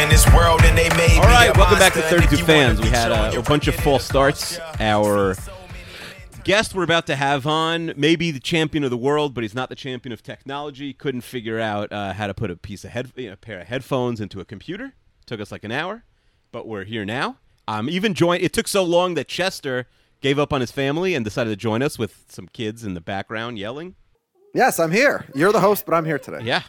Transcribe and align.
In 0.00 0.08
this 0.08 0.26
world 0.32 0.60
and 0.62 0.78
they 0.78 0.88
made 0.90 1.18
All 1.18 1.26
me 1.26 1.50
welcome 1.58 1.78
back 1.78 1.92
to 1.94 2.02
32 2.02 2.44
Fans. 2.44 2.80
We 2.80 2.88
had 2.88 3.10
a, 3.10 3.38
a 3.38 3.42
bunch 3.42 3.66
of 3.66 3.74
feet, 3.74 3.84
false 3.84 4.04
starts. 4.04 4.58
Our 4.78 5.34
guest 6.44 6.74
we're 6.74 6.84
about 6.84 7.06
to 7.06 7.16
have 7.16 7.46
on 7.46 7.92
may 7.96 8.14
be 8.14 8.30
the 8.30 8.38
champion 8.38 8.84
of 8.84 8.90
the 8.90 8.96
world, 8.96 9.34
but 9.34 9.42
he's 9.42 9.54
not 9.54 9.68
the 9.68 9.74
champion 9.74 10.12
of 10.12 10.22
technology. 10.22 10.92
Couldn't 10.92 11.22
figure 11.22 11.58
out 11.58 11.92
uh, 11.92 12.12
how 12.12 12.28
to 12.28 12.34
put 12.34 12.50
a 12.50 12.56
piece 12.56 12.84
of 12.84 12.90
head, 12.90 13.12
you 13.16 13.26
know, 13.26 13.32
a 13.32 13.36
pair 13.36 13.60
of 13.60 13.66
headphones 13.66 14.20
into 14.20 14.40
a 14.40 14.44
computer. 14.44 14.94
Took 15.26 15.40
us 15.40 15.50
like 15.50 15.64
an 15.64 15.72
hour, 15.72 16.04
but 16.52 16.66
we're 16.66 16.84
here 16.84 17.04
now. 17.04 17.38
Um, 17.66 17.90
even 17.90 18.14
joined. 18.14 18.42
It 18.42 18.52
took 18.52 18.68
so 18.68 18.84
long 18.84 19.14
that 19.14 19.26
Chester 19.26 19.86
gave 20.20 20.38
up 20.38 20.52
on 20.52 20.60
his 20.60 20.70
family 20.70 21.14
and 21.14 21.24
decided 21.24 21.50
to 21.50 21.56
join 21.56 21.82
us 21.82 21.98
with 21.98 22.24
some 22.28 22.46
kids 22.48 22.84
in 22.84 22.94
the 22.94 23.00
background 23.00 23.58
yelling. 23.58 23.96
Yes, 24.54 24.78
I'm 24.78 24.92
here. 24.92 25.26
You're 25.34 25.52
the 25.52 25.60
host, 25.60 25.84
but 25.86 25.94
I'm 25.94 26.04
here 26.04 26.18
today. 26.18 26.44
Yeah. 26.44 26.62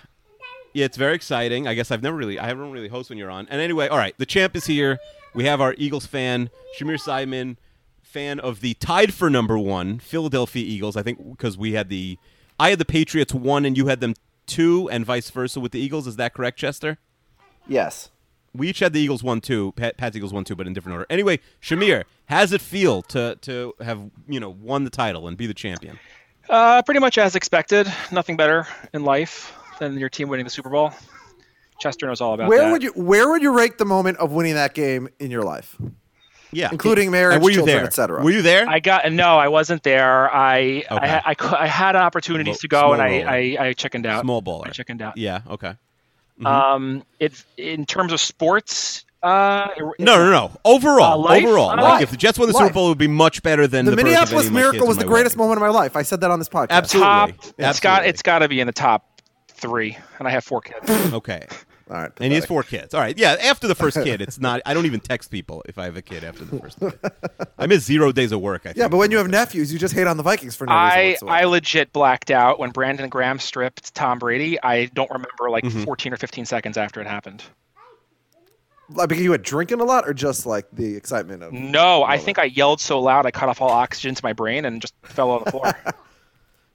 Yeah, 0.73 0.85
it's 0.85 0.97
very 0.97 1.15
exciting. 1.15 1.67
I 1.67 1.73
guess 1.73 1.91
I've 1.91 2.03
never 2.03 2.15
really, 2.15 2.39
I 2.39 2.47
haven't 2.47 2.71
really 2.71 2.89
hosted 2.89 3.09
when 3.09 3.17
you're 3.17 3.31
on. 3.31 3.47
And 3.49 3.59
anyway, 3.59 3.87
all 3.87 3.97
right, 3.97 4.15
the 4.17 4.25
champ 4.25 4.55
is 4.55 4.65
here. 4.65 4.99
We 5.33 5.45
have 5.45 5.61
our 5.61 5.75
Eagles 5.77 6.05
fan, 6.05 6.49
Shamir 6.77 6.99
Simon, 6.99 7.57
fan 8.01 8.39
of 8.39 8.61
the 8.61 8.73
tied 8.75 9.13
for 9.13 9.29
number 9.29 9.57
one 9.57 9.99
Philadelphia 9.99 10.63
Eagles. 10.65 10.95
I 10.95 11.03
think 11.03 11.31
because 11.31 11.57
we 11.57 11.73
had 11.73 11.89
the, 11.89 12.17
I 12.59 12.69
had 12.71 12.79
the 12.79 12.85
Patriots 12.85 13.33
one 13.33 13.65
and 13.65 13.77
you 13.77 13.87
had 13.87 13.99
them 13.99 14.13
two, 14.45 14.89
and 14.89 15.05
vice 15.05 15.29
versa 15.29 15.59
with 15.59 15.71
the 15.71 15.79
Eagles. 15.79 16.07
Is 16.07 16.17
that 16.17 16.33
correct, 16.33 16.57
Chester? 16.57 16.97
Yes. 17.67 18.09
We 18.53 18.69
each 18.69 18.79
had 18.79 18.93
the 18.93 18.99
Eagles 18.99 19.23
one 19.23 19.41
two, 19.41 19.73
Pat, 19.73 19.97
Pat's 19.97 20.15
Eagles 20.15 20.33
one 20.33 20.43
two, 20.43 20.55
but 20.55 20.65
in 20.65 20.73
different 20.73 20.93
order. 20.93 21.05
Anyway, 21.09 21.39
Shamir, 21.61 22.03
how's 22.25 22.51
it 22.51 22.61
feel 22.61 23.03
to 23.03 23.37
to 23.41 23.75
have 23.79 24.09
you 24.27 24.39
know 24.39 24.49
won 24.49 24.83
the 24.83 24.89
title 24.89 25.27
and 25.27 25.37
be 25.37 25.45
the 25.45 25.53
champion? 25.53 25.99
Uh, 26.49 26.81
pretty 26.81 26.99
much 26.99 27.19
as 27.19 27.35
expected. 27.35 27.91
Nothing 28.11 28.35
better 28.35 28.67
in 28.91 29.03
life 29.03 29.53
than 29.79 29.97
your 29.97 30.09
team 30.09 30.29
winning 30.29 30.43
the 30.45 30.49
Super 30.49 30.69
Bowl. 30.69 30.91
Chester 31.79 32.05
knows 32.07 32.19
all 32.21 32.33
about 32.33 32.49
Where 32.49 32.59
that. 32.65 32.71
would 32.71 32.83
you 32.83 32.91
Where 32.91 33.29
would 33.29 33.41
you 33.41 33.51
rank 33.57 33.77
the 33.77 33.85
moment 33.85 34.17
of 34.17 34.31
winning 34.31 34.55
that 34.55 34.73
game 34.73 35.07
in 35.19 35.31
your 35.31 35.43
life? 35.43 35.77
Yeah, 36.51 36.69
Including 36.71 37.11
marriage, 37.11 37.35
And 37.35 37.43
were 37.43 37.51
you 37.51 37.57
children, 37.57 37.77
there? 37.77 37.85
et 37.85 37.93
cetera. 37.93 38.23
Were 38.23 38.31
you 38.31 38.41
there? 38.41 38.67
I 38.67 38.79
got 38.79 39.11
no. 39.11 39.37
I 39.37 39.47
wasn't 39.49 39.83
there. 39.83 40.33
I 40.33 40.83
I, 40.89 40.95
Okay. 40.95 41.07
had- 41.07 41.21
I, 41.25 41.35
I 41.63 41.67
had 41.67 41.95
opportunities 41.95 42.59
Small- 42.59 42.61
to 42.61 42.67
go, 42.87 42.93
and 42.93 43.01
I. 43.01 43.57
I 43.59 43.67
I 43.67 43.73
chickened 43.73 44.05
out. 44.07 44.21
Small 44.21 44.41
baller. 44.41 44.67
I 44.67 44.71
chickened 44.71 45.01
out. 45.01 45.15
Yeah. 45.15 45.41
Okay. 45.49 45.73
Um, 46.43 47.03
it 47.19 47.43
in 47.57 47.85
terms 47.85 48.11
of 48.13 48.19
sports. 48.19 49.05
Uh, 49.21 49.67
No, 49.99 50.15
no, 50.17 50.31
no. 50.31 50.51
Overall, 50.63 51.13
Uh, 51.27 51.29
life? 51.29 51.43
overall, 51.43 51.71
Uh, 51.71 51.75
like 51.75 51.83
life. 51.83 52.01
if 52.03 52.11
the 52.11 52.17
Jets 52.17 52.39
won 52.39 52.47
the 52.47 52.53
Life. 52.53 52.63
Super 52.67 52.73
Bowl, 52.73 52.85
it 52.85 52.89
would 52.89 52.97
be 52.97 53.07
much 53.09 53.43
better 53.43 53.67
than 53.67 53.83
The 53.83 53.91
the, 53.91 53.97
birth 53.97 54.03
of 54.05 54.07
any 54.07 54.15
Minneapolis 54.15 54.49
Miracle 54.49 54.87
was 54.87 54.97
the 54.97 55.03
greatest 55.03 55.35
wedding. 55.35 55.49
moment 55.49 55.57
of 55.67 55.73
my 55.73 55.77
life. 55.77 55.97
I 55.97 56.03
said 56.03 56.21
that 56.21 56.31
on 56.31 56.39
this 56.39 56.47
podcast. 56.47 56.67
Absolutely. 56.71 57.05
top. 57.05 57.29
It's 57.29 57.51
got 57.57 57.65
Absolutely. 57.65 58.09
it's 58.09 58.21
got 58.21 58.39
to 58.39 58.47
be 58.47 58.59
in 58.61 58.67
the 58.67 58.71
top 58.73 59.18
three, 59.59 59.97
and 60.17 60.27
I 60.27 60.31
have 60.31 60.43
four 60.43 60.61
kids. 60.61 60.89
Okay. 61.13 61.45
All 61.91 61.95
right. 61.97 62.11
And 62.19 62.31
he 62.31 62.35
has 62.35 62.45
four 62.45 62.61
kids. 62.61 62.93
All 62.93 63.01
right. 63.01 63.17
Yeah. 63.17 63.35
After 63.43 63.67
the 63.67 63.73
first 63.73 63.97
kid, 64.03 64.21
it's 64.21 64.39
not. 64.47 64.61
I 64.65 64.75
don't 64.75 64.85
even 64.85 64.99
text 64.99 65.31
people 65.31 65.63
if 65.67 65.79
I 65.79 65.85
have 65.85 65.97
a 65.97 66.03
kid 66.03 66.23
after 66.23 66.45
the 66.45 66.59
first 66.59 66.79
kid. 66.79 66.93
I 67.57 67.65
miss 67.65 67.83
zero 67.83 68.11
days 68.11 68.31
of 68.31 68.41
work. 68.41 68.61
I 68.65 68.69
think. 68.69 68.77
Yeah, 68.77 68.87
but 68.89 68.97
when 68.97 69.09
you 69.09 69.17
have 69.17 69.27
nephews, 69.27 69.73
you 69.73 69.79
just 69.79 69.95
hate 69.95 70.05
on 70.05 70.15
the 70.17 70.21
Vikings 70.23 70.55
for 70.55 70.65
no 70.67 70.73
reason 70.73 70.87
I 70.99 71.09
whatsoever. 71.13 71.33
I 71.35 71.43
legit 71.45 71.91
blacked 71.91 72.29
out 72.29 72.59
when 72.59 72.69
Brandon 72.69 73.09
Graham 73.09 73.39
stripped 73.39 73.95
Tom 73.95 74.19
Brady. 74.19 74.61
I 74.61 74.85
don't 74.85 75.09
remember 75.09 75.49
like 75.49 75.63
Mm-hmm. 75.63 75.83
14 75.83 76.13
or 76.13 76.17
15 76.17 76.45
seconds 76.45 76.77
after 76.77 77.01
it 77.01 77.07
happened. 77.07 77.43
like 78.91 79.09
because 79.09 79.23
you 79.23 79.31
were 79.31 79.37
drinking 79.39 79.81
a 79.81 79.83
lot, 79.83 80.07
or 80.07 80.13
just 80.13 80.45
like 80.45 80.65
the 80.71 80.95
excitement 80.95 81.41
of. 81.43 81.53
No, 81.53 82.03
I 82.03 82.17
think 82.19 82.37
I 82.39 82.45
yelled 82.45 82.81
so 82.81 82.99
loud 82.99 83.25
I 83.25 83.31
cut 83.31 83.49
off 83.49 83.61
all 83.61 83.69
oxygen 83.69 84.13
to 84.15 84.23
my 84.23 84.33
brain 84.33 84.65
and 84.65 84.79
just 84.81 84.93
fell 85.03 85.31
on 85.31 85.43
the 85.43 85.51
floor. 85.51 85.71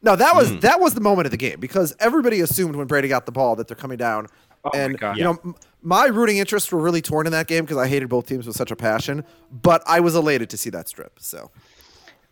No, 0.05 0.17
that 0.17 0.35
was 0.35 0.51
hmm. 0.51 0.59
that 0.61 0.81
was 0.81 0.95
the 0.95 1.01
moment 1.01 1.27
of 1.27 1.31
the 1.31 1.39
game 1.39 1.59
because 1.59 1.97
everybody 1.99 2.41
assumed 2.41 2.77
when 2.77 2.87
Brady 2.87 3.09
got 3.09 3.27
the 3.27 3.33
ball 3.33 3.57
that 3.57 3.69
they're 3.69 3.77
coming 3.77 3.97
down, 3.97 4.27
Oh 4.65 4.71
and 4.75 4.99
God. 4.99 5.17
you 5.17 5.25
know 5.25 5.39
m- 5.45 5.55
my 5.83 6.07
rooting 6.07 6.39
interests 6.39 6.71
were 6.71 6.79
really 6.79 7.03
torn 7.03 7.27
in 7.27 7.33
that 7.33 7.47
game 7.47 7.65
because 7.65 7.77
I 7.77 7.89
hated 7.89 8.09
both 8.09 8.27
teams 8.27 8.47
with 8.47 8.57
such 8.57 8.71
a 8.71 8.77
passion. 8.77 9.25
But 9.51 9.83
I 9.87 10.01
was 10.01 10.15
elated 10.15 10.51
to 10.51 10.57
see 10.57 10.71
that 10.71 10.89
strip. 10.89 11.19
So 11.21 11.51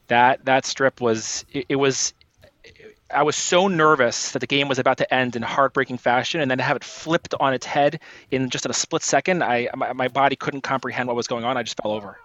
that 0.09 0.45
that 0.45 0.67
strip 0.67 1.01
was 1.01 1.45
it, 1.53 1.67
it 1.71 1.77
was 1.77 2.13
I 3.13 3.23
was 3.23 3.37
so 3.37 3.69
nervous 3.69 4.33
that 4.33 4.39
the 4.39 4.47
game 4.47 4.69
was 4.69 4.79
about 4.79 4.99
to 4.99 5.15
end 5.15 5.37
in 5.37 5.43
heartbreaking 5.43 5.99
fashion, 5.99 6.41
and 6.41 6.51
then 6.51 6.59
to 6.59 6.65
have 6.65 6.77
it 6.77 6.85
flipped 6.85 7.35
on 7.41 7.53
its 7.55 7.67
head 7.67 8.01
in 8.31 8.49
just 8.51 8.65
in 8.65 8.71
a 8.71 8.75
split 8.75 9.03
second, 9.03 9.43
I 9.43 9.69
my, 9.77 9.93
my 9.93 10.09
body 10.09 10.37
couldn't 10.37 10.63
comprehend 10.63 11.09
what 11.09 11.17
was 11.17 11.27
going 11.27 11.45
on. 11.45 11.57
I 11.57 11.63
just 11.63 11.81
fell 11.83 11.93
over. 11.93 12.19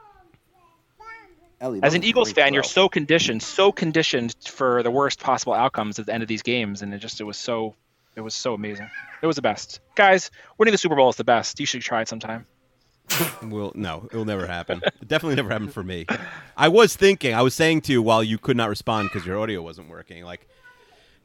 Ellie, 1.59 1.79
As 1.81 1.95
an 1.95 2.03
Eagles 2.03 2.31
great 2.33 2.43
fan, 2.43 2.53
you're 2.53 2.63
so 2.63 2.87
conditioned, 2.87 3.41
so 3.41 3.71
conditioned 3.71 4.35
for 4.45 4.83
the 4.83 4.91
worst 4.91 5.19
possible 5.19 5.53
outcomes 5.53 5.97
at 5.97 6.05
the 6.05 6.13
end 6.13 6.21
of 6.21 6.29
these 6.29 6.43
games, 6.43 6.81
and 6.81 6.93
it 6.93 6.99
just 6.99 7.19
it 7.19 7.23
was 7.23 7.37
so 7.37 7.75
it 8.15 8.21
was 8.21 8.35
so 8.35 8.53
amazing. 8.53 8.89
It 9.21 9.27
was 9.27 9.35
the 9.35 9.41
best, 9.41 9.79
guys. 9.95 10.29
Winning 10.57 10.71
the 10.71 10.77
Super 10.77 10.95
Bowl 10.95 11.09
is 11.09 11.15
the 11.15 11.23
best. 11.23 11.59
You 11.59 11.65
should 11.65 11.81
try 11.81 12.01
it 12.01 12.07
sometime. 12.07 12.45
Will 13.41 13.71
no, 13.73 14.07
it'll 14.11 14.25
never 14.25 14.45
happen. 14.45 14.81
It 14.83 15.07
definitely 15.07 15.35
never 15.35 15.49
happened 15.49 15.73
for 15.73 15.83
me. 15.83 16.05
I 16.55 16.67
was 16.67 16.95
thinking, 16.95 17.33
I 17.33 17.41
was 17.41 17.53
saying 17.53 17.81
to 17.81 17.91
you 17.91 18.01
while 18.01 18.23
you 18.23 18.37
could 18.37 18.57
not 18.57 18.69
respond 18.69 19.09
because 19.11 19.25
your 19.25 19.39
audio 19.39 19.61
wasn't 19.61 19.89
working. 19.89 20.23
Like, 20.25 20.47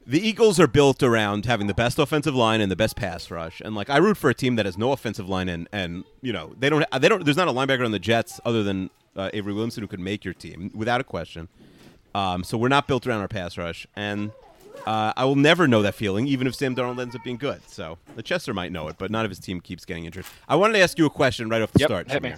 the 0.07 0.21
Eagles 0.21 0.61
are 0.61 0.67
built 0.67 1.03
around 1.03 1.45
having 1.45 1.67
the 1.67 1.75
best 1.75 1.99
offensive 1.99 2.35
line 2.35 2.61
and 2.61 2.71
the 2.71 2.77
best 2.77 2.97
pass 2.97 3.31
rush, 3.31 3.61
and 3.61 3.75
like 3.75 3.91
I 3.91 3.99
root 3.99 4.17
for 4.17 4.31
a 4.31 4.35
team 4.35 4.57
that 4.57 4.67
has 4.67 4.79
no 4.79 4.93
offensive 4.93 5.29
line 5.29 5.49
and 5.49 5.69
and 5.73 6.05
you 6.23 6.33
know 6.33 6.55
they 6.59 6.71
don't 6.71 6.85
they 6.99 7.09
don't. 7.09 7.25
There's 7.25 7.37
not 7.37 7.49
a 7.49 7.53
linebacker 7.53 7.85
on 7.85 7.93
the 7.93 7.99
Jets 7.99 8.41
other 8.45 8.63
than 8.63 8.91
uh, 9.17 9.31
Avery 9.33 9.53
Williamson 9.53 9.83
who 9.83 9.89
could 9.89 10.01
make 10.01 10.25
your 10.25 10.35
team 10.35 10.71
without 10.75 11.01
a 11.01 11.05
question. 11.05 11.49
Um, 12.15 12.45
so 12.45 12.59
we're 12.59 12.69
not 12.69 12.87
built 12.87 13.07
around 13.07 13.21
our 13.21 13.29
pass 13.29 13.57
rush, 13.57 13.87
and 13.97 14.33
uh, 14.87 15.13
I 15.17 15.25
will 15.25 15.37
never 15.37 15.67
know 15.67 15.81
that 15.83 15.95
feeling, 15.95 16.27
even 16.27 16.47
if 16.47 16.55
Sam 16.55 16.75
Darnold 16.77 17.01
ends 17.01 17.15
up 17.15 17.25
being 17.25 17.37
good. 17.39 17.63
So 17.69 17.99
the 18.17 18.23
Chester 18.23 18.53
might 18.53 18.71
know 18.73 18.89
it, 18.89 18.97
but 18.99 19.11
none 19.11 19.25
of 19.25 19.31
his 19.31 19.39
team 19.39 19.61
keeps 19.61 19.85
getting 19.85 20.05
injured. 20.05 20.27
I 20.49 20.57
wanted 20.57 20.75
to 20.75 20.81
ask 20.81 20.99
you 20.99 21.07
a 21.07 21.11
question 21.11 21.49
right 21.49 21.63
off 21.63 21.73
the 21.73 21.81
Yep, 21.81 21.89
start. 21.89 22.11
hit 22.11 22.23
me. 22.23 22.35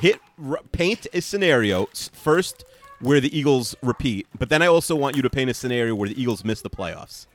Hit 0.00 0.20
r- 0.48 0.60
paint 0.72 1.06
a 1.12 1.20
scenario 1.20 1.86
first 2.12 2.64
where 3.00 3.18
the 3.20 3.36
Eagles 3.36 3.74
repeat, 3.82 4.26
but 4.38 4.48
then 4.48 4.62
I 4.62 4.66
also 4.66 4.94
want 4.94 5.16
you 5.16 5.22
to 5.22 5.30
paint 5.30 5.50
a 5.50 5.54
scenario 5.54 5.94
where 5.94 6.08
the 6.08 6.20
Eagles 6.20 6.44
miss 6.44 6.60
the 6.60 6.70
playoffs. 6.70 7.26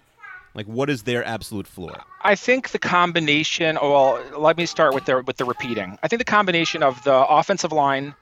Like, 0.56 0.66
what 0.68 0.90
is 0.90 1.04
their 1.04 1.24
absolute 1.26 1.68
floor? 1.68 1.92
I 2.22 2.36
think 2.36 2.70
the 2.72 2.80
combination. 2.80 3.78
oh, 3.82 3.92
Well, 4.32 4.40
let 4.42 4.58
me 4.58 4.66
start 4.66 4.94
with 4.96 5.06
the 5.06 5.22
with 5.22 5.38
the 5.38 5.46
repeating. 5.46 6.00
I 6.02 6.08
think 6.08 6.20
the 6.20 6.26
combination 6.26 6.82
of 6.82 7.04
the 7.04 7.14
offensive 7.28 7.72
line, 7.72 8.16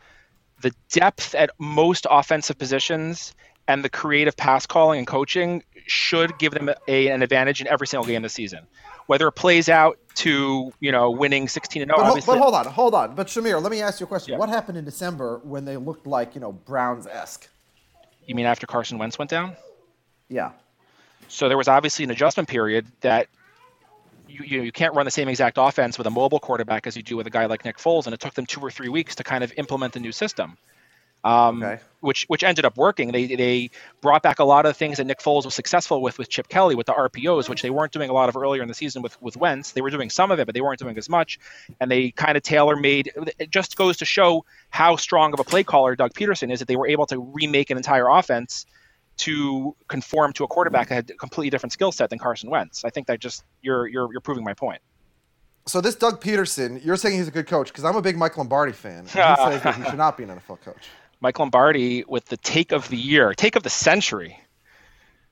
the 0.62 0.74
depth 0.90 1.36
at 1.36 1.52
most 1.60 2.08
offensive 2.10 2.58
positions, 2.58 3.36
and 3.68 3.84
the 3.86 3.90
creative 3.90 4.36
pass 4.36 4.66
calling 4.66 4.98
and 4.98 5.08
coaching 5.08 5.64
should 5.86 6.38
give 6.40 6.54
them 6.54 6.70
a, 6.88 7.10
an 7.10 7.22
advantage 7.22 7.62
in 7.62 7.68
every 7.68 7.86
single 7.88 8.08
game 8.08 8.22
this 8.24 8.34
season. 8.34 8.66
Whether 9.06 9.28
it 9.28 9.34
plays 9.34 9.70
out 9.70 10.00
to 10.16 10.72
you 10.80 10.92
know 10.92 11.12
winning 11.12 11.48
16 11.48 11.82
and 11.84 11.90
0, 11.90 11.98
But, 11.98 12.04
ho- 12.04 12.10
obviously. 12.10 12.36
but 12.36 12.42
hold 12.42 12.56
on, 12.56 12.66
hold 12.66 12.96
on. 12.96 13.16
But 13.16 13.28
Shamir, 13.28 13.62
let 13.62 13.72
me 13.72 13.82
ask 13.82 14.00
you 14.00 14.06
a 14.06 14.08
question. 14.08 14.32
Yeah. 14.34 14.40
What 14.40 14.50
happened 14.50 14.78
in 14.78 14.86
December 14.86 15.40
when 15.44 15.66
they 15.66 15.78
looked 15.78 16.08
like 16.08 16.34
you 16.36 16.42
know 16.42 16.52
Browns 16.52 17.06
esque? 17.06 17.48
You 18.26 18.34
mean 18.34 18.46
after 18.48 18.66
Carson 18.66 18.98
Wentz 18.98 19.20
went 19.20 19.30
down? 19.30 19.56
Yeah. 20.30 20.52
So 21.28 21.48
there 21.48 21.58
was 21.58 21.68
obviously 21.68 22.04
an 22.06 22.12
adjustment 22.12 22.50
period 22.50 22.86
that 23.02 23.28
you, 24.28 24.44
you 24.46 24.62
you 24.64 24.72
can't 24.72 24.94
run 24.96 25.06
the 25.06 25.12
same 25.12 25.28
exact 25.28 25.58
offense 25.60 25.98
with 25.98 26.08
a 26.08 26.12
mobile 26.12 26.40
quarterback 26.40 26.88
as 26.88 26.96
you 26.96 27.04
do 27.04 27.18
with 27.18 27.28
a 27.28 27.32
guy 27.32 27.46
like 27.46 27.66
Nick 27.66 27.78
Foles, 27.78 28.06
and 28.06 28.14
it 28.14 28.20
took 28.20 28.34
them 28.34 28.46
two 28.46 28.62
or 28.62 28.72
three 28.72 28.90
weeks 28.90 29.16
to 29.16 29.24
kind 29.24 29.44
of 29.44 29.54
implement 29.58 29.94
the 29.94 30.00
new 30.00 30.12
system. 30.12 30.58
Um, 31.26 31.64
Okay. 31.64 31.82
which 32.02 32.26
which 32.28 32.44
ended 32.44 32.66
up 32.66 32.76
working. 32.76 33.14
They 33.14 33.28
they 33.28 33.70
brought 34.02 34.24
back 34.24 34.40
a 34.40 34.44
lot 34.44 34.66
of 34.66 34.72
the 34.72 34.74
things 34.74 34.98
that 34.98 35.06
Nick 35.06 35.20
Foles 35.20 35.46
was 35.46 35.56
successful 35.56 36.02
with 36.02 36.18
with 36.18 36.28
Chip 36.30 36.50
Kelly 36.50 36.76
with 36.76 36.86
the 36.86 36.94
RPOs, 36.94 37.48
which 37.48 37.62
they 37.62 37.70
weren't 37.70 37.94
doing 37.94 38.10
a 38.10 38.14
lot 38.14 38.28
of 38.28 38.36
earlier 38.36 38.62
in 38.62 38.68
the 38.68 38.74
season 38.74 39.02
with 39.02 39.22
with 39.22 39.38
Wentz. 39.38 39.72
They 39.72 39.80
were 39.80 39.90
doing 39.90 40.10
some 40.10 40.32
of 40.32 40.40
it, 40.40 40.46
but 40.46 40.54
they 40.54 40.60
weren't 40.60 40.80
doing 40.80 40.98
as 40.98 41.08
much. 41.08 41.40
And 41.80 41.90
they 41.90 42.12
kind 42.12 42.36
of 42.36 42.44
tailor 42.44 42.76
made. 42.76 43.10
It 43.40 43.52
just 43.52 43.78
goes 43.78 43.96
to 43.98 44.06
show 44.06 44.44
how 44.70 44.98
strong 44.98 45.34
of 45.34 45.40
a 45.40 45.46
play 45.46 45.64
caller 45.64 45.96
Doug 45.96 46.14
Pederson 46.14 46.52
is 46.52 46.60
that 46.60 46.68
they 46.68 46.76
were 46.76 46.88
able 46.88 47.06
to 47.06 47.20
remake 47.20 47.70
an 47.70 47.78
entire 47.78 48.10
offense 48.10 48.66
to 49.18 49.76
conform 49.88 50.34
to 50.34 50.44
a 50.44 50.48
quarterback 50.48 50.90
that 50.90 50.96
had 50.96 51.10
a 51.12 51.14
completely 51.14 51.50
different 51.50 51.72
skill 51.74 51.92
set 51.92 52.10
than 52.10 52.20
Carson 52.20 52.50
Wentz. 52.50 52.84
I 52.84 52.90
think 52.90 53.08
that 53.08 53.20
just 53.20 53.44
you're 53.62 53.88
you're 53.88 54.12
you're 54.12 54.22
proving 54.22 54.44
my 54.44 54.54
point. 54.54 54.82
So 55.66 55.80
this 55.82 55.96
Doug 55.96 56.22
Pederson, 56.22 56.84
you're 56.84 56.98
saying 56.98 57.18
he's 57.18 57.28
a 57.28 57.32
good 57.32 57.48
coach 57.48 57.68
because 57.68 57.86
I'm 57.86 57.96
a 57.96 58.02
big 58.02 58.18
Mike 58.18 58.38
Lombardi 58.38 58.74
fan. 58.74 59.00
And 59.00 59.08
he 59.08 59.14
says 59.14 59.62
that 59.64 59.76
he 59.76 59.84
should 59.86 59.98
not 59.98 60.18
be 60.18 60.24
an 60.24 60.30
NFL 60.30 60.62
coach. 60.62 60.88
Mike 61.22 61.40
Lombardi 61.40 62.04
with 62.06 62.26
the 62.26 62.36
take 62.38 62.74
of 62.74 62.90
the 62.90 62.98
year, 62.98 63.34
take 63.34 63.56
of 63.56 63.64
the 63.64 63.70
century. 63.70 64.38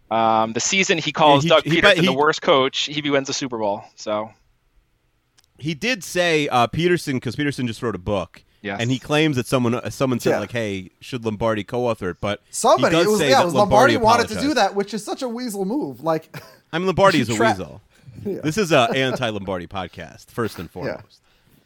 Um, 0.10 0.54
the 0.54 0.60
season 0.62 0.98
he 0.98 1.12
calls 1.12 1.44
he- 1.44 1.50
Doug 1.50 1.64
he- 1.64 1.82
Pederson 1.82 1.96
he- 1.98 2.06
the 2.06 2.14
worst 2.14 2.42
coach, 2.42 2.80
he 2.86 3.10
wins 3.10 3.28
the 3.28 3.34
Super 3.34 3.58
Bowl. 3.58 3.84
So 3.96 4.32
He 5.58 5.74
did 5.74 6.04
say 6.04 6.48
uh, 6.48 6.68
Pederson 6.68 7.14
because 7.14 7.36
Pederson 7.36 7.68
just 7.68 7.82
wrote 7.82 7.96
a 7.96 8.00
book. 8.00 8.44
Yes. 8.62 8.80
And 8.80 8.92
he 8.92 9.00
claims 9.00 9.38
that 9.38 9.48
someone 9.48 9.74
uh, 9.76 9.90
someone 9.90 10.20
said 10.20 10.32
Yeah. 10.32 10.40
like, 10.40 10.52
"Hey, 10.52 10.92
should 11.00 11.26
Lombardi 11.26 11.64
co-author 11.64 12.12
it?" 12.12 12.18
But 12.22 12.42
Somebody, 12.52 12.96
he 12.96 13.00
does 13.02 13.08
it 13.08 13.10
was, 13.10 13.20
say 13.20 13.30
yeah, 13.30 13.38
that 13.38 13.42
it 13.42 13.46
was 13.46 13.54
Lombardi, 13.56 13.98
wanted 13.98 14.28
to 14.30 14.40
do 14.40 14.54
that, 14.54 14.76
which 14.76 14.94
is 14.94 15.04
such 15.04 15.22
a 15.24 15.28
weasel 15.28 15.66
move. 15.66 16.04
Like, 16.04 16.36
I 16.72 16.78
mean, 16.78 16.86
Lombardi 16.88 17.20
is 17.22 17.30
a 17.30 17.36
tra- 17.36 17.48
weasel. 17.50 17.82
This 18.24 18.58
is 18.60 18.72
a 18.72 18.88
anti-Lombardi 18.96 19.66
podcast, 19.68 20.28
first 20.30 20.60
and 20.60 20.70
foremost. 20.76 21.22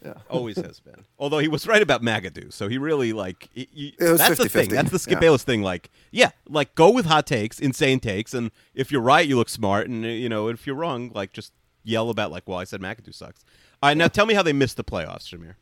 yeah. 0.06 0.13
Always 0.30 0.56
has 0.56 0.80
been. 0.80 1.03
Although 1.19 1.39
he 1.39 1.50
was 1.50 1.68
right 1.68 1.81
about 1.81 2.01
McAdoo, 2.01 2.53
so 2.53 2.69
he 2.69 2.77
really 2.77 3.12
like. 3.12 3.50
He, 3.53 3.68
he- 3.74 3.95
It 4.00 4.12
was 4.12 4.19
that's 4.19 4.38
the 4.38 4.45
50-50, 4.45 4.50
thing. 4.51 4.69
That's 4.69 4.92
the 4.92 5.00
Skip 5.00 5.13
yeah. 5.15 5.19
Bayless 5.19 5.44
thing. 5.44 5.63
Like, 5.63 5.89
yeah, 6.12 6.31
like 6.47 6.75
go 6.75 6.89
with 6.92 7.07
hot 7.07 7.27
takes, 7.27 7.59
insane 7.59 8.00
takes, 8.00 8.33
and 8.33 8.51
if 8.74 8.89
you're 8.89 9.01
right, 9.01 9.27
you 9.27 9.36
look 9.36 9.50
smart, 9.50 9.89
and 9.89 10.06
uh, 10.06 10.07
you 10.07 10.30
know 10.30 10.47
if 10.47 10.65
you're 10.65 10.77
wrong, 10.77 11.12
like 11.13 11.33
just 11.33 11.51
yell 11.83 12.09
about 12.09 12.31
like, 12.31 12.47
well, 12.47 12.57
I 12.57 12.63
said 12.63 12.80
McAdoo 12.80 13.13
sucks. 13.13 13.44
All 13.83 13.89
right, 13.89 13.97
now 13.97 14.07
tell 14.07 14.25
me 14.25 14.33
how 14.33 14.44
they 14.44 14.53
missed 14.53 14.77
the 14.77 14.83
playoffs, 14.86 15.24
Shamir. 15.27 15.56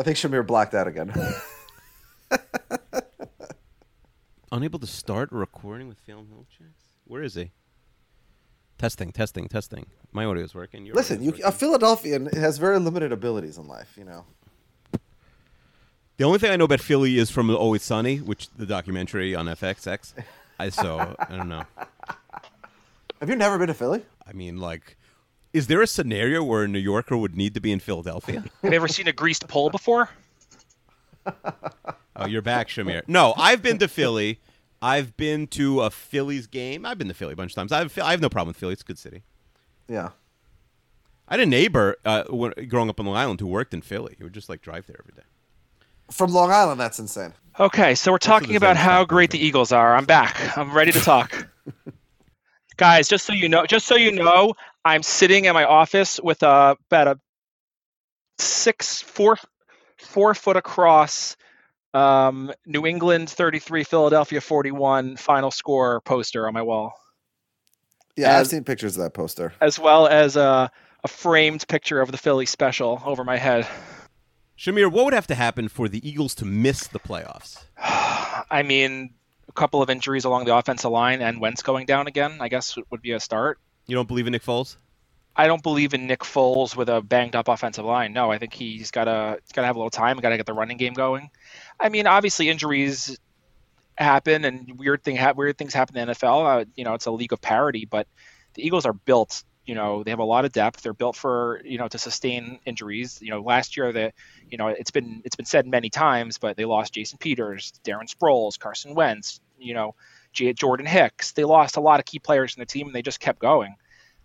I 0.00 0.02
think 0.02 0.16
Shamir 0.16 0.46
blacked 0.46 0.72
out 0.72 0.88
again. 0.88 1.12
Unable 4.50 4.78
to 4.78 4.86
start 4.86 5.30
recording 5.30 5.88
with 5.88 5.98
Phelan 5.98 6.26
Hill 6.28 6.46
checks. 6.48 6.84
Where 7.04 7.22
is 7.22 7.34
he? 7.34 7.50
Testing, 8.78 9.12
testing, 9.12 9.46
testing. 9.46 9.84
My 10.10 10.24
audio 10.24 10.42
is 10.42 10.54
working. 10.54 10.86
Your 10.86 10.94
Listen, 10.94 11.22
you, 11.22 11.32
uh, 11.32 11.34
audio's 11.34 11.48
a. 11.48 11.52
Philadelphian 11.52 12.26
has 12.32 12.56
very 12.56 12.78
limited 12.78 13.12
abilities 13.12 13.58
in 13.58 13.68
life. 13.68 13.94
You 13.98 14.04
know, 14.06 14.24
The 16.16 16.24
only 16.24 16.38
thing 16.38 16.50
I 16.50 16.56
know 16.56 16.64
about 16.64 16.80
Philly 16.80 17.18
is 17.18 17.30
from 17.30 17.50
Always 17.50 17.82
Sunny, 17.82 18.16
which 18.16 18.48
the 18.56 18.64
documentary 18.64 19.34
on 19.34 19.48
FXX. 19.48 20.14
I 20.58 20.70
so 20.70 21.14
I 21.18 21.36
don't 21.36 21.50
know. 21.50 21.64
have 23.20 23.28
you 23.28 23.36
never 23.36 23.58
been 23.58 23.66
to 23.66 23.74
Philly? 23.74 24.02
I 24.26 24.32
mean, 24.32 24.56
like, 24.56 24.96
is 25.52 25.66
there 25.66 25.82
a 25.82 25.86
scenario 25.86 26.42
where 26.42 26.64
a 26.64 26.68
New 26.68 26.78
Yorker 26.78 27.16
would 27.16 27.36
need 27.36 27.54
to 27.54 27.60
be 27.60 27.72
in 27.72 27.80
Philadelphia? 27.80 28.44
have 28.62 28.72
you 28.72 28.76
ever 28.76 28.88
seen 28.88 29.08
a 29.08 29.12
greased 29.12 29.48
pole 29.48 29.70
before? 29.70 30.08
Oh, 32.16 32.26
you're 32.26 32.42
back, 32.42 32.68
Shamir. 32.68 33.02
No, 33.06 33.34
I've 33.36 33.62
been 33.62 33.78
to 33.78 33.88
Philly. 33.88 34.40
I've 34.82 35.16
been 35.16 35.46
to 35.48 35.82
a 35.82 35.90
Phillies 35.90 36.46
game. 36.46 36.86
I've 36.86 36.98
been 36.98 37.08
to 37.08 37.14
Philly 37.14 37.32
a 37.34 37.36
bunch 37.36 37.52
of 37.52 37.56
times. 37.56 37.72
I 37.72 37.78
have, 37.78 37.98
I 37.98 38.10
have 38.10 38.20
no 38.20 38.28
problem 38.28 38.48
with 38.48 38.56
Philly. 38.56 38.72
It's 38.72 38.82
a 38.82 38.86
good 38.86 38.98
city. 38.98 39.22
Yeah. 39.88 40.10
I 41.28 41.34
had 41.34 41.40
a 41.40 41.46
neighbor 41.46 41.96
uh, 42.04 42.24
when, 42.28 42.52
growing 42.68 42.88
up 42.88 42.98
on 42.98 43.06
Long 43.06 43.16
Island 43.16 43.40
who 43.40 43.46
worked 43.46 43.72
in 43.72 43.82
Philly. 43.82 44.14
He 44.18 44.24
would 44.24 44.32
just 44.32 44.48
like 44.48 44.62
drive 44.62 44.86
there 44.86 44.96
every 44.98 45.14
day. 45.14 45.22
From 46.10 46.32
Long 46.32 46.50
Island, 46.50 46.80
that's 46.80 46.98
insane. 46.98 47.34
Okay, 47.58 47.94
so 47.94 48.10
we're 48.10 48.18
talking 48.18 48.56
about 48.56 48.76
how 48.76 49.04
great 49.04 49.30
the 49.30 49.38
Eagles 49.38 49.70
are. 49.70 49.94
I'm 49.94 50.06
back. 50.06 50.56
I'm 50.56 50.72
ready 50.72 50.92
to 50.92 51.00
talk. 51.00 51.46
Guys, 52.80 53.08
just 53.08 53.26
so 53.26 53.34
you 53.34 53.46
know, 53.46 53.66
just 53.66 53.84
so 53.84 53.94
you 53.94 54.10
know, 54.10 54.54
I'm 54.86 55.02
sitting 55.02 55.44
in 55.44 55.52
my 55.52 55.64
office 55.64 56.18
with 56.18 56.42
a 56.42 56.78
about 56.90 57.08
a 57.08 57.20
six 58.38 59.02
four 59.02 59.36
four 59.98 60.34
foot 60.34 60.56
across 60.56 61.36
um, 61.92 62.50
New 62.64 62.86
England 62.86 63.28
33, 63.28 63.84
Philadelphia 63.84 64.40
41 64.40 65.18
final 65.18 65.50
score 65.50 66.00
poster 66.00 66.46
on 66.46 66.54
my 66.54 66.62
wall, 66.62 66.94
Yeah, 68.16 68.38
I've 68.38 68.46
seen 68.46 68.64
pictures 68.64 68.96
of 68.96 69.02
that 69.02 69.12
poster. 69.12 69.52
as 69.60 69.78
well 69.78 70.06
as 70.06 70.36
a, 70.36 70.70
a 71.04 71.08
framed 71.08 71.68
picture 71.68 72.00
of 72.00 72.10
the 72.10 72.16
Philly 72.16 72.46
special 72.46 73.02
over 73.04 73.24
my 73.24 73.36
head. 73.36 73.68
Shamir, 74.56 74.90
what 74.90 75.04
would 75.04 75.12
have 75.12 75.26
to 75.26 75.34
happen 75.34 75.68
for 75.68 75.86
the 75.86 76.08
Eagles 76.08 76.34
to 76.36 76.46
miss 76.46 76.86
the 76.86 76.98
playoffs? 76.98 77.62
I 77.78 78.62
mean, 78.64 79.10
a 79.50 79.52
couple 79.52 79.82
of 79.82 79.90
injuries 79.90 80.24
along 80.24 80.44
the 80.44 80.54
offensive 80.54 80.90
line 80.90 81.20
and 81.20 81.40
Wentz 81.40 81.62
going 81.62 81.84
down 81.84 82.06
again, 82.06 82.38
I 82.40 82.48
guess 82.48 82.78
would 82.90 83.02
be 83.02 83.12
a 83.12 83.20
start. 83.20 83.58
You 83.86 83.96
don't 83.96 84.06
believe 84.06 84.26
in 84.28 84.32
Nick 84.32 84.44
Foles? 84.44 84.76
I 85.34 85.46
don't 85.46 85.62
believe 85.62 85.92
in 85.92 86.06
Nick 86.06 86.20
Foles 86.20 86.76
with 86.76 86.88
a 86.88 87.00
banged 87.00 87.34
up 87.34 87.48
offensive 87.48 87.84
line. 87.84 88.12
No, 88.12 88.30
I 88.30 88.38
think 88.38 88.52
he's 88.54 88.90
got 88.90 89.04
to 89.04 89.38
got 89.52 89.62
to 89.62 89.66
have 89.66 89.76
a 89.76 89.78
little 89.78 89.90
time. 89.90 90.18
Got 90.18 90.30
to 90.30 90.36
get 90.36 90.46
the 90.46 90.52
running 90.52 90.76
game 90.76 90.92
going. 90.92 91.30
I 91.78 91.88
mean, 91.88 92.06
obviously 92.06 92.48
injuries 92.48 93.18
happen 93.96 94.44
and 94.44 94.78
weird 94.78 95.02
thing 95.02 95.16
ha- 95.16 95.34
weird 95.36 95.58
things 95.58 95.74
happen 95.74 95.96
in 95.96 96.06
the 96.06 96.14
NFL. 96.14 96.62
Uh, 96.62 96.64
you 96.76 96.84
know, 96.84 96.94
it's 96.94 97.06
a 97.06 97.10
league 97.10 97.32
of 97.32 97.40
parity, 97.40 97.86
but 97.86 98.06
the 98.54 98.64
Eagles 98.64 98.86
are 98.86 98.92
built. 98.92 99.42
You 99.66 99.74
know, 99.74 100.02
they 100.02 100.10
have 100.10 100.20
a 100.20 100.24
lot 100.24 100.44
of 100.44 100.52
depth. 100.52 100.82
They're 100.82 100.92
built 100.92 101.16
for 101.16 101.60
you 101.64 101.78
know 101.78 101.88
to 101.88 101.98
sustain 101.98 102.60
injuries. 102.64 103.20
You 103.22 103.30
know, 103.30 103.40
last 103.40 103.76
year 103.76 103.92
the 103.92 104.12
you 104.48 104.58
know 104.58 104.68
it's 104.68 104.90
been 104.90 105.22
it's 105.24 105.36
been 105.36 105.46
said 105.46 105.66
many 105.66 105.90
times, 105.90 106.38
but 106.38 106.56
they 106.56 106.64
lost 106.64 106.94
Jason 106.94 107.18
Peters, 107.18 107.72
Darren 107.84 108.12
Sproles, 108.12 108.58
Carson 108.58 108.94
Wentz. 108.94 109.40
You 109.58 109.74
know, 109.74 109.94
Jordan 110.32 110.86
Hicks. 110.86 111.32
They 111.32 111.44
lost 111.44 111.76
a 111.76 111.80
lot 111.80 112.00
of 112.00 112.06
key 112.06 112.18
players 112.18 112.56
in 112.56 112.60
the 112.60 112.66
team, 112.66 112.86
and 112.86 112.94
they 112.94 113.02
just 113.02 113.20
kept 113.20 113.38
going. 113.38 113.76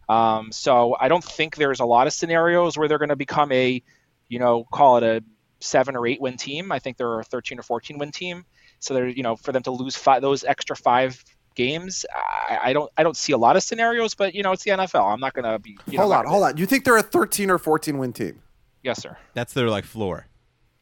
Um, 0.07 0.51
so 0.51 0.95
I 0.99 1.07
don't 1.07 1.23
think 1.23 1.55
there's 1.55 1.79
a 1.79 1.85
lot 1.85 2.07
of 2.07 2.13
scenarios 2.13 2.77
where 2.77 2.87
they're 2.87 2.99
going 2.99 3.09
to 3.09 3.15
become 3.15 3.51
a, 3.51 3.81
you 4.27 4.39
know, 4.39 4.63
call 4.63 4.97
it 4.97 5.03
a 5.03 5.23
seven 5.59 5.95
or 5.95 6.05
eight 6.05 6.21
win 6.21 6.37
team. 6.37 6.71
I 6.71 6.79
think 6.79 6.97
they're 6.97 7.19
a 7.19 7.23
13 7.23 7.59
or 7.59 7.63
14 7.63 7.97
win 7.97 8.11
team. 8.11 8.45
So 8.79 8.93
they're, 8.93 9.07
you 9.07 9.23
know, 9.23 9.35
for 9.35 9.51
them 9.51 9.63
to 9.63 9.71
lose 9.71 9.95
five, 9.95 10.21
those 10.21 10.43
extra 10.43 10.75
five 10.75 11.23
games, 11.55 12.05
I, 12.49 12.59
I 12.69 12.73
don't, 12.73 12.91
I 12.97 13.03
don't 13.03 13.17
see 13.17 13.33
a 13.33 13.37
lot 13.37 13.55
of 13.55 13.63
scenarios. 13.63 14.13
But 14.13 14.35
you 14.35 14.43
know, 14.43 14.51
it's 14.51 14.63
the 14.63 14.71
NFL. 14.71 15.11
I'm 15.13 15.19
not 15.19 15.33
going 15.33 15.45
to 15.45 15.57
be. 15.59 15.77
You 15.87 15.99
hold 15.99 16.11
know, 16.11 16.17
on, 16.17 16.27
hold 16.27 16.43
on. 16.43 16.57
You 16.57 16.65
think 16.65 16.85
they're 16.85 16.97
a 16.97 17.01
13 17.01 17.49
or 17.49 17.57
14 17.57 17.97
win 17.97 18.13
team? 18.13 18.41
Yes, 18.83 19.01
sir. 19.01 19.17
That's 19.33 19.53
their 19.53 19.69
like 19.69 19.85
floor. 19.85 20.27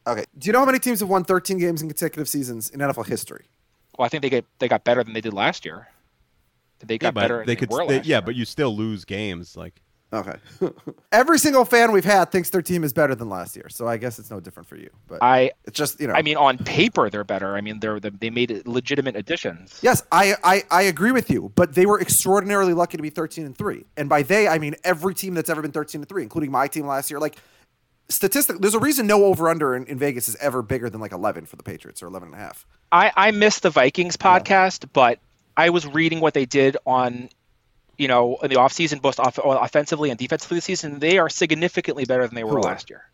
Okay. 0.06 0.26
Do 0.38 0.48
you 0.48 0.54
know 0.54 0.60
how 0.60 0.66
many 0.66 0.80
teams 0.80 1.00
have 1.00 1.10
won 1.10 1.24
13 1.24 1.58
games 1.58 1.82
in 1.82 1.88
consecutive 1.88 2.28
seasons 2.28 2.70
in 2.70 2.80
NFL 2.80 3.08
history? 3.08 3.46
Well, 3.98 4.06
I 4.06 4.10
think 4.10 4.24
they 4.24 4.30
get 4.30 4.46
they 4.60 4.68
got 4.68 4.84
better 4.84 5.04
than 5.04 5.14
they 5.14 5.22
did 5.22 5.34
last 5.34 5.66
year. 5.66 5.88
They 6.86 6.98
got 6.98 7.16
yeah, 7.16 7.22
better. 7.22 7.38
than 7.38 7.48
they 7.48 7.56
could. 7.56 7.70
were 7.70 7.88
they- 7.88 7.98
yeah, 7.98 8.18
year. 8.18 8.22
but 8.22 8.36
you 8.36 8.44
still 8.44 8.76
lose 8.76 9.06
games. 9.06 9.56
Like 9.56 9.82
Okay. 10.14 10.36
Every 11.12 11.40
single 11.40 11.66
fan 11.66 11.92
we've 11.92 12.06
had 12.06 12.32
thinks 12.32 12.52
their 12.52 12.62
team 12.62 12.84
is 12.84 12.94
better 12.94 13.16
than 13.16 13.30
last 13.30 13.56
year, 13.56 13.68
so 13.70 13.88
I 13.88 13.98
guess 13.98 14.20
it's 14.20 14.30
no 14.30 14.40
different 14.40 14.70
for 14.70 14.76
you. 14.76 14.92
But 15.08 15.24
I, 15.24 15.52
it's 15.66 15.78
just 15.78 16.00
you 16.00 16.08
know. 16.08 16.14
I 16.14 16.22
mean, 16.22 16.38
on 16.38 16.60
paper 16.60 17.10
they're 17.10 17.24
better. 17.24 17.56
I 17.56 17.62
mean, 17.62 17.80
they're 17.80 18.00
they 18.00 18.30
made 18.30 18.66
legitimate 18.68 19.16
additions. 19.16 19.80
Yes, 19.82 20.04
I, 20.12 20.36
I 20.44 20.64
I 20.70 20.82
agree 20.84 21.12
with 21.12 21.32
you, 21.32 21.52
but 21.56 21.74
they 21.74 21.88
were 21.88 22.00
extraordinarily 22.00 22.74
lucky 22.74 22.98
to 22.98 23.04
be 23.04 23.10
13 23.10 23.46
and 23.46 23.58
3. 23.58 23.86
And 23.98 24.08
by 24.08 24.22
they, 24.22 24.48
I 24.48 24.60
mean 24.60 24.76
every 24.84 25.16
team 25.16 25.34
that's 25.34 25.50
ever 25.50 25.62
been 25.62 25.72
13 25.72 26.02
and 26.02 26.10
3, 26.10 26.22
including 26.22 26.52
my 26.52 26.68
team 26.68 26.86
last 26.86 27.10
year. 27.10 27.20
Like 27.20 27.38
statistically, 28.10 28.62
there's 28.62 28.76
a 28.76 28.80
reason 28.80 29.08
no 29.08 29.26
over 29.26 29.50
under 29.50 29.76
in, 29.76 29.86
in 29.88 29.98
Vegas 29.98 30.30
is 30.30 30.36
ever 30.38 30.62
bigger 30.62 30.90
than 30.90 31.02
like 31.02 31.12
11 31.12 31.46
for 31.46 31.56
the 31.56 31.64
Patriots 31.64 32.04
or 32.04 32.08
11 32.08 32.28
and 32.30 32.36
a 32.36 32.40
half. 32.40 32.66
I, 32.92 33.12
I 33.16 33.32
missed 33.32 33.64
the 33.64 33.70
Vikings 33.70 34.18
podcast, 34.18 34.88
but 34.94 35.20
I 35.58 35.70
was 35.70 35.86
reading 35.86 36.20
what 36.20 36.34
they 36.34 36.46
did 36.46 36.78
on, 36.86 37.30
you 38.04 38.10
know, 38.10 38.36
in 38.44 38.50
the 38.50 38.58
offseason, 38.58 39.02
both 39.02 39.18
off, 39.18 39.40
offensively 39.42 40.10
and 40.10 40.20
defensively 40.20 40.58
this 40.58 40.66
season. 40.66 41.00
They 41.00 41.18
are 41.18 41.30
significantly 41.30 42.04
better 42.04 42.28
than 42.28 42.36
they 42.36 42.44
were 42.44 42.60
last 42.60 42.90
year. 42.90 43.06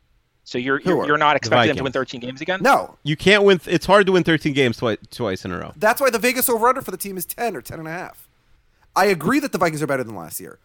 So 0.43 0.57
you're 0.57 0.81
you're, 0.81 1.05
you're 1.05 1.17
not 1.19 1.35
expecting 1.35 1.67
them 1.67 1.77
to 1.77 1.83
win 1.83 1.91
13 1.91 2.19
games 2.21 2.41
again? 2.41 2.59
No, 2.63 2.97
you 3.03 3.15
can't 3.15 3.43
win. 3.43 3.61
It's 3.67 3.85
hard 3.85 4.07
to 4.07 4.13
win 4.13 4.23
13 4.23 4.53
games 4.53 4.77
twice 4.77 4.97
twice 5.11 5.45
in 5.45 5.51
a 5.51 5.59
row. 5.59 5.73
That's 5.75 6.01
why 6.01 6.09
the 6.09 6.17
Vegas 6.17 6.49
over 6.49 6.67
under 6.67 6.81
for 6.81 6.89
the 6.89 6.97
team 6.97 7.17
is 7.17 7.25
10 7.27 7.55
or 7.55 7.61
10 7.61 7.77
and 7.77 7.87
a 7.87 7.91
half. 7.91 8.27
I 8.95 9.05
agree 9.05 9.39
that 9.41 9.51
the 9.51 9.59
Vikings 9.59 9.83
are 9.83 9.87
better 9.87 10.03
than 10.03 10.15
last 10.15 10.39
year. 10.39 10.57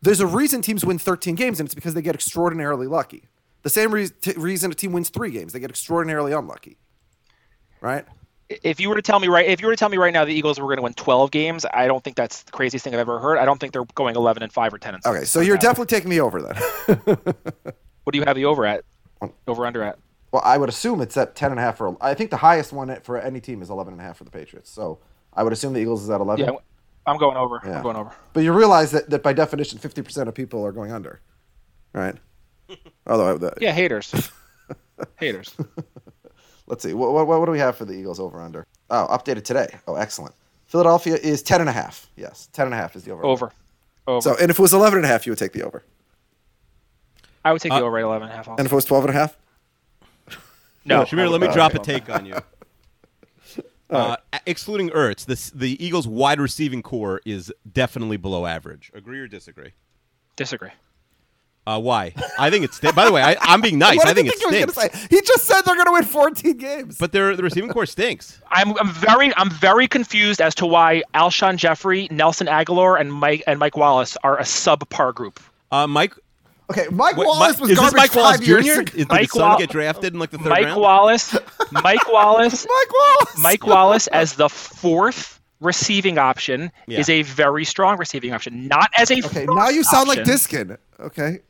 There's 0.00 0.20
a 0.20 0.26
reason 0.26 0.62
teams 0.62 0.86
win 0.86 0.98
13 0.98 1.34
games, 1.34 1.60
and 1.60 1.66
it's 1.66 1.74
because 1.74 1.92
they 1.92 2.00
get 2.00 2.14
extraordinarily 2.14 2.86
lucky. 2.86 3.24
The 3.62 3.70
same 3.70 3.92
re- 3.92 4.08
t- 4.08 4.32
reason 4.38 4.70
a 4.70 4.74
team 4.74 4.92
wins 4.92 5.10
three 5.10 5.30
games, 5.30 5.52
they 5.52 5.60
get 5.60 5.68
extraordinarily 5.68 6.32
unlucky. 6.32 6.78
Right? 7.82 8.06
If 8.48 8.78
you 8.80 8.88
were 8.88 8.94
to 8.94 9.02
tell 9.02 9.18
me 9.18 9.26
right, 9.28 9.46
if 9.46 9.60
you 9.60 9.66
were 9.66 9.72
to 9.72 9.76
tell 9.78 9.88
me 9.88 9.96
right 9.96 10.12
now 10.12 10.24
the 10.24 10.32
Eagles 10.32 10.60
were 10.60 10.66
going 10.66 10.76
to 10.76 10.82
win 10.82 10.94
12 10.94 11.30
games, 11.32 11.66
I 11.72 11.86
don't 11.88 12.02
think 12.04 12.16
that's 12.16 12.44
the 12.44 12.52
craziest 12.52 12.84
thing 12.84 12.94
I've 12.94 13.00
ever 13.00 13.18
heard. 13.18 13.38
I 13.38 13.44
don't 13.44 13.58
think 13.58 13.72
they're 13.72 13.84
going 13.96 14.14
11 14.14 14.42
and 14.42 14.52
5 14.52 14.74
or 14.74 14.78
10 14.78 14.94
and 14.94 15.02
6. 15.02 15.16
Okay, 15.16 15.24
so 15.24 15.40
you're 15.40 15.56
definitely 15.56 15.86
taking 15.94 16.10
me 16.10 16.20
over 16.20 16.42
then. 16.42 17.18
What 18.04 18.12
do 18.12 18.20
you 18.20 18.24
have 18.24 18.36
the 18.36 18.44
over 18.44 18.64
at? 18.64 18.84
Over 19.48 19.66
under 19.66 19.82
at? 19.82 19.98
well, 20.30 20.42
I 20.44 20.58
would 20.58 20.68
assume 20.68 21.00
it's 21.00 21.16
at 21.16 21.34
10 21.34 21.50
and 21.50 21.58
a 21.58 21.62
half 21.62 21.78
for 21.78 21.96
I 22.00 22.14
think 22.14 22.30
the 22.30 22.36
highest 22.36 22.72
one 22.72 23.00
for 23.00 23.18
any 23.18 23.40
team 23.40 23.62
is 23.62 23.68
11 23.70 23.94
and 23.94 24.00
a 24.00 24.04
half 24.04 24.18
for 24.18 24.22
the 24.22 24.30
Patriots. 24.30 24.70
So 24.70 25.00
I 25.32 25.42
would 25.42 25.52
assume 25.52 25.72
the 25.72 25.80
Eagles 25.80 26.04
is 26.04 26.10
at 26.10 26.20
11. 26.20 26.44
Yeah. 26.44 26.52
I'm 27.04 27.18
going 27.18 27.36
over. 27.36 27.60
Yeah. 27.64 27.78
I'm 27.78 27.82
going 27.82 27.96
over. 27.96 28.12
But 28.32 28.44
you 28.44 28.52
realize 28.52 28.92
that, 28.92 29.10
that 29.10 29.24
by 29.24 29.32
definition, 29.32 29.80
50% 29.80 30.28
of 30.28 30.34
people 30.36 30.64
are 30.64 30.70
going 30.70 30.92
under, 30.92 31.20
right? 31.92 32.14
Although, 33.08 33.34
I- 33.34 33.38
the, 33.38 33.54
Yeah, 33.60 33.72
haters. 33.72 34.30
haters. 35.16 35.52
Let's 36.66 36.82
see. 36.82 36.94
What, 36.94 37.12
what, 37.12 37.26
what 37.26 37.44
do 37.46 37.52
we 37.52 37.58
have 37.58 37.76
for 37.76 37.84
the 37.84 37.94
Eagles 37.94 38.20
over 38.20 38.40
under? 38.40 38.66
Oh, 38.90 39.06
updated 39.10 39.44
today. 39.44 39.68
Oh, 39.86 39.94
excellent. 39.96 40.34
Philadelphia 40.66 41.14
is 41.16 41.42
10 41.42 41.60
and 41.60 41.68
a 41.68 41.72
half. 41.72 42.08
Yes, 42.16 42.48
10 42.52 42.66
and 42.66 42.74
a 42.74 42.76
half 42.76 42.96
is 42.96 43.04
the 43.04 43.12
over. 43.12 43.24
Over. 43.24 43.52
Over. 44.06 44.20
So, 44.20 44.36
and 44.40 44.50
if 44.50 44.58
it 44.58 44.62
was 44.62 44.74
11 44.74 44.98
and 44.98 45.04
a 45.04 45.08
half, 45.08 45.26
you 45.26 45.32
would 45.32 45.38
take 45.38 45.52
the 45.52 45.62
over. 45.62 45.82
I 47.44 47.52
would 47.52 47.62
take 47.62 47.72
Uh, 47.72 47.78
the 47.80 47.84
over 47.86 47.98
at 47.98 48.04
11 48.04 48.22
and 48.24 48.32
a 48.32 48.36
half. 48.36 48.48
also. 48.48 48.58
And 48.58 48.66
if 48.66 48.72
it 48.72 48.74
was 48.74 48.84
12 48.84 49.04
and 49.04 49.14
a 49.14 49.18
half? 49.18 49.36
No. 50.84 51.02
Shamir, 51.02 51.30
let 51.30 51.40
me 51.40 51.48
drop 51.52 51.74
a 51.74 51.80
uh, 51.80 51.82
take 51.82 52.08
on 52.10 52.26
you. 52.26 52.36
Uh, 53.88 54.16
excluding 54.46 54.90
Ertz, 54.90 55.24
this, 55.26 55.48
the 55.50 55.82
Eagles' 55.84 56.08
wide 56.08 56.40
receiving 56.40 56.82
core 56.82 57.20
is 57.24 57.52
definitely 57.72 58.16
below 58.16 58.44
average. 58.44 58.90
Agree 58.92 59.20
or 59.20 59.28
disagree? 59.28 59.74
Disagree. 60.34 60.70
Uh, 61.66 61.80
why? 61.80 62.14
I 62.38 62.48
think 62.50 62.64
it's. 62.64 62.78
By 62.78 63.06
the 63.06 63.12
way, 63.12 63.22
I, 63.22 63.36
I'm 63.40 63.60
being 63.60 63.76
nice. 63.78 63.96
What 63.98 64.06
I 64.06 64.12
did 64.12 64.26
think 64.26 64.40
you 64.40 64.48
it 64.48 64.52
think 64.52 64.52
he 64.54 64.72
stinks. 64.72 64.94
gonna 64.94 65.08
say? 65.08 65.16
He 65.16 65.20
just 65.22 65.44
said 65.46 65.62
they're 65.62 65.74
going 65.74 65.86
to 65.86 65.92
win 65.92 66.04
14 66.04 66.56
games. 66.58 66.96
But 66.98 67.10
their 67.12 67.34
the 67.34 67.42
receiving 67.42 67.70
core 67.70 67.86
stinks. 67.86 68.40
I'm, 68.50 68.78
I'm 68.78 68.88
very 68.90 69.34
I'm 69.36 69.50
very 69.50 69.88
confused 69.88 70.40
as 70.40 70.54
to 70.56 70.66
why 70.66 71.02
Alshon 71.14 71.56
Jeffery, 71.56 72.06
Nelson 72.12 72.46
Agholor, 72.46 73.00
and 73.00 73.12
Mike 73.12 73.42
and 73.48 73.58
Mike 73.58 73.76
Wallace 73.76 74.16
are 74.22 74.38
a 74.38 74.42
subpar 74.44 75.12
group. 75.14 75.40
Uh, 75.72 75.88
Mike. 75.88 76.14
okay, 76.70 76.86
Mike 76.92 77.16
wait, 77.16 77.26
Wallace 77.26 77.56
Mi- 77.56 77.62
was 77.62 77.70
is 77.70 77.76
this 77.76 77.78
garbage 77.80 77.96
Mike 77.96 78.14
Wallace 78.14 78.36
five 78.38 78.46
years 78.46 78.64
Jr.? 78.66 78.72
ago. 78.72 78.82
Did 78.96 79.08
Mike 79.08 79.20
his 79.22 79.30
son 79.32 79.58
get 79.58 79.70
drafted 79.70 80.12
in 80.14 80.20
like 80.20 80.30
the 80.30 80.38
third 80.38 80.48
Mike 80.50 80.64
round? 80.66 80.80
Wallace, 80.80 81.36
Mike 81.72 82.08
Wallace, 82.12 82.64
Mike 82.70 82.92
Wallace. 82.94 83.38
Mike 83.38 83.66
Wallace 83.66 84.06
as 84.08 84.34
the 84.34 84.48
fourth 84.48 85.40
receiving 85.60 86.16
option 86.18 86.70
Yeah. 86.86 87.00
is 87.00 87.08
a 87.08 87.22
very 87.22 87.64
strong 87.64 87.98
receiving 87.98 88.32
option, 88.32 88.68
not 88.68 88.90
as 88.96 89.10
a 89.10 89.14
Okay, 89.18 89.46
first 89.46 89.48
now 89.56 89.68
you 89.70 89.82
sound 89.82 90.06
like. 90.06 90.22
Diskin. 90.24 90.76
Okay. 91.00 91.40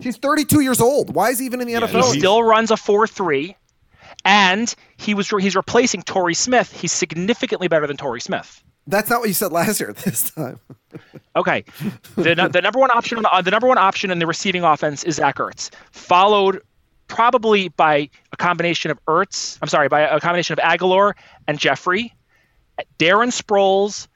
He's 0.00 0.16
32 0.16 0.60
years 0.60 0.80
old. 0.80 1.14
Why 1.14 1.30
is 1.30 1.38
he 1.38 1.46
even 1.46 1.60
in 1.60 1.66
the 1.66 1.72
Yeah, 1.74 1.80
NFL? 1.80 2.12
He 2.12 2.18
still 2.18 2.42
runs 2.42 2.70
a 2.70 2.76
four-three, 2.76 3.56
and 4.24 4.74
he 4.96 5.14
was 5.14 5.28
he's 5.28 5.56
replacing 5.56 6.02
Torrey 6.02 6.34
Smith. 6.34 6.72
He's 6.72 6.92
significantly 6.92 7.68
better 7.68 7.86
than 7.86 7.96
Torrey 7.96 8.20
Smith. 8.20 8.62
That's 8.86 9.08
not 9.08 9.20
what 9.20 9.28
you 9.28 9.34
said 9.34 9.52
last 9.52 9.80
year. 9.80 9.94
This 10.04 10.30
time. 10.30 10.58
Okay, 11.36 11.64
the, 12.16 12.50
the 12.52 12.60
number 12.60 12.78
one 12.78 12.90
option 12.90 13.16
on 13.16 13.22
the, 13.22 13.32
uh, 13.32 13.40
the 13.40 13.50
number 13.50 13.66
one 13.66 13.78
option 13.78 14.10
in 14.10 14.18
the 14.18 14.26
receiving 14.26 14.62
offense 14.62 15.04
is 15.04 15.16
Zach 15.16 15.36
Ertz, 15.36 15.70
followed 15.90 16.60
probably 17.08 17.68
by 17.68 18.10
a 18.32 18.36
combination 18.36 18.90
of 18.90 19.02
Ertz. 19.06 19.58
I'm 19.62 19.68
sorry, 19.68 19.88
by 19.88 20.00
a 20.00 20.20
combination 20.20 20.52
of 20.52 20.58
Agholor 20.58 21.14
and 21.46 21.58
Jeffery, 21.58 22.14
Darren 22.98 23.28
Sproles, 23.32 24.08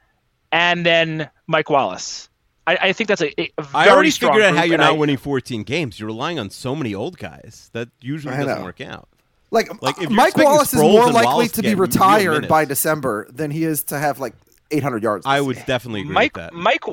and 0.51 0.85
then 0.85 1.29
Mike 1.47 1.69
Wallace. 1.69 2.29
I, 2.67 2.77
I 2.89 2.93
think 2.93 3.07
that's 3.07 3.21
a, 3.21 3.27
a 3.41 3.51
very 3.57 3.67
I 3.73 3.89
already 3.89 4.11
strong 4.11 4.33
figured 4.33 4.45
out 4.51 4.57
how 4.57 4.63
you're 4.63 4.73
and 4.75 4.81
not 4.81 4.89
I- 4.93 4.97
winning 4.97 5.17
14 5.17 5.63
games. 5.63 5.99
You're 5.99 6.07
relying 6.07 6.37
on 6.37 6.49
so 6.51 6.75
many 6.75 6.93
old 6.93 7.17
guys 7.17 7.69
that 7.73 7.89
usually 8.01 8.33
I 8.35 8.43
doesn't 8.43 8.59
know. 8.59 8.63
work 8.65 8.81
out. 8.81 9.07
Like, 9.49 9.81
Like, 9.81 10.01
if 10.01 10.09
Mike 10.09 10.27
expecting 10.29 10.43
Wallace 10.51 10.73
is 10.73 10.81
more 10.81 11.05
likely 11.05 11.23
Wallace 11.25 11.51
to 11.53 11.61
to 11.61 11.69
be 11.69 11.75
retired 11.75 12.47
by 12.49 12.65
December 12.65 13.27
than 13.31 13.49
he 13.49 13.63
is 13.63 13.83
to 13.85 13.97
have 13.97 14.19
like 14.19 14.33
800 14.71 15.01
yards. 15.01 15.25
I 15.25 15.39
would 15.39 15.55
year. 15.55 15.65
definitely 15.65 16.01
agree 16.01 16.13
Mike 16.13 16.35
with 16.35 16.43
that. 16.43 16.53
Mike 16.53 16.83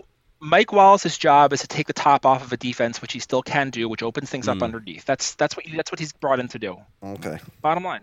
Mike 0.40 0.72
Wallace's 0.72 1.18
job 1.18 1.52
is 1.52 1.62
to 1.62 1.66
take 1.66 1.86
the 1.88 1.92
top 1.92 2.24
off 2.26 2.44
of 2.44 2.52
a 2.52 2.56
defense, 2.56 3.00
which 3.02 3.12
he 3.12 3.18
still 3.18 3.42
can 3.42 3.70
do, 3.70 3.88
which 3.88 4.02
opens 4.04 4.30
things 4.30 4.44
Hmm. 4.46 4.50
up 4.52 4.62
underneath. 4.62 5.04
That's 5.04 5.34
that's 5.34 5.56
what 5.56 5.64
that's 5.74 5.90
what 5.90 5.98
he's 5.98 6.12
brought 6.12 6.38
in 6.38 6.46
to 6.48 6.58
do. 6.60 6.76
Okay. 7.02 7.38
Bottom 7.62 7.82
line. 7.82 8.02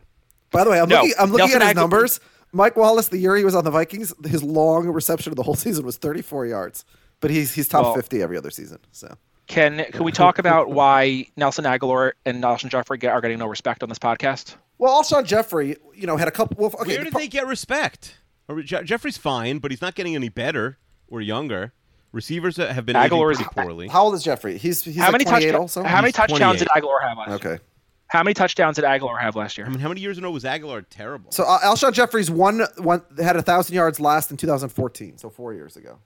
By 0.52 0.66
the 0.66 0.72
way, 0.72 0.82
I'm 0.82 0.90
No, 0.90 0.98
looking. 0.98 1.14
I'm 1.18 1.32
looking 1.32 1.56
at 1.56 1.62
his 1.62 1.72
Agholor- 1.72 1.76
numbers. 1.76 2.20
Mike 2.52 2.76
Wallace, 2.76 3.08
the 3.08 3.18
year 3.20 3.38
he 3.38 3.46
was 3.46 3.56
on 3.56 3.64
the 3.64 3.72
Vikings, 3.72 4.14
his 4.28 4.44
long 4.44 4.86
reception 4.90 5.32
of 5.32 5.38
the 5.38 5.44
whole 5.44 5.56
season 5.66 5.86
was 5.86 5.96
34 5.96 6.48
yards, 6.48 6.84
but 7.22 7.32
he's 7.32 7.54
he's 7.54 7.68
top 7.68 7.84
Well- 7.84 7.96
50 7.96 8.22
every 8.22 8.38
other 8.38 8.52
season. 8.52 8.80
So 8.92 9.16
Can 9.48 9.86
can 9.92 10.04
we 10.04 10.12
talk 10.12 10.38
about 10.40 10.70
why 10.70 11.28
Nelson 11.38 11.64
Agholor 11.66 12.12
and 12.26 12.42
Nelson 12.42 12.70
Jeffery 12.70 12.98
get, 12.98 13.12
are 13.14 13.22
getting 13.22 13.40
no 13.40 13.48
respect 13.48 13.82
on 13.84 13.90
this 13.90 14.00
podcast? 14.00 14.56
well, 14.78 15.02
Alshon 15.02 15.26
Jeffery, 15.26 15.78
you 15.96 16.08
know, 16.08 16.18
had 16.18 16.28
a 16.28 16.32
couple. 16.32 16.58
Well, 16.60 16.72
okay, 16.82 16.96
Where 16.96 17.04
did 17.04 17.12
pro- 17.14 17.22
they 17.22 17.28
get 17.28 17.48
respect? 17.48 18.18
Je- 18.66 18.84
Jeffery's 18.84 19.18
fine, 19.18 19.60
but 19.60 19.72
he's 19.72 19.82
not 19.82 19.96
getting 19.96 20.14
any 20.16 20.28
better 20.30 20.78
or 21.08 21.22
younger. 21.22 21.72
Receivers 22.12 22.58
have 22.58 22.86
been 22.86 22.96
Agholor 22.98 23.32
aging 23.34 23.46
pretty 23.46 23.68
poorly. 23.68 23.88
how 23.88 24.04
old 24.04 24.16
is 24.16 24.24
Jeffery? 24.24 24.58
He's 24.58 24.84
he's 24.84 24.98
how 24.98 25.04
like 25.04 25.12
many 25.14 25.24
28 25.24 25.46
touchdowns? 25.52 25.62
also. 25.78 25.84
How 25.88 26.02
many 26.02 26.12
touchdowns 26.12 26.60
did 26.60 26.68
Agholor 26.70 27.02
have 27.02 27.18
last? 27.18 27.44
year? 27.44 27.54
Okay. 27.54 27.64
How 28.08 28.24
many 28.24 28.34
touchdowns 28.34 28.76
did 28.76 28.84
Agholor 28.84 29.18
have 29.22 29.38
last 29.38 29.58
year? 29.58 29.66
I 29.66 29.70
mean, 29.70 29.80
how 29.80 29.88
many 29.88 30.02
years 30.02 30.18
in 30.18 30.26
a 30.26 30.28
row 30.28 30.34
was 30.34 30.44
Agholor 30.44 30.84
terrible? 30.90 31.32
So 31.32 31.44
uh, 31.46 31.60
Alshon 31.60 31.94
Jeffery's 31.94 32.30
one 32.30 32.62
one 32.80 33.02
had 33.18 33.38
a 33.38 33.42
thousand 33.42 33.76
yards 33.76 34.02
last 34.02 34.32
in 34.32 34.36
2014, 34.38 35.18
so 35.18 35.30
four 35.30 35.54
years 35.54 35.78
ago. 35.78 36.00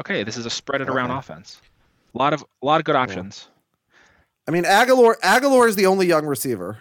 Okay, 0.00 0.22
this 0.22 0.36
is 0.36 0.46
a 0.46 0.50
spread 0.50 0.80
it 0.80 0.88
around 0.88 1.10
offense. 1.10 1.60
A 2.14 2.18
lot 2.18 2.32
of 2.32 2.44
a 2.62 2.66
lot 2.66 2.80
of 2.80 2.84
good 2.84 2.96
options. 2.96 3.48
I 4.46 4.50
mean, 4.50 4.64
Agholor 4.64 5.18
Agholor 5.20 5.68
is 5.68 5.76
the 5.76 5.86
only 5.86 6.06
young 6.06 6.26
receiver. 6.26 6.78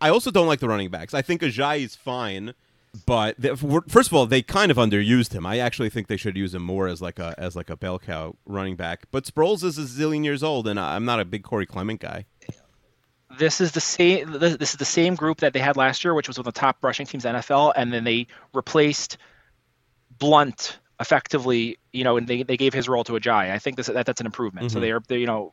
I 0.00 0.08
also 0.08 0.30
don't 0.30 0.46
like 0.46 0.60
the 0.60 0.68
running 0.68 0.90
backs. 0.90 1.12
I 1.12 1.22
think 1.22 1.42
Ajayi 1.42 1.84
is 1.84 1.94
fine, 1.94 2.54
but 3.06 3.36
the, 3.38 3.56
for- 3.56 3.84
first 3.88 4.08
of 4.08 4.14
all, 4.14 4.26
they 4.26 4.42
kind 4.42 4.70
of 4.70 4.76
underused 4.78 5.32
him. 5.32 5.44
I 5.44 5.58
actually 5.58 5.90
think 5.90 6.06
they 6.08 6.16
should 6.16 6.36
use 6.36 6.54
him 6.54 6.62
more 6.62 6.88
as 6.88 7.02
like 7.02 7.18
a 7.18 7.34
as 7.38 7.54
like 7.54 7.70
a 7.70 7.76
bell 7.76 7.98
cow 7.98 8.36
running 8.46 8.76
back. 8.76 9.06
But 9.10 9.24
Sproles 9.24 9.62
is 9.62 9.78
a 9.78 9.82
zillion 9.82 10.24
years 10.24 10.42
old, 10.42 10.66
and 10.66 10.78
I'm 10.80 11.04
not 11.04 11.20
a 11.20 11.24
big 11.24 11.42
Corey 11.42 11.66
Clement 11.66 12.00
guy. 12.00 12.26
This 13.38 13.60
is 13.60 13.72
the 13.72 13.80
same. 13.80 14.32
This 14.32 14.56
this 14.56 14.70
is 14.70 14.76
the 14.76 14.84
same 14.84 15.14
group 15.14 15.38
that 15.38 15.52
they 15.52 15.60
had 15.60 15.76
last 15.76 16.02
year, 16.04 16.14
which 16.14 16.26
was 16.26 16.36
one 16.36 16.46
of 16.46 16.52
the 16.52 16.58
top 16.60 16.82
rushing 16.82 17.06
teams 17.06 17.24
in 17.24 17.32
the 17.32 17.38
NFL, 17.38 17.72
and 17.76 17.92
then 17.92 18.04
they 18.04 18.26
replaced 18.52 19.18
Blount 20.18 20.79
effectively. 21.00 21.78
You 21.92 22.04
know, 22.04 22.16
and 22.16 22.28
they, 22.28 22.42
they 22.42 22.56
gave 22.56 22.72
his 22.74 22.88
role 22.88 23.04
to 23.04 23.12
Ajayi. 23.12 23.50
I 23.50 23.58
think 23.58 23.76
this 23.76 23.86
that 23.88 24.06
that's 24.06 24.20
an 24.20 24.26
improvement. 24.26 24.70
So 24.70 24.78
they 24.80 24.92
are 24.92 25.00
they 25.08 25.18
you 25.18 25.26
know, 25.26 25.52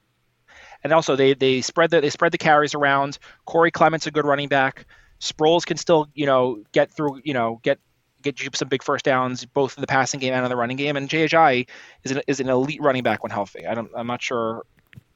and 0.84 0.94
also 0.94 1.16
they 1.16 1.34
they 1.34 1.62
spread 1.62 1.90
the 1.90 2.02
they 2.02 2.10
spread 2.10 2.32
the 2.32 2.38
carries 2.38 2.76
around. 2.76 3.18
Corey 3.46 3.72
Clement's 3.72 4.06
a 4.08 4.12
good 4.12 4.26
running 4.26 4.50
back. 4.50 4.86
Sproles 5.20 5.66
can 5.66 5.78
still 5.78 6.08
you 6.14 6.26
know 6.26 6.64
get 6.74 6.92
through 6.92 7.22
you 7.24 7.34
know 7.34 7.60
get 7.64 7.80
get 8.22 8.42
you 8.42 8.50
some 8.54 8.68
big 8.68 8.84
first 8.84 9.06
downs 9.06 9.46
both 9.46 9.78
in 9.78 9.82
the 9.82 9.88
passing 9.88 10.20
game 10.20 10.34
and 10.34 10.44
in 10.44 10.50
the 10.50 10.56
running 10.56 10.78
game. 10.78 10.96
And 10.98 11.10
Jay 11.10 11.26
Ajayi 11.28 11.68
is 12.04 12.12
an 12.12 12.22
is 12.28 12.40
an 12.40 12.50
elite 12.50 12.82
running 12.82 13.04
back 13.04 13.24
when 13.24 13.32
healthy. 13.32 13.66
I 13.66 13.74
don't 13.74 13.90
I'm 13.96 14.08
not 14.08 14.22
sure. 14.22 14.64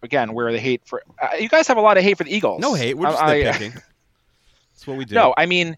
Again, 0.04 0.34
where 0.34 0.52
the 0.52 0.60
hate 0.60 0.82
for 0.86 1.04
uh, 1.22 1.36
you 1.40 1.48
guys 1.48 1.68
have 1.68 1.78
a 1.78 1.82
lot 1.82 1.96
of 1.96 2.04
hate 2.04 2.18
for 2.18 2.24
the 2.24 2.36
Eagles. 2.36 2.60
No 2.60 2.74
hate. 2.74 2.98
We're 2.98 3.12
just 3.12 3.22
I- 3.22 3.42
I- 3.42 3.44
nitpicking. 3.44 3.74
That's 3.74 4.88
what 4.88 4.98
we 4.98 5.06
do. 5.06 5.14
no, 5.14 5.32
I 5.38 5.46
mean, 5.46 5.78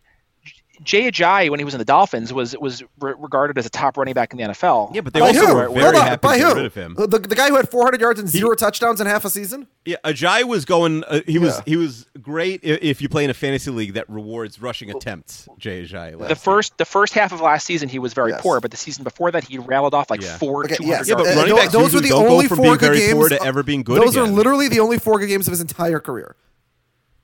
Jay 0.83 1.09
Ajayi 1.11 1.49
when 1.49 1.59
he 1.59 1.63
was 1.63 1.73
in 1.73 1.77
the 1.77 1.85
Dolphins 1.85 2.33
was 2.33 2.55
was 2.57 2.83
re- 2.99 3.13
regarded 3.17 3.57
as 3.57 3.65
a 3.65 3.69
top 3.69 3.97
running 3.97 4.13
back 4.13 4.31
in 4.33 4.37
the 4.37 4.43
NFL. 4.43 4.93
yeah, 4.93 5.01
but 5.01 5.13
they 5.13 5.19
By 5.19 5.27
also 5.27 5.45
who? 5.47 5.55
were 5.55 5.69
very 5.69 5.97
on, 5.97 6.05
happy 6.07 6.19
by 6.21 6.37
to 6.37 6.43
who? 6.43 6.49
get 6.49 6.55
rid 6.57 6.65
of 6.65 6.73
him. 6.73 6.95
The, 6.95 7.07
the 7.19 7.35
guy 7.35 7.47
who 7.49 7.55
had 7.55 7.69
400 7.69 8.01
yards 8.01 8.19
and 8.19 8.27
zero 8.29 8.53
touchdowns 8.55 8.99
in 9.01 9.07
half 9.07 9.25
a 9.25 9.29
season. 9.29 9.67
Yeah, 9.85 9.95
Ajayi 10.03 10.43
was 10.45 10.65
going. 10.65 11.03
Uh, 11.05 11.21
he 11.25 11.37
was 11.39 11.55
Yeah. 11.57 11.61
he 11.65 11.75
was 11.77 12.05
great 12.21 12.59
if, 12.63 12.79
if 12.81 13.01
you 13.01 13.09
play 13.09 13.23
in 13.23 13.29
a 13.29 13.33
fantasy 13.33 13.71
league 13.71 13.93
that 13.93 14.09
rewards 14.09 14.61
rushing 14.61 14.89
attempts. 14.89 15.47
Jay 15.57 15.83
Ajayi. 15.83 16.19
last 16.19 16.29
the 16.29 16.35
first 16.35 16.77
the 16.77 16.85
first 16.85 17.13
half 17.13 17.31
of 17.31 17.41
last 17.41 17.65
season 17.65 17.89
he 17.89 17.99
was 17.99 18.13
very 18.13 18.31
Yes. 18.31 18.41
poor, 18.41 18.59
but 18.59 18.71
the 18.71 18.77
season 18.77 19.03
before 19.03 19.31
that 19.31 19.43
he 19.43 19.57
rattled 19.57 19.93
off 19.93 20.09
like 20.09 20.21
Yeah. 20.21 20.37
four 20.37 20.65
Okay, 20.65 20.75
200 20.75 20.97
yes. 20.99 21.07
Yeah, 21.09 21.15
but 21.15 21.27
Uh, 21.27 21.29
running 21.31 21.49
tho- 21.49 21.55
backs 21.61 21.73
those 21.73 21.93
were 21.93 22.01
the 22.01 22.09
don't 22.09 22.25
go 22.27 22.33
only 22.33 22.47
from 22.47 22.57
four 22.57 22.63
being 22.65 22.73
good 22.77 22.85
very 22.87 22.99
games. 22.99 23.13
poor 23.13 23.29
to 23.29 23.41
ever 23.43 23.63
being 23.63 23.83
good 23.83 24.01
Those 24.01 24.15
are 24.17 24.23
literally 24.27 24.67
the 24.67 24.79
only 24.79 24.99
four 24.99 25.17
good 25.19 25.27
games 25.27 25.47
of 25.47 25.51
his 25.51 25.61
entire 25.61 25.99
career. 25.99 26.35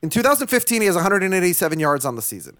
In 0.01 0.09
2015, 0.09 0.81
he 0.81 0.87
has 0.87 0.95
187 0.95 1.77
yards 1.79 2.05
on 2.05 2.15
the 2.15 2.21
season. 2.21 2.57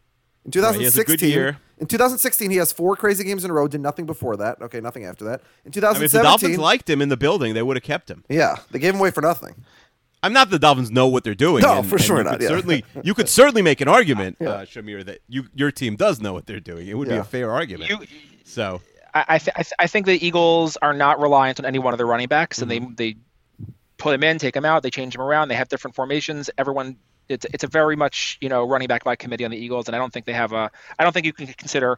In 0.56 0.62
Right, 0.62 0.76
he 0.76 0.84
has 0.84 0.98
a 0.98 1.04
2016, 1.04 1.18
good 1.30 1.34
year. 1.34 1.58
in 1.78 1.88
2016, 1.88 2.50
he 2.52 2.58
has 2.58 2.72
four 2.72 2.96
crazy 2.96 3.24
games 3.24 3.44
in 3.46 3.52
a 3.52 3.54
row. 3.54 3.68
Did 3.68 3.82
nothing 3.82 4.06
before 4.06 4.36
that. 4.38 4.62
Okay, 4.62 4.80
nothing 4.82 5.06
after 5.06 5.26
that. 5.26 5.42
In 5.66 5.72
I 5.84 5.94
mean, 5.94 6.04
if 6.04 6.12
the 6.12 6.22
Dolphins 6.24 6.58
liked 6.58 6.90
him 6.90 7.02
in 7.02 7.10
the 7.10 7.18
building, 7.18 7.54
they 7.54 7.62
would 7.62 7.76
have 7.78 7.84
kept 7.84 8.10
him. 8.10 8.24
yeah, 8.30 8.56
they 8.72 8.80
gave 8.80 8.94
him 8.94 9.00
away 9.00 9.12
for 9.12 9.22
nothing. 9.22 9.56
I'm 10.22 10.34
not 10.34 10.50
the 10.50 10.60
Dolphins 10.60 10.92
know 10.92 11.08
what 11.08 11.24
they're 11.24 11.34
doing. 11.36 11.62
No, 11.62 11.80
and- 11.80 11.88
for 11.88 11.96
and 11.96 12.04
sure 12.04 12.24
not, 12.24 12.42
yeah. 12.42 12.50
Certainly, 12.50 12.84
you 13.04 13.14
could 13.14 13.30
certainly 13.30 13.62
make 13.62 13.80
an 13.80 13.88
argument, 13.88 14.38
uh, 14.42 14.66
Shamir, 14.66 15.06
that 15.06 15.20
you 15.28 15.46
your 15.56 15.72
team 15.72 15.96
does 15.96 16.20
know 16.20 16.34
what 16.34 16.46
they're 16.46 16.60
doing. 16.60 16.88
It 16.88 16.98
would 16.98 17.08
be 17.08 17.16
a 17.16 17.24
fair 17.24 17.52
argument. 17.52 17.90
You, 17.90 18.00
so 18.44 18.82
I 19.14 19.26
I, 19.30 19.38
th- 19.38 19.54
I, 19.56 19.64
th- 19.64 19.74
I 19.80 19.88
think 19.88 20.06
the 20.08 20.26
Eagles 20.26 20.76
are 20.82 20.94
not 20.94 21.20
reliant 21.22 21.60
on 21.60 21.66
any 21.66 21.80
one 21.80 21.94
of 21.94 21.98
their 22.00 22.08
running 22.08 22.28
backs, 22.28 22.60
and 22.60 22.70
Mm-hmm. 22.70 22.96
they 22.96 23.14
they 23.14 23.18
put 23.98 24.12
them 24.12 24.24
in, 24.24 24.38
take 24.40 24.54
them 24.54 24.66
out, 24.66 24.82
they 24.84 24.90
change 24.90 25.14
them 25.14 25.22
around. 25.22 25.48
They 25.50 25.56
have 25.56 25.68
different 25.70 25.96
formations. 25.96 26.50
Everyone, 26.58 26.98
it's 27.30 27.46
it's 27.54 27.64
a 27.64 27.68
very 27.68 27.96
much 27.96 28.38
you 28.42 28.50
know 28.50 28.68
running 28.68 28.88
back 28.88 29.04
by 29.04 29.16
committee 29.16 29.46
on 29.46 29.52
the 29.52 29.58
Eagles, 29.58 29.88
and 29.88 29.96
I 29.96 30.00
don't 30.00 30.12
think 30.12 30.26
they 30.26 30.34
have 30.34 30.52
a. 30.52 30.70
I 30.98 31.04
don't 31.04 31.14
think 31.14 31.26
you 31.26 31.34
can 31.34 31.48
consider 31.48 31.98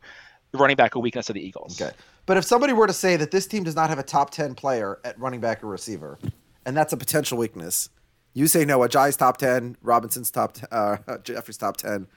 running 0.53 0.75
back 0.75 0.95
a 0.95 0.99
weakness 0.99 1.29
of 1.29 1.35
the 1.35 1.41
Eagles. 1.45 1.81
Okay, 1.81 1.91
but 2.25 2.37
if 2.37 2.43
somebody 2.45 2.73
were 2.73 2.87
to 2.87 2.93
say 2.93 3.15
that 3.17 3.31
this 3.31 3.47
team 3.47 3.63
does 3.63 3.75
not 3.75 3.89
have 3.89 3.97
a 3.99 4.03
top 4.03 4.29
10 4.31 4.53
player 4.55 4.99
at 5.05 5.17
running 5.19 5.39
back 5.39 5.63
or 5.63 5.67
receiver, 5.67 6.19
and 6.65 6.75
that's 6.75 6.91
a 6.93 6.97
potential 6.97 7.37
weakness, 7.37 7.89
you 8.33 8.47
say 8.47 8.65
no. 8.65 8.79
Ajayi's 8.79 9.15
top 9.17 9.37
10, 9.37 9.77
Robinson's 9.81 10.29
top, 10.29 10.53
t- 10.55 10.63
uh, 10.71 10.97
Jeffery's 11.23 11.57
top 11.57 11.77
10, 11.77 12.07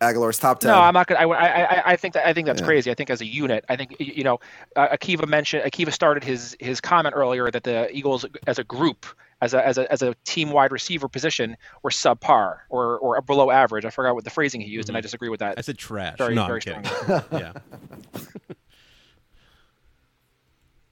Agholor's 0.00 0.38
top 0.38 0.60
10. 0.60 0.70
No, 0.70 0.78
I'm 0.78 0.92
not 0.92 1.06
gonna. 1.06 1.26
I, 1.26 1.34
I, 1.46 1.62
I- 1.78 1.82
I 1.92 1.96
think 1.96 2.12
that 2.14 2.26
I 2.26 2.34
think 2.34 2.46
that's 2.46 2.60
Yeah. 2.60 2.66
crazy. 2.66 2.90
I 2.90 2.94
think 2.94 3.08
as 3.08 3.22
a 3.22 3.26
unit, 3.26 3.64
I 3.70 3.76
think 3.76 3.96
you 3.98 4.24
know, 4.24 4.38
uh, 4.76 4.88
Akiva 4.88 5.26
mentioned 5.26 5.62
Akiva 5.64 5.90
started 5.90 6.22
his 6.22 6.54
his 6.60 6.82
comment 6.82 7.14
earlier 7.16 7.50
that 7.50 7.62
the 7.64 7.88
Eagles 7.96 8.26
as 8.46 8.58
a 8.58 8.64
group 8.64 9.06
as 9.40 9.54
a 9.54 9.66
as 9.66 9.78
a 9.78 9.90
as 9.92 10.02
a 10.02 10.14
team 10.24 10.50
wide 10.50 10.72
receiver 10.72 11.08
position 11.08 11.56
were 11.82 11.90
subpar 11.90 12.58
or 12.68 12.98
or 12.98 13.20
below 13.22 13.50
average. 13.50 13.84
I 13.84 13.90
forgot 13.90 14.14
what 14.14 14.24
the 14.24 14.30
phrasing 14.30 14.60
he 14.60 14.68
used, 14.68 14.88
and 14.88 14.96
I 14.96 15.00
disagree 15.00 15.28
with 15.28 15.40
that. 15.40 15.52
Mm-hmm. 15.52 15.58
I 15.58 15.62
said 15.62 15.78
trash. 15.78 16.18
Very, 16.18 16.34
no, 16.34 16.46
very 16.46 16.62
I'm 16.66 16.82
kidding. 16.82 17.22
yeah. 17.32 17.52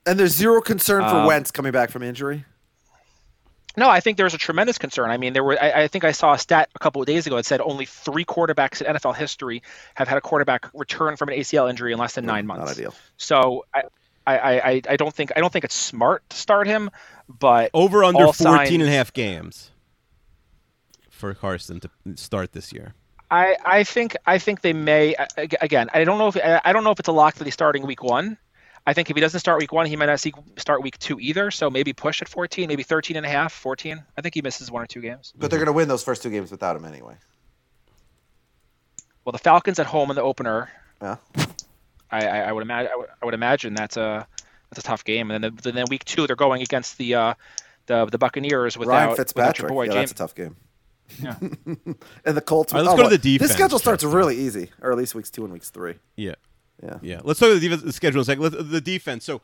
And 0.07 0.19
there's 0.19 0.35
zero 0.35 0.61
concern 0.61 1.03
for 1.09 1.17
Um, 1.17 1.27
Wentz 1.27 1.51
coming 1.51 1.73
back 1.73 1.91
from 1.91 2.03
injury. 2.03 2.45
No, 3.77 3.89
I 3.89 4.01
think 4.01 4.19
there's 4.19 4.35
a 4.35 4.39
tremendous 4.39 4.79
concern. 4.79 5.11
I 5.11 5.17
mean, 5.17 5.33
there 5.33 5.43
were. 5.43 5.61
I, 5.61 5.85
I 5.85 5.89
think 5.89 6.05
I 6.05 6.13
saw 6.13 6.35
a 6.35 6.39
stat 6.39 6.69
a 6.77 6.79
couple 6.79 7.03
of 7.03 7.07
days 7.07 7.27
ago 7.27 7.37
that 7.37 7.47
said 7.47 7.61
only 7.61 7.87
three 7.87 8.25
quarterbacks 8.25 8.81
in 8.81 8.95
NFL 8.95 9.17
history 9.17 9.63
have 9.95 10.07
had 10.07 10.17
a 10.17 10.21
quarterback 10.21 10.71
return 10.75 11.17
from 11.17 11.31
an 11.31 11.39
ACL 11.39 11.69
injury 11.69 11.93
in 11.93 11.99
less 11.99 12.15
than 12.15 12.25
nine 12.25 12.47
months. 12.47 12.67
Not 12.67 12.71
ideal. 12.71 12.95
So 13.17 13.65
I, 13.75 13.83
I, 14.27 14.39
I, 14.39 14.83
I 14.91 14.97
don't 14.97 15.15
think 15.15 15.33
I 15.37 15.41
don't 15.41 15.53
think 15.53 15.65
it's 15.65 15.75
smart 15.75 16.29
to 16.31 16.37
start 16.37 16.67
him, 16.67 16.91
but 17.29 17.71
Over 17.75 18.05
under 18.05 18.25
all 18.27 18.33
14 18.33 18.57
signs- 18.57 18.71
and 18.71 18.83
a 18.83 18.91
half 18.91 19.13
games 19.13 19.71
for 21.11 21.35
Carson 21.35 21.81
to 21.81 21.91
start 22.17 22.53
this 22.53 22.73
year. 22.73 22.95
I, 23.31 23.57
I 23.65 23.85
think 23.85 24.17
I 24.27 24.39
think 24.39 24.61
they 24.61 24.73
may 24.73 25.15
again. 25.61 25.89
I 25.93 26.05
don't 26.05 26.19
know 26.19 26.29
if 26.29 26.37
I 26.65 26.73
don't 26.73 26.85
know 26.85 26.91
if 26.91 27.01
it's 27.01 27.09
a 27.09 27.13
lock 27.13 27.35
that 27.37 27.45
he's 27.45 27.55
starting 27.55 27.87
week 27.87 28.03
one. 28.03 28.39
I 28.87 28.93
think 28.93 29.09
if 29.09 29.17
he 29.17 29.21
doesn't 29.21 29.41
start 29.41 29.59
week 29.59 29.73
one, 29.73 29.87
he 29.87 29.97
might 29.97 30.07
not 30.07 30.21
see 30.21 30.33
start 30.59 30.83
week 30.83 30.99
two 30.99 31.19
either. 31.19 31.51
So 31.51 31.71
maybe 31.71 31.95
push 31.95 32.21
at 32.21 32.29
14, 32.29 32.69
maybe 32.69 32.83
13 32.83 33.17
and 33.17 33.25
a 33.25 33.29
half, 33.29 33.53
14. 33.53 34.03
I 34.17 34.21
think 34.21 34.35
he 34.35 34.43
misses 34.43 34.71
one 34.71 34.83
or 34.83 34.87
two 34.87 35.01
games. 35.01 35.33
But 35.37 35.51
they're 35.51 35.59
going 35.59 35.67
to 35.67 35.73
win 35.73 35.89
those 35.89 36.05
first 36.05 36.23
two 36.23 36.29
games 36.29 36.51
without 36.51 36.77
him 36.77 36.85
anyway. 36.85 37.17
Well, 39.25 39.33
the 39.33 39.39
Falcons 39.39 39.79
at 39.79 39.87
home 39.87 40.11
in 40.11 40.17
the 40.17 40.23
opener. 40.23 40.71
Yeah. 41.01 41.17
I, 42.15 42.27
I, 42.27 42.39
I 42.41 42.53
would 42.53 42.63
imagine. 42.63 42.91
I 42.93 42.97
would, 42.97 43.09
I 43.23 43.25
would 43.25 43.35
imagine 43.35 43.75
that's 43.75 43.97
a 43.97 44.27
that's 44.71 44.85
a 44.85 44.89
tough 44.89 45.05
game. 45.05 45.31
And 45.31 45.45
then, 45.45 45.59
the, 45.63 45.73
then 45.73 45.85
week 45.91 46.05
two, 46.05 46.27
they're 46.27 46.37
going 46.37 46.63
against 46.63 46.99
the 46.99 47.15
uh, 47.15 47.35
the 47.87 48.07
the 48.07 48.19
Buccaneers 48.19 48.77
without, 48.77 48.93
Ryan 48.93 49.11
without 49.11 49.23
Fitzpatrick. 49.23 49.69
your 49.69 49.69
boy 49.69 49.85
yeah, 49.85 49.93
James. 49.93 50.11
that's 50.11 50.21
a 50.21 50.25
tough 50.25 50.35
game. 50.35 50.57
Yeah. 51.23 51.37
and 52.25 52.37
the 52.37 52.41
Colts. 52.41 52.73
All 52.73 52.81
right, 52.81 52.87
let's 52.87 52.95
oh, 52.95 53.03
go 53.03 53.11
to 53.11 53.17
the 53.17 53.19
defense, 53.19 53.49
This 53.49 53.57
schedule 53.57 53.79
starts 53.79 54.03
Chester. 54.03 54.17
really 54.17 54.37
easy, 54.37 54.71
or 54.81 54.93
at 54.93 54.99
least 54.99 55.15
weeks 55.15 55.31
two 55.31 55.45
and 55.45 55.53
weeks 55.53 55.71
three. 55.71 55.97
Yeah. 56.17 56.35
Yeah. 56.83 56.99
Yeah. 57.03 57.21
Let's 57.23 57.41
talk 57.41 57.49
about 57.49 57.61
the, 57.61 57.69
defense, 57.69 57.83
the 57.83 57.93
schedule 57.93 58.19
in 58.19 58.23
a 58.23 58.25
second. 58.25 58.71
The 58.71 58.81
defense. 58.81 59.25
So, 59.25 59.43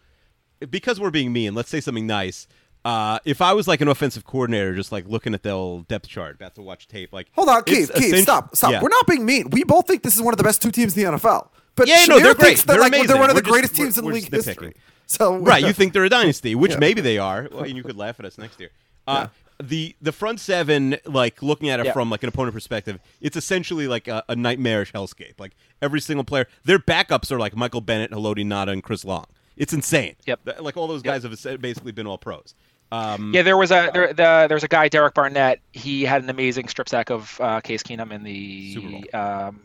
because 0.68 0.98
we're 0.98 1.10
being 1.10 1.32
mean, 1.32 1.54
let's 1.54 1.68
say 1.68 1.80
something 1.80 2.06
nice. 2.06 2.46
Uh, 2.82 3.18
if 3.26 3.42
I 3.42 3.52
was 3.52 3.68
like 3.68 3.82
an 3.82 3.88
offensive 3.88 4.24
coordinator, 4.24 4.74
just 4.74 4.90
like 4.90 5.06
looking 5.06 5.34
at 5.34 5.42
the 5.42 5.50
old 5.50 5.86
depth 5.86 6.08
chart, 6.08 6.36
about 6.36 6.54
to 6.54 6.62
watch 6.62 6.88
tape, 6.88 7.12
like 7.12 7.28
Hold 7.32 7.50
on, 7.50 7.62
it's 7.66 7.90
Keith. 7.90 7.92
Keith, 7.94 8.22
stop, 8.22 8.56
stop. 8.56 8.72
Yeah. 8.72 8.82
We're 8.82 8.88
not 8.88 9.06
being 9.06 9.26
mean. 9.26 9.50
We 9.50 9.64
both 9.64 9.86
think 9.86 10.02
this 10.02 10.16
is 10.16 10.22
one 10.22 10.32
of 10.32 10.38
the 10.38 10.44
best 10.44 10.62
two 10.62 10.70
teams 10.70 10.96
in 10.96 11.04
the 11.04 11.18
NFL. 11.18 11.48
But 11.80 11.88
Yeah, 11.88 12.04
no, 12.06 12.18
they're 12.20 12.34
great. 12.34 12.58
that 12.58 12.66
They're 12.66 12.80
like 12.80 12.92
they're 13.08 13.16
one 13.16 13.30
of 13.30 13.34
the 13.36 13.40
We're 13.40 13.40
just- 13.42 13.52
greatest 13.52 13.74
teams 13.76 13.98
in 13.98 14.04
we're 14.04 14.12
league 14.12 14.30
history. 14.30 14.54
nitpicking. 14.68 14.74
So 15.06 15.38
right, 15.38 15.60
you 15.60 15.72
think 15.72 15.92
they're 15.92 16.04
a 16.04 16.08
dynasty, 16.08 16.54
which 16.54 16.70
Yeah. 16.72 16.78
maybe 16.78 17.00
they 17.00 17.18
are. 17.18 17.48
Well, 17.50 17.64
and 17.64 17.76
you 17.76 17.82
could 17.82 17.96
laugh 17.96 18.20
at 18.20 18.26
us 18.26 18.38
next 18.38 18.60
year. 18.60 18.70
Uh, 19.08 19.26
The 19.58 19.96
the 20.00 20.12
front 20.12 20.38
seven, 20.40 20.98
like 21.04 21.42
looking 21.42 21.68
at 21.68 21.80
it 21.80 21.86
Yeah. 21.86 21.92
from 21.92 22.10
like 22.10 22.22
an 22.22 22.28
opponent 22.28 22.54
perspective, 22.54 23.00
it's 23.20 23.36
essentially 23.36 23.88
like 23.88 24.06
a, 24.06 24.22
a 24.28 24.36
nightmarish 24.36 24.92
hellscape. 24.92 25.34
Like 25.40 25.52
every 25.82 26.00
single 26.00 26.22
player, 26.24 26.46
their 26.64 26.78
backups 26.78 27.32
are 27.32 27.38
like 27.40 27.56
Michael 27.56 27.80
Bennett, 27.80 28.12
Haloti 28.12 28.44
Ngata, 28.46 28.68
and 28.72 28.82
Chris 28.84 29.04
Long. 29.04 29.26
It's 29.56 29.72
insane. 29.72 30.14
Yep. 30.26 30.60
Like 30.60 30.76
all 30.76 30.86
those 30.86 31.02
guys 31.02 31.24
have 31.24 31.60
basically 31.60 31.90
been 31.92 32.06
all 32.06 32.16
pros. 32.16 32.54
Um, 32.92 33.32
Yeah, 33.34 33.42
there 33.42 33.56
was 33.56 33.70
a 33.72 33.90
there 33.92 34.12
the, 34.12 34.46
there's 34.48 34.64
a 34.64 34.68
guy 34.68 34.88
Derek 34.88 35.14
Barnett. 35.14 35.58
He 35.72 36.04
had 36.04 36.22
an 36.22 36.30
amazing 36.30 36.68
strip 36.68 36.88
sack 36.88 37.10
of 37.10 37.36
uh, 37.40 37.60
Case 37.60 37.82
Keenum 37.82 38.12
in 38.12 38.22
the 38.22 38.74
Super 38.74 38.88
Bowl. 38.88 39.04
Um, 39.20 39.60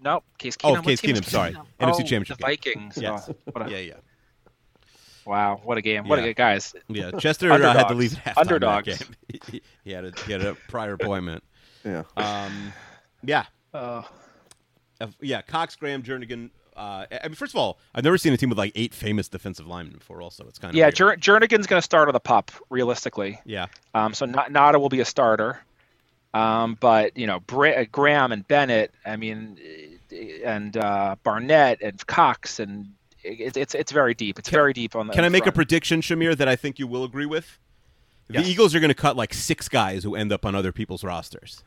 no, 0.00 0.22
Case 0.38 0.56
Oh, 0.62 0.68
Keenum. 0.70 0.76
What 0.76 0.84
Case 0.84 1.00
team 1.00 1.16
Keenum, 1.16 1.24
sorry. 1.24 1.52
Keenum? 1.52 1.66
NFC 1.80 1.94
Oh, 1.94 1.98
Championship 1.98 2.38
The. 2.38 2.46
Vikings. 2.46 2.98
Yes. 3.00 3.30
Oh, 3.54 3.66
yeah, 3.68 3.78
yeah. 3.78 3.94
Wow, 5.26 5.60
what 5.62 5.76
a 5.76 5.82
game! 5.82 6.08
What 6.08 6.18
Yeah. 6.18 6.24
a 6.24 6.28
good 6.28 6.36
guys. 6.36 6.74
Yeah, 6.88 7.10
Chester 7.18 7.52
uh, 7.52 7.58
had 7.74 7.88
to 7.88 7.94
leave 7.94 8.14
at 8.14 8.18
halftime. 8.24 8.34
that 8.34 8.38
Underdogs. 8.38 8.98
game. 8.98 9.16
He, 9.52 9.62
he 9.84 9.90
had 9.92 10.04
a 10.06 10.12
he 10.26 10.32
had 10.32 10.42
a 10.42 10.54
prior 10.68 10.94
appointment. 10.94 11.44
Yeah. 11.84 12.04
Um, 12.16 12.72
yeah, 13.22 13.44
Uh, 13.74 14.02
Uh, 15.00 15.08
yeah. 15.20 15.42
Cox, 15.42 15.76
Graham, 15.76 16.02
Jernigan. 16.02 16.50
Uh, 16.76 17.04
I 17.22 17.26
mean, 17.28 17.34
first 17.34 17.52
of 17.54 17.58
all, 17.58 17.78
I've 17.94 18.04
never 18.04 18.16
seen 18.16 18.32
a 18.32 18.36
team 18.36 18.48
with 18.48 18.58
like 18.58 18.72
eight 18.74 18.94
famous 18.94 19.28
defensive 19.28 19.66
linemen 19.66 19.98
before. 19.98 20.22
Also, 20.22 20.46
it's 20.46 20.58
kind 20.58 20.70
of 20.72 20.76
yeah, 20.76 20.86
weird. 20.86 20.94
Jer- 20.94 21.16
Jernigan's 21.40 21.66
going 21.66 21.78
to 21.78 21.82
start 21.82 22.08
on 22.08 22.14
the 22.14 22.20
pup 22.20 22.50
realistically. 22.70 23.38
yeah. 23.44 23.66
Um, 23.94 24.14
so 24.14 24.24
not, 24.26 24.50
Ngata 24.50 24.80
will 24.80 24.88
be 24.88 25.00
a 25.00 25.04
starter. 25.04 25.60
Um, 26.34 26.76
but 26.80 27.16
you 27.16 27.26
know, 27.26 27.40
Bra- 27.40 27.70
uh, 27.70 27.84
Graham 27.90 28.32
and 28.32 28.46
Bennett. 28.46 28.92
I 29.04 29.16
mean, 29.16 29.58
uh, 30.12 30.16
and 30.44 30.76
uh, 30.76 31.16
Barnett 31.22 31.80
and 31.82 32.06
Cox 32.06 32.60
and 32.60 32.92
it's 33.24 33.56
it's 33.56 33.74
it's 33.74 33.92
very 33.92 34.14
deep. 34.14 34.38
It's 34.38 34.48
very 34.48 34.72
deep 34.72 34.94
on 34.94 35.06
the. 35.08 35.12
Can 35.12 35.24
I 35.24 35.28
make 35.28 35.46
a 35.46 35.52
prediction, 35.52 36.00
Shamir, 36.00 36.36
that 36.36 36.48
I 36.48 36.56
think 36.56 36.78
you 36.78 36.86
will 36.86 37.04
agree 37.04 37.26
with? 37.26 37.58
The 38.28 38.34
Yes. 38.34 38.48
Eagles 38.48 38.74
are 38.74 38.80
going 38.80 38.90
to 38.90 38.94
cut 38.94 39.16
like 39.16 39.32
six 39.32 39.68
guys 39.68 40.04
who 40.04 40.14
end 40.14 40.32
up 40.32 40.44
on 40.44 40.54
other 40.54 40.70
people's 40.72 41.02
rosters. 41.02 41.62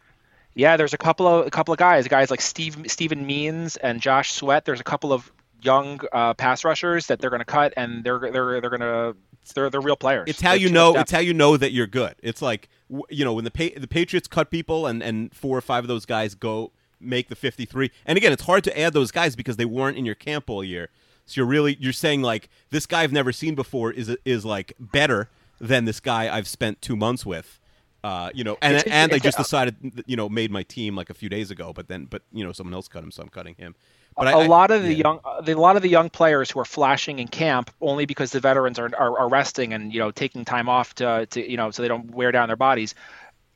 Yeah, 0.53 0.77
there's 0.77 0.93
a 0.93 0.97
couple 0.97 1.27
of 1.27 1.47
a 1.47 1.49
couple 1.49 1.71
of 1.71 1.77
guys, 1.77 2.07
guys 2.07 2.29
like 2.29 2.41
Steve 2.41 2.77
Steven 2.87 3.25
Means 3.25 3.77
and 3.77 4.01
Josh 4.01 4.33
Sweat. 4.33 4.65
There's 4.65 4.79
a 4.79 4.83
couple 4.83 5.11
of 5.13 5.31
young 5.61 6.01
uh, 6.11 6.33
pass 6.33 6.63
rushers 6.63 7.07
that 7.07 7.19
they're 7.19 7.29
going 7.29 7.39
to 7.39 7.45
cut, 7.45 7.73
and 7.77 8.03
they're 8.03 8.19
they're 8.19 8.61
they're 8.61 8.69
going 8.69 8.81
to 8.81 9.15
they're 9.53 9.69
they're 9.69 9.81
real 9.81 9.95
players. 9.95 10.25
It's 10.27 10.41
how 10.41 10.51
They 10.51 10.59
have 10.59 10.61
you 10.61 10.69
know. 10.73 10.95
It's 10.95 11.11
how 11.11 11.19
you 11.19 11.33
know 11.33 11.57
that 11.57 11.71
you're 11.71 11.87
good. 11.87 12.15
It's 12.21 12.41
like 12.41 12.69
you 13.09 13.25
know 13.25 13.33
when 13.33 13.43
the 13.43 13.51
pa- 13.51 13.79
the 13.79 13.87
Patriots 13.87 14.27
cut 14.27 14.49
people 14.51 14.85
and 14.87 15.01
and 15.01 15.33
four 15.33 15.57
or 15.57 15.61
five 15.61 15.83
of 15.83 15.87
those 15.87 16.05
guys 16.05 16.35
go 16.35 16.71
make 16.99 17.29
the 17.29 17.35
53. 17.35 17.89
And 18.05 18.15
again, 18.17 18.31
it's 18.31 18.43
hard 18.43 18.63
to 18.65 18.79
add 18.79 18.93
those 18.93 19.09
guys 19.11 19.35
because 19.35 19.57
they 19.57 19.65
weren't 19.65 19.97
in 19.97 20.05
your 20.05 20.13
camp 20.15 20.49
all 20.51 20.63
year. 20.63 20.89
So 21.25 21.41
you're 21.41 21.47
really 21.47 21.75
you're 21.79 21.93
saying 21.93 22.21
like 22.21 22.49
this 22.69 22.85
guy 22.85 23.01
I've 23.01 23.11
never 23.11 23.31
seen 23.31 23.55
before 23.55 23.91
is 23.91 24.15
is 24.25 24.45
like 24.45 24.73
better 24.79 25.29
than 25.59 25.85
this 25.85 25.99
guy 25.99 26.35
I've 26.35 26.47
spent 26.47 26.81
two 26.81 26.95
months 26.95 27.25
with. 27.25 27.59
Uh, 28.03 28.31
you 28.33 28.43
know, 28.43 28.57
and 28.63 28.75
It's- 28.77 28.91
and 28.91 29.13
I 29.13 29.19
just 29.19 29.37
decided, 29.37 30.03
you 30.07 30.15
know, 30.15 30.27
made 30.27 30.49
my 30.49 30.63
team 30.63 30.95
like 30.95 31.11
a 31.11 31.13
few 31.13 31.29
days 31.29 31.51
ago, 31.51 31.71
but 31.71 31.87
then, 31.87 32.05
but 32.05 32.23
you 32.33 32.43
know, 32.43 32.51
someone 32.51 32.73
else 32.73 32.87
cut 32.87 33.03
him, 33.03 33.11
so 33.11 33.21
I'm 33.21 33.29
cutting 33.29 33.53
him. 33.55 33.75
But 34.17 34.27
a 34.27 34.31
I- 34.37 34.47
lot 34.47 34.71
of 34.71 34.83
the 34.83 34.93
yeah. 34.93 35.03
young, 35.03 35.19
uh, 35.23 35.41
the, 35.41 35.53
a 35.53 35.59
lot 35.59 35.75
of 35.77 35.81
the 35.81 35.89
young 35.89 36.09
players 36.09 36.51
who 36.51 36.59
are 36.59 36.65
flashing 36.65 37.19
in 37.19 37.27
camp 37.27 37.71
only 37.79 38.05
because 38.05 38.31
the 38.31 38.39
veterans 38.39 38.77
are, 38.77 38.89
are, 38.97 39.17
are 39.19 39.29
resting 39.29 39.73
and 39.73 39.93
you 39.93 39.99
know 39.99 40.11
taking 40.11 40.43
time 40.45 40.67
off 40.69 40.93
to, 40.95 41.25
to 41.27 41.49
you 41.49 41.57
know 41.57 41.71
so 41.71 41.81
they 41.81 41.87
don't 41.87 42.11
wear 42.11 42.31
down 42.31 42.49
their 42.49 42.55
bodies, 42.57 42.93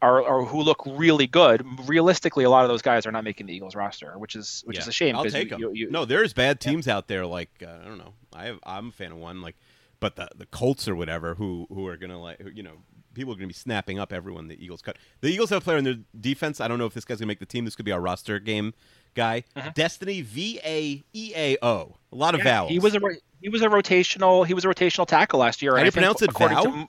are, 0.02 0.24
are 0.26 0.44
who 0.46 0.62
look 0.62 0.82
really 0.86 1.28
good. 1.28 1.66
Realistically, 1.88 2.46
a 2.46 2.50
lot 2.50 2.64
of 2.64 2.70
those 2.70 2.82
guys 2.82 3.06
are 3.06 3.12
not 3.12 3.24
making 3.24 3.48
the 3.48 3.54
Eagles 3.54 3.76
roster, 3.76 4.18
which 4.18 4.36
is 4.36 4.64
which 4.66 4.78
is 4.78 4.88
a 4.88 4.92
shame. 4.92 5.16
I'll 5.16 5.26
take 5.26 5.44
you, 5.46 5.50
them. 5.50 5.60
you- 5.60 5.72
you- 5.74 5.92
no, 5.92 6.06
there's 6.06 6.34
bad 6.34 6.60
teams 6.60 6.88
out 6.88 7.08
there. 7.08 7.26
Like 7.26 7.50
uh, 7.62 7.70
I 7.82 7.86
don't 7.86 7.98
know. 7.98 8.14
I 8.34 8.46
have, 8.46 8.60
I'm 8.64 8.90
a 8.90 8.92
fan 8.92 9.12
of 9.12 9.18
one. 9.18 9.42
Like, 9.42 9.56
but 10.00 10.16
the 10.16 10.30
the 10.36 10.46
Colts 10.46 10.88
or 10.88 10.96
whatever 10.96 11.36
who 11.36 11.68
who 11.70 11.86
are 11.88 11.98
gonna 11.98 12.20
like 12.22 12.40
who- 12.42 12.50
you 12.52 12.64
know 12.64 12.78
people 13.14 13.34
are 13.34 13.38
gonna 13.38 13.48
be 13.48 13.54
snapping 13.54 13.98
up 14.00 14.12
everyone 14.14 14.48
the 14.48 14.62
Eagles 14.64 14.82
cut. 14.82 14.98
The 15.22 15.30
Eagles 15.30 15.50
have 15.50 15.62
a 15.62 15.64
player 15.64 15.78
in 15.78 15.84
their 15.84 15.98
defense. 16.20 16.60
I 16.62 16.68
don't 16.68 16.78
know 16.80 16.86
if 16.86 16.94
this 16.94 17.06
guy's 17.06 17.18
gonna 17.20 17.28
make 17.28 17.40
the 17.40 17.46
team. 17.46 17.66
This 17.66 17.76
could 17.76 17.86
be 17.86 17.92
our 17.92 18.02
roster 18.02 18.40
game 18.40 18.74
guy. 19.16 19.44
Destiny 19.74 20.22
V 20.22 20.60
A 20.64 21.04
E 21.14 21.34
A 21.36 21.58
O. 21.64 21.96
A 22.12 22.16
lot 22.16 22.36
of 22.36 22.40
Mm-hmm. 22.42 22.48
Yeah, 22.48 22.54
vowels. 22.54 22.72
He 22.72 22.80
was 22.80 22.94
a 22.96 23.00
ro- 23.00 23.16
he 23.42 23.50
was 23.50 23.62
a 23.62 23.68
rotational 23.68 24.46
he 24.46 24.54
was 24.54 24.64
a 24.66 24.68
rotational 24.68 25.08
tackle 25.08 25.40
last 25.40 25.62
year. 25.62 25.74
How 25.74 25.80
do 25.80 25.86
you 25.86 25.92
pronounce 25.92 26.22
it? 26.22 26.32
Vow? 26.32 26.48
to 26.64 26.70
M- 26.70 26.88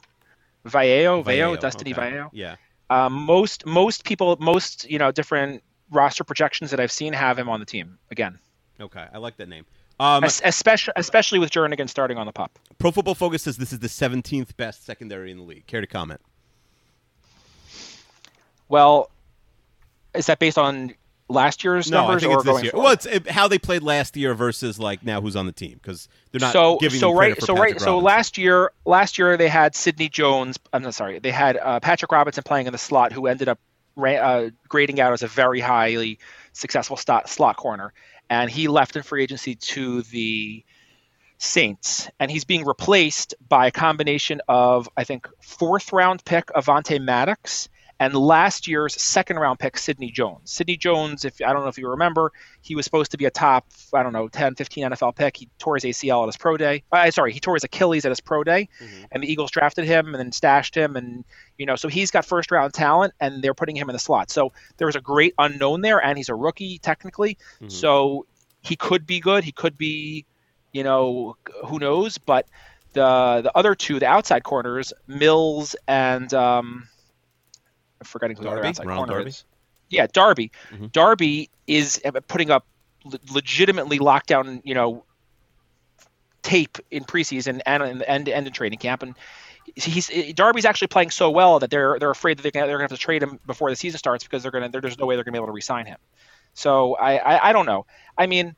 Vallejo, 0.65 1.23
Vallejo, 1.23 1.23
Vallejo, 1.23 1.57
Destiny 1.57 1.95
okay. 1.95 2.23
Yeah. 2.33 2.57
Um, 2.91 3.13
most 3.15 3.65
most 3.65 4.05
people 4.05 4.37
most 4.41 4.89
you 4.91 4.99
know 4.99 5.11
different 5.13 5.63
roster 5.91 6.25
projections 6.25 6.71
that 6.73 6.81
I've 6.81 6.93
seen 6.93 7.13
have 7.13 7.39
him 7.39 7.49
on 7.49 7.61
the 7.61 7.67
team 7.67 7.99
again. 8.11 8.39
Okay, 8.81 9.07
I 9.13 9.19
like 9.19 9.37
that 9.39 9.49
name. 9.49 9.65
Um, 9.99 10.25
Es- 10.25 10.43
especially 10.45 10.93
especially 10.97 11.39
with 11.39 11.51
Jernigan 11.51 11.89
starting 11.89 12.19
on 12.19 12.27
the 12.27 12.33
pop. 12.33 12.59
Pro 12.79 12.91
Football 12.91 13.15
Focus 13.15 13.43
says 13.45 13.57
this 13.57 13.73
is 13.73 13.79
the 13.79 13.89
17th 13.89 14.57
best 14.57 14.85
secondary 14.85 15.31
in 15.31 15.39
the 15.39 15.43
league. 15.45 15.67
Care 15.67 15.81
to 15.81 15.87
comment? 15.87 16.21
Well, 18.69 19.11
is 20.15 20.27
that 20.27 20.39
based 20.39 20.59
on 20.59 20.95
last 21.29 21.65
year's 21.65 21.91
No, 21.91 21.99
I 21.99 22.01
numbers 22.03 22.23
think 22.23 22.33
or 22.33 22.37
it's 22.37 22.45
this 22.45 22.53
going 22.53 22.65
year. 22.65 22.71
forward? 22.73 22.85
Well, 22.85 22.93
it's 22.93 23.07
it, 23.07 23.29
how 23.31 23.49
they 23.49 23.59
played 23.59 23.83
last 23.83 24.17
year 24.17 24.35
versus 24.35 24.79
like 24.79 25.05
now 25.05 25.21
who's 25.21 25.37
on 25.37 25.47
the 25.47 25.53
team 25.53 25.79
because 25.83 26.09
they're 26.31 26.41
not 26.41 26.53
so 26.53 26.79
giving 26.79 27.01
so 27.01 27.13
right 27.15 27.41
so 27.41 27.55
Patrick 27.55 27.73
right 27.75 27.81
so 27.81 27.99
last 27.99 28.39
year 28.39 28.71
last 28.85 29.19
year 29.19 29.37
they 29.37 29.49
had 29.49 29.75
Sidney 29.75 30.09
Jones. 30.09 30.59
I'm 30.73 30.83
not 30.83 30.95
sorry. 30.95 31.19
They 31.19 31.31
had 31.31 31.57
uh, 31.57 31.81
Patrick 31.81 32.13
Robinson 32.13 32.43
playing 32.45 32.67
in 32.67 32.73
the 32.73 32.79
slot, 32.79 33.13
who 33.13 33.27
ended 33.27 33.49
up 33.49 33.59
uh, 33.99 34.51
grading 34.69 35.01
out 35.01 35.13
as 35.13 35.23
a 35.23 35.29
very 35.29 35.61
highly 35.61 36.19
successful 36.53 36.97
slot 36.97 37.29
slot 37.29 37.57
corner, 37.57 37.93
and 38.31 38.51
he 38.51 38.69
left 38.69 38.97
in 38.97 39.03
free 39.03 39.23
agency 39.23 39.55
to 39.57 40.03
the 40.03 40.65
Saints, 41.39 42.09
and 42.19 42.31
he's 42.31 42.45
being 42.45 42.65
replaced 42.65 43.35
by 43.47 43.67
a 43.67 43.71
combination 43.71 44.41
of 44.49 44.89
I 44.97 45.05
think 45.05 45.29
fourth 45.43 45.93
round 45.93 46.25
pick 46.25 46.47
Avonte 46.49 46.99
Maddox 47.01 47.69
and 47.99 48.15
last 48.15 48.69
year's 48.69 49.01
second 49.01 49.39
round 49.39 49.59
pick 49.59 49.79
Sidney 49.79 50.11
Jones. 50.11 50.53
Sidney 50.53 50.77
Jones, 50.77 51.25
if 51.25 51.41
I 51.41 51.53
don't 51.53 51.63
know 51.63 51.69
if 51.69 51.79
you 51.79 51.89
remember, 51.89 52.33
he 52.61 52.75
was 52.75 52.85
supposed 52.85 53.11
to 53.13 53.17
be 53.17 53.25
a 53.25 53.31
top 53.31 53.67
I 53.95 54.03
don't 54.03 54.13
know 54.13 54.29
10, 54.29 54.55
15 54.55 54.91
NFL 54.91 55.17
pick. 55.17 55.37
He 55.37 55.49
tore 55.59 55.77
his 55.77 55.85
ACL 55.85 56.23
at 56.23 56.27
his 56.27 56.37
pro 56.37 56.57
day. 56.57 56.83
Uh, 56.93 57.11
sorry, 57.11 57.33
he 57.33 57.41
tore 57.41 57.55
his 57.55 57.65
Achilles 57.65 58.05
at 58.05 58.11
his 58.11 58.21
pro 58.21 58.45
day, 58.45 58.69
and 59.13 59.23
the 59.23 59.31
Eagles 59.31 59.51
drafted 59.51 59.85
him 59.85 60.07
and 60.07 60.17
then 60.17 60.33
stashed 60.33 60.75
him, 60.75 60.97
and 60.97 61.25
you 61.59 61.67
know 61.67 61.77
so 61.77 61.89
he's 61.89 62.11
got 62.11 62.25
first 62.25 62.51
round 62.51 62.75
talent, 62.75 63.15
and 63.21 63.43
they're 63.43 63.55
putting 63.55 63.77
him 63.77 63.89
in 63.89 63.95
the 63.95 63.99
slot. 63.99 64.31
So 64.31 64.53
there 64.77 64.87
was 64.87 64.97
a 64.97 65.01
great 65.01 65.35
unknown 65.39 65.81
there, 65.81 66.05
and 66.05 66.19
he's 66.19 66.29
a 66.29 66.35
rookie 66.35 66.79
technically, 66.79 67.39
so 67.69 68.27
he 68.63 68.77
could 68.77 69.07
be 69.07 69.21
good. 69.21 69.45
He 69.45 69.53
could 69.53 69.79
be 69.79 70.27
you 70.73 70.85
know, 70.85 71.37
who 71.65 71.79
knows? 71.79 72.19
But 72.19 72.47
the 72.93 73.41
the 73.43 73.53
other 73.57 73.75
two, 73.75 73.99
the 73.99 74.07
outside 74.07 74.45
corners, 74.45 74.93
Mills 75.07 75.75
and 75.89 76.33
um, 76.35 76.89
forgetting 78.05 78.37
who 78.37 78.45
the 78.45 78.49
other 78.49 78.57
Darby? 78.57 78.69
outside 78.69 78.87
Ronald 78.87 79.09
corner 79.09 79.21
Darby? 79.21 79.31
is. 79.31 79.45
Yeah, 79.89 80.07
Darby. 80.13 80.51
Mhm. 80.73 80.93
Darby 80.93 81.51
is 81.67 82.01
uh, 82.05 82.13
putting 82.27 82.51
up 82.51 82.67
le- 83.05 83.19
legitimately 83.33 83.99
lockdown, 83.99 84.61
you 84.65 84.75
know, 84.75 85.05
tape 86.43 86.79
in 86.91 87.05
preseason 87.05 87.61
and 87.67 87.83
and 87.83 88.03
and, 88.03 88.29
and 88.29 88.47
in 88.47 88.53
training 88.53 88.79
camp, 88.79 89.03
and 89.03 89.15
he's 89.75 90.11
Darby's 90.35 90.65
actually 90.65 90.89
playing 90.89 91.11
so 91.11 91.31
well 91.31 91.59
that 91.59 91.71
they're 91.71 91.99
they're 91.99 92.11
afraid 92.11 92.39
that 92.39 92.43
they're 92.43 92.53
gonna, 92.53 92.67
they're 92.67 92.79
going 92.79 92.89
to 92.89 92.93
have 92.93 92.99
to 92.99 93.05
trade 93.05 93.23
him 93.23 93.41
before 93.47 93.71
the 93.71 93.77
season 93.77 93.99
starts 93.99 94.25
because 94.25 94.43
they're 94.43 94.53
going 94.53 94.71
to 94.71 94.81
there's 94.81 94.99
no 94.99 95.07
way 95.07 95.17
they're 95.17 95.25
going 95.25 95.33
to 95.35 95.39
be 95.39 95.43
able 95.43 95.49
to 95.49 95.53
re-sign 95.53 95.87
him. 95.87 95.99
So 96.55 96.95
I, 96.95 97.17
I 97.17 97.49
I 97.51 97.53
don't 97.53 97.67
know. 97.67 97.87
I 98.17 98.27
mean, 98.27 98.55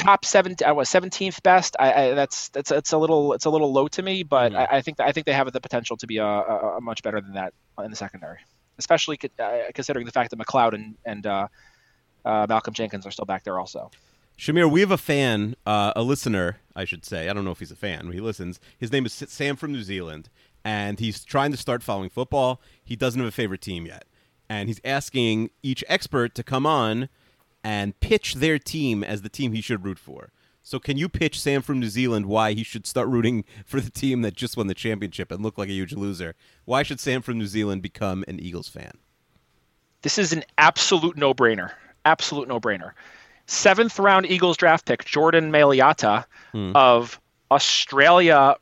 top 0.00 0.24
seven, 0.24 0.56
I 0.66 0.72
was 0.72 0.88
seventeenth 0.88 1.42
best. 1.42 1.76
I, 1.78 1.92
I 1.92 2.14
that's 2.14 2.48
that's 2.48 2.70
it's 2.70 2.92
a 2.92 2.98
little 2.98 3.34
it's 3.34 3.44
a 3.44 3.50
little 3.50 3.72
low 3.72 3.86
to 3.88 4.02
me, 4.02 4.22
but 4.22 4.54
I, 4.54 4.66
I 4.72 4.80
think 4.80 4.98
I 4.98 5.12
think 5.12 5.26
they 5.26 5.32
have 5.32 5.52
the 5.52 5.60
potential 5.60 5.96
to 5.98 6.06
be 6.06 6.16
a, 6.16 6.24
a, 6.24 6.76
a 6.78 6.80
much 6.80 7.02
better 7.02 7.20
than 7.20 7.34
that 7.34 7.52
in 7.84 7.90
the 7.90 7.96
secondary, 7.96 8.38
especially 8.78 9.18
co- 9.18 9.28
uh, 9.38 9.70
considering 9.74 10.06
the 10.06 10.12
fact 10.12 10.30
that 10.30 10.38
McLeod 10.38 10.74
and 10.74 10.96
and 11.04 11.26
uh, 11.26 11.48
uh, 12.24 12.46
Malcolm 12.48 12.74
Jenkins 12.74 13.06
are 13.06 13.10
still 13.10 13.26
back 13.26 13.44
there 13.44 13.58
also. 13.58 13.90
Shamir, 14.38 14.70
we 14.70 14.80
have 14.80 14.90
a 14.90 14.96
fan, 14.96 15.54
uh, 15.66 15.92
a 15.94 16.02
listener, 16.02 16.60
I 16.74 16.86
should 16.86 17.04
say. 17.04 17.28
I 17.28 17.34
don't 17.34 17.44
know 17.44 17.50
if 17.50 17.58
he's 17.58 17.70
a 17.70 17.76
fan, 17.76 18.06
but 18.06 18.14
he 18.14 18.22
listens. 18.22 18.58
His 18.78 18.90
name 18.90 19.04
is 19.04 19.12
Sam 19.12 19.54
from 19.54 19.70
New 19.70 19.82
Zealand, 19.82 20.30
and 20.64 20.98
he's 20.98 21.24
trying 21.24 21.50
to 21.50 21.58
start 21.58 21.82
following 21.82 22.08
football. 22.08 22.58
He 22.82 22.96
doesn't 22.96 23.20
have 23.20 23.28
a 23.28 23.32
favorite 23.32 23.60
team 23.60 23.84
yet, 23.84 24.06
and 24.48 24.70
he's 24.70 24.80
asking 24.82 25.50
each 25.62 25.84
expert 25.88 26.34
to 26.36 26.42
come 26.42 26.64
on 26.64 27.10
and 27.64 27.98
pitch 28.00 28.34
their 28.34 28.58
team 28.58 29.02
as 29.04 29.22
the 29.22 29.28
team 29.28 29.52
he 29.52 29.60
should 29.60 29.84
root 29.84 29.98
for. 29.98 30.32
So, 30.62 30.78
can 30.78 30.96
you 30.98 31.08
pitch 31.08 31.40
Sam 31.40 31.62
from 31.62 31.80
New 31.80 31.88
Zealand 31.88 32.26
why 32.26 32.52
he 32.52 32.62
should 32.62 32.86
start 32.86 33.08
rooting 33.08 33.44
for 33.66 33.80
the 33.80 33.90
team 33.90 34.22
that 34.22 34.34
just 34.36 34.56
won 34.56 34.66
the 34.66 34.74
championship 34.74 35.30
and 35.32 35.42
looked 35.42 35.58
like 35.58 35.68
a 35.68 35.72
huge 35.72 35.94
loser? 35.94 36.34
Why 36.66 36.82
should 36.82 37.00
Sam 37.00 37.22
from 37.22 37.38
New 37.38 37.46
Zealand 37.46 37.82
become 37.82 38.24
an 38.28 38.38
Eagles 38.40 38.68
fan? 38.68 38.92
This 40.02 40.18
is 40.18 40.32
an 40.32 40.44
absolute 40.58 41.16
no-brainer. 41.16 41.72
Absolute 42.04 42.48
no-brainer. 42.48 42.92
Seventh 43.46 43.98
round 43.98 44.26
Eagles 44.26 44.56
draft 44.56 44.86
pick 44.86 45.04
Jordan 45.04 45.50
Mailata 45.50 46.24
Hmm. 46.52 46.72
of 46.74 47.20
Australia 47.50 48.54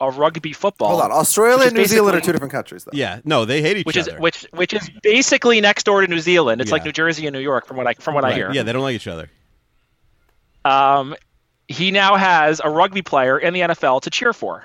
uh, 0.00 0.10
rugby 0.10 0.52
football. 0.52 0.88
Hold 0.88 1.02
on, 1.02 1.12
Australia 1.12 1.66
and 1.66 1.74
New 1.74 1.84
Zealand 1.86 2.16
are 2.16 2.20
two 2.20 2.32
different 2.32 2.52
countries, 2.52 2.84
though. 2.84 2.90
Yeah, 2.94 3.20
no, 3.24 3.44
they 3.44 3.62
hate 3.62 3.78
each 3.78 3.86
which 3.86 3.96
other. 3.98 4.14
is 4.16 4.20
which 4.20 4.46
which 4.52 4.72
is 4.74 4.90
basically 5.02 5.60
next 5.60 5.84
door 5.84 6.00
to 6.00 6.06
New 6.06 6.18
Zealand. 6.20 6.60
It's 6.60 6.70
like 6.72 6.84
New 6.84 6.92
Jersey 6.92 7.26
and 7.26 7.34
New 7.34 7.40
York, 7.40 7.66
from 7.66 7.76
what 7.76 7.86
I 7.86 7.94
from 7.94 8.14
what 8.14 8.24
I 8.24 8.32
hear. 8.34 8.50
Yeah, 8.52 8.62
they 8.62 8.72
don't 8.72 8.82
like 8.82 8.94
each 8.96 9.06
other. 9.08 9.30
Um, 10.64 11.14
he 11.68 11.90
now 11.90 12.16
has 12.16 12.60
a 12.62 12.70
rugby 12.70 13.02
player 13.02 13.38
in 13.38 13.54
the 13.54 13.60
NFL 13.60 14.02
to 14.02 14.10
cheer 14.10 14.32
for. 14.32 14.64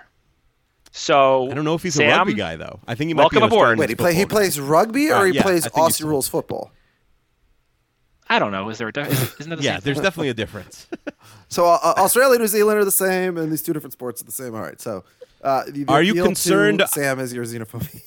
So 0.91 1.49
I 1.49 1.54
don't 1.56 1.65
know 1.65 1.73
if 1.73 1.82
he's 1.84 1.95
Sam, 1.95 2.12
a 2.12 2.17
rugby 2.17 2.34
guy 2.36 2.56
though. 2.56 2.80
I 2.88 2.95
think 2.95 3.08
he 3.08 3.13
might 3.13 3.23
welcome 3.23 3.39
be 3.39 3.43
an 3.45 3.49
aboard. 3.49 3.62
Australian 3.62 3.80
Wait, 3.80 3.89
he 3.89 3.95
play 3.95 4.13
he 4.13 4.26
plays 4.26 4.60
rugby 4.60 5.10
or 5.12 5.15
Uh, 5.15 5.23
he 5.26 5.32
yeah, 5.34 5.41
plays 5.41 5.65
I 5.65 5.69
Aussie 5.69 5.84
he's- 5.88 6.02
rules 6.02 6.28
football? 6.28 6.71
I 8.36 8.39
don't 8.39 8.52
know. 8.52 8.69
Is 8.69 8.78
there 8.80 8.88
a 8.88 8.91
di- 8.93 9.02
is- 9.08 9.36
isn't 9.39 9.50
that 9.50 9.58
the 9.58 9.63
Yeah, 9.63 9.76
same 9.76 9.82
there's 9.84 9.98
thing? 9.98 10.04
definitely 10.04 10.30
a 10.30 10.34
difference. 10.34 10.88
So 11.50 11.65
uh, 11.67 11.78
uh, 11.84 11.93
Australia 11.98 12.39
New 12.39 12.48
Zealand 12.48 12.80
are 12.80 12.86
the 12.86 12.91
same, 12.91 13.38
and 13.38 13.52
these 13.52 13.62
two 13.62 13.74
different 13.74 13.93
sports 13.93 14.22
are 14.22 14.26
the 14.26 14.32
same. 14.32 14.56
All 14.56 14.62
right. 14.62 14.82
So, 14.82 15.04
uh, 15.43 15.65
the, 15.65 15.84
the 15.84 15.91
Are 15.91 16.02
you 16.02 16.15
concerned- 16.24 16.82
Sam, 16.88 17.19
is 17.19 17.32
your 17.32 17.46
xenophobia? 17.46 18.02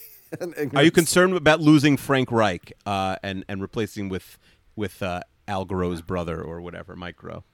Are 0.77 0.83
you 0.83 0.91
concerned 0.91 1.35
about 1.35 1.61
losing 1.61 1.97
Frank 1.97 2.33
Reich 2.33 2.73
uh, 2.85 3.15
and 3.23 3.45
and 3.49 3.63
replacing 3.63 4.09
with 4.09 4.37
with 4.75 5.01
uh, 5.01 5.21
Al 5.47 5.65
Groh's 5.65 6.03
brother 6.03 6.43
or 6.43 6.61
whatever, 6.61 6.97
Mike 6.97 7.17
Groh, 7.19 7.45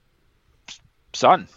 son? 1.13 1.47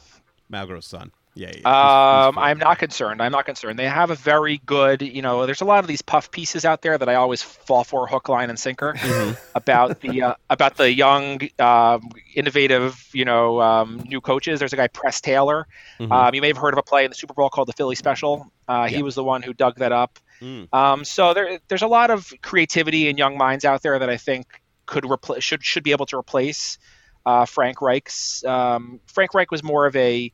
Al 0.52 0.66
Groh's 0.68 0.86
son? 0.86 1.12
Yeah, 1.38 1.48
yeah. 1.48 1.54
he's- 1.54 1.66
Um. 1.66 2.38
I'm 2.38 2.58
not 2.58 2.78
concerned. 2.78 3.20
I'm 3.20 3.30
not 3.30 3.44
concerned. 3.44 3.78
They 3.78 3.86
have 3.88 4.10
a 4.10 4.14
very 4.14 4.58
good, 4.64 5.02
you 5.02 5.20
know, 5.20 5.44
there's 5.44 5.60
a 5.60 5.66
lot 5.66 5.80
of 5.80 5.86
these 5.86 6.00
puff 6.00 6.30
pieces 6.30 6.64
out 6.64 6.80
there 6.80 6.96
that 6.96 7.08
I 7.08 7.14
always 7.16 7.42
fall 7.42 7.84
for 7.84 8.06
hook, 8.06 8.28
line, 8.30 8.48
and 8.48 8.58
sinker 8.58 8.94
Mm-hmm. 8.96 9.32
about 9.54 10.00
the 10.00 10.22
uh, 10.22 10.34
about 10.48 10.76
the 10.78 10.90
young, 10.92 11.40
um, 11.58 12.08
innovative, 12.34 13.06
you 13.12 13.24
know, 13.26 13.60
um, 13.60 14.02
new 14.08 14.20
coaches. 14.20 14.58
There's 14.58 14.72
a 14.72 14.76
guy, 14.76 14.88
Press 14.88 15.20
Taylor. 15.20 15.66
Um, 16.00 16.34
you 16.34 16.40
may 16.40 16.48
have 16.48 16.56
heard 16.56 16.72
of 16.74 16.78
a 16.78 16.82
play 16.82 17.04
in 17.04 17.10
the 17.10 17.14
Super 17.16 17.34
Bowl 17.34 17.50
called 17.50 17.68
the 17.68 17.74
Philly 17.74 17.96
Special. 17.96 18.50
Uh, 18.66 18.88
Yeah. 18.90 18.96
He 18.96 19.02
was 19.02 19.14
the 19.14 19.24
one 19.24 19.42
who 19.42 19.52
dug 19.52 19.76
that 19.78 19.92
up. 19.92 20.18
Mm. 20.40 20.72
Um, 20.72 21.04
so 21.04 21.34
there, 21.34 21.58
there's 21.68 21.82
a 21.82 21.86
lot 21.86 22.10
of 22.10 22.32
creativity 22.42 23.08
and 23.08 23.18
young 23.18 23.36
minds 23.38 23.64
out 23.64 23.82
there 23.82 23.98
that 23.98 24.08
I 24.10 24.16
think 24.16 24.46
could 24.86 25.04
repl- 25.04 25.40
should 25.42 25.64
should 25.64 25.82
be 25.82 25.90
able 25.92 26.06
to 26.06 26.16
replace 26.16 26.78
uh, 27.26 27.44
Frank 27.44 27.80
Reich's. 27.82 28.44
Um, 28.46 29.00
Frank 29.06 29.34
Reich 29.34 29.50
was 29.50 29.62
more 29.62 29.84
of 29.86 29.96
a 29.96 30.32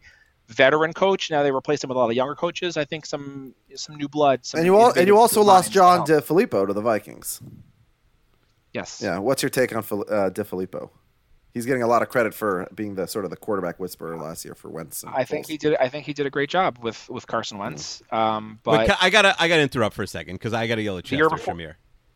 veteran 0.48 0.92
coach. 0.92 1.30
Now 1.30 1.42
they 1.42 1.50
replaced 1.52 1.84
him 1.84 1.88
with 1.88 1.96
a 1.96 2.00
lot 2.00 2.10
of 2.10 2.16
younger 2.16 2.34
coaches. 2.34 2.76
I 2.76 2.84
think 2.84 3.06
some 3.06 3.54
some 3.74 3.96
new 3.96 4.08
blood. 4.08 4.44
Some 4.44 4.58
And 4.58 4.66
you 4.66 4.76
all, 4.76 4.92
and 4.92 5.06
you 5.06 5.16
also 5.18 5.42
lost 5.42 5.72
John 5.72 6.00
will 6.00 6.06
help. 6.06 6.24
DeFilippo 6.26 6.66
to 6.66 6.72
the 6.72 6.80
Vikings. 6.82 7.40
Yes. 8.72 9.00
Yeah. 9.02 9.18
What's 9.18 9.42
your 9.42 9.50
take 9.50 9.74
on 9.74 9.82
Fili- 9.82 10.04
uh, 10.08 10.30
DeFilippo? 10.30 10.90
He's 11.52 11.66
getting 11.66 11.82
a 11.82 11.86
lot 11.86 12.00
of 12.00 12.08
credit 12.08 12.32
for 12.32 12.66
being 12.74 12.94
the 12.94 13.06
sort 13.06 13.26
of 13.26 13.30
the 13.30 13.36
quarterback 13.36 13.78
whisperer 13.78 14.16
last 14.16 14.42
year 14.44 14.54
for 14.54 14.70
Wentz. 14.70 15.02
And 15.02 15.14
I 15.14 15.24
think 15.24 15.44
Foles. 15.46 15.50
he 15.50 15.58
did. 15.58 15.76
I 15.76 15.88
think 15.90 16.06
he 16.06 16.14
did 16.14 16.24
a 16.24 16.30
great 16.30 16.48
job 16.48 16.78
with 16.82 17.08
with 17.10 17.26
Carson 17.26 17.58
Wentz. 17.58 18.02
Um, 18.10 18.58
Wait, 18.64 18.86
but 18.88 18.96
I 19.02 19.10
gotta 19.10 19.34
I 19.38 19.48
gotta 19.48 19.60
interrupt 19.62 19.94
for 19.94 20.02
a 20.02 20.06
second 20.06 20.36
because 20.36 20.54
I 20.54 20.66
gotta 20.66 20.80
yell 20.80 20.96
at 20.96 21.04
The 21.04 21.16
year 21.16 21.28
Chester 21.28 21.36
before- 21.36 21.54
Shamir. 21.54 21.74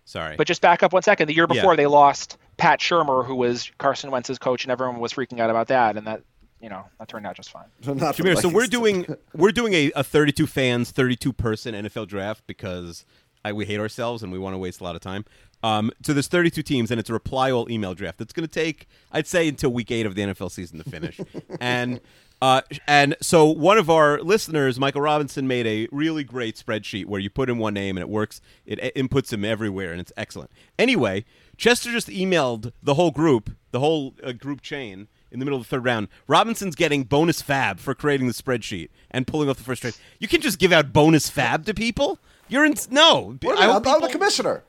Sorry. 0.08 0.36
but 0.36 0.46
just 0.46 0.62
back 0.62 0.82
up 0.84 0.92
one 0.92 1.02
second. 1.02 1.26
The 1.26 1.34
year 1.34 1.46
Yeah. 1.50 1.54
before 1.56 1.76
they 1.76 1.86
lost 1.86 2.38
Pat 2.58 2.78
Shurmur, 2.80 3.26
who 3.26 3.34
was 3.34 3.70
Carson 3.76 4.10
Wentz's 4.12 4.38
coach, 4.38 4.64
and 4.64 4.70
everyone 4.70 5.00
was 5.00 5.12
freaking 5.12 5.40
out 5.40 5.50
about 5.50 5.66
that, 5.68 5.96
and 5.96 6.06
that 6.06 6.22
you 6.60 6.68
know 6.68 6.84
that 6.98 7.08
turned 7.08 7.26
out 7.26 7.36
just 7.36 7.50
fine. 7.50 7.66
Not 7.86 8.16
for 8.16 8.22
Shamir, 8.22 8.40
so 8.40 8.48
we're 8.48 8.66
doing 8.66 9.06
we're 9.34 9.52
doing 9.52 9.74
a, 9.74 9.92
a 9.96 10.04
32 10.04 10.46
fans, 10.46 10.90
32 10.90 11.32
person 11.32 11.74
NFL 11.74 12.08
draft 12.08 12.42
because 12.46 13.04
I, 13.44 13.52
we 13.52 13.64
hate 13.66 13.80
ourselves 13.80 14.22
and 14.22 14.32
we 14.32 14.38
want 14.38 14.54
to 14.54 14.58
waste 14.58 14.80
a 14.80 14.84
lot 14.84 14.96
of 14.96 15.02
time. 15.02 15.24
Um, 15.62 15.90
so 16.04 16.12
there's 16.12 16.28
32 16.28 16.62
teams 16.62 16.90
and 16.90 17.00
it's 17.00 17.10
a 17.10 17.12
reply 17.12 17.50
all 17.50 17.70
email 17.70 17.94
draft. 17.94 18.20
It's 18.20 18.32
going 18.32 18.46
to 18.46 18.52
take 18.52 18.88
I'd 19.12 19.26
say 19.26 19.48
until 19.48 19.70
week 19.70 19.90
eight 19.90 20.06
of 20.06 20.14
the 20.14 20.22
NFL 20.22 20.50
season 20.50 20.78
to 20.78 20.88
finish. 20.88 21.20
and 21.60 22.00
uh, 22.42 22.60
and 22.86 23.16
so 23.22 23.46
one 23.46 23.78
of 23.78 23.88
our 23.88 24.20
listeners, 24.20 24.78
Michael 24.78 25.00
Robinson, 25.00 25.48
made 25.48 25.66
a 25.66 25.88
really 25.90 26.22
great 26.22 26.56
spreadsheet 26.56 27.06
where 27.06 27.20
you 27.20 27.30
put 27.30 27.48
in 27.48 27.56
one 27.58 27.72
name 27.72 27.96
and 27.96 28.02
it 28.02 28.10
works. 28.10 28.42
It, 28.66 28.78
it 28.82 28.94
inputs 28.94 29.32
him 29.32 29.44
everywhere 29.44 29.92
and 29.92 30.00
it's 30.00 30.12
excellent. 30.16 30.50
Anyway, 30.78 31.24
Chester 31.56 31.90
just 31.90 32.08
emailed 32.08 32.72
the 32.82 32.94
whole 32.94 33.10
group, 33.10 33.50
the 33.70 33.80
whole 33.80 34.14
uh, 34.22 34.32
group 34.32 34.60
chain 34.60 35.08
in 35.30 35.38
the 35.38 35.44
middle 35.44 35.58
of 35.58 35.64
the 35.64 35.68
third 35.68 35.84
round. 35.84 36.08
Robinson's 36.26 36.74
getting 36.74 37.04
bonus 37.04 37.42
fab 37.42 37.78
for 37.78 37.94
creating 37.94 38.26
the 38.26 38.32
spreadsheet 38.32 38.88
and 39.10 39.26
pulling 39.26 39.48
off 39.48 39.58
the 39.58 39.64
first 39.64 39.82
trade. 39.82 39.96
You 40.18 40.28
can 40.28 40.40
just 40.40 40.58
give 40.58 40.72
out 40.72 40.92
bonus 40.92 41.28
fab 41.28 41.66
to 41.66 41.74
people. 41.74 42.18
You're 42.48 42.64
in 42.64 42.74
no. 42.90 43.36
What 43.40 43.40
do 43.40 43.48
you 43.48 43.54
I 43.56 43.76
I'm, 43.76 43.86
I'm 43.86 44.00
the 44.00 44.08
commissioner. 44.08 44.62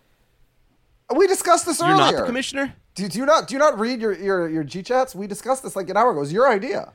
We 1.15 1.27
discussed 1.27 1.65
this 1.65 1.79
You're 1.79 1.89
earlier. 1.89 2.11
not 2.11 2.15
the 2.15 2.25
commissioner. 2.25 2.73
Do, 2.95 3.07
do 3.07 3.19
you 3.19 3.25
not 3.25 3.47
do 3.47 3.53
you 3.55 3.59
not 3.59 3.79
read 3.79 4.01
your 4.01 4.13
your 4.13 4.49
your 4.49 4.63
G 4.63 4.81
chats? 4.81 5.13
We 5.15 5.27
discussed 5.27 5.63
this 5.63 5.75
like 5.75 5.89
an 5.89 5.97
hour 5.97 6.11
ago. 6.11 6.19
It 6.19 6.21
was 6.21 6.33
your 6.33 6.49
idea. 6.49 6.93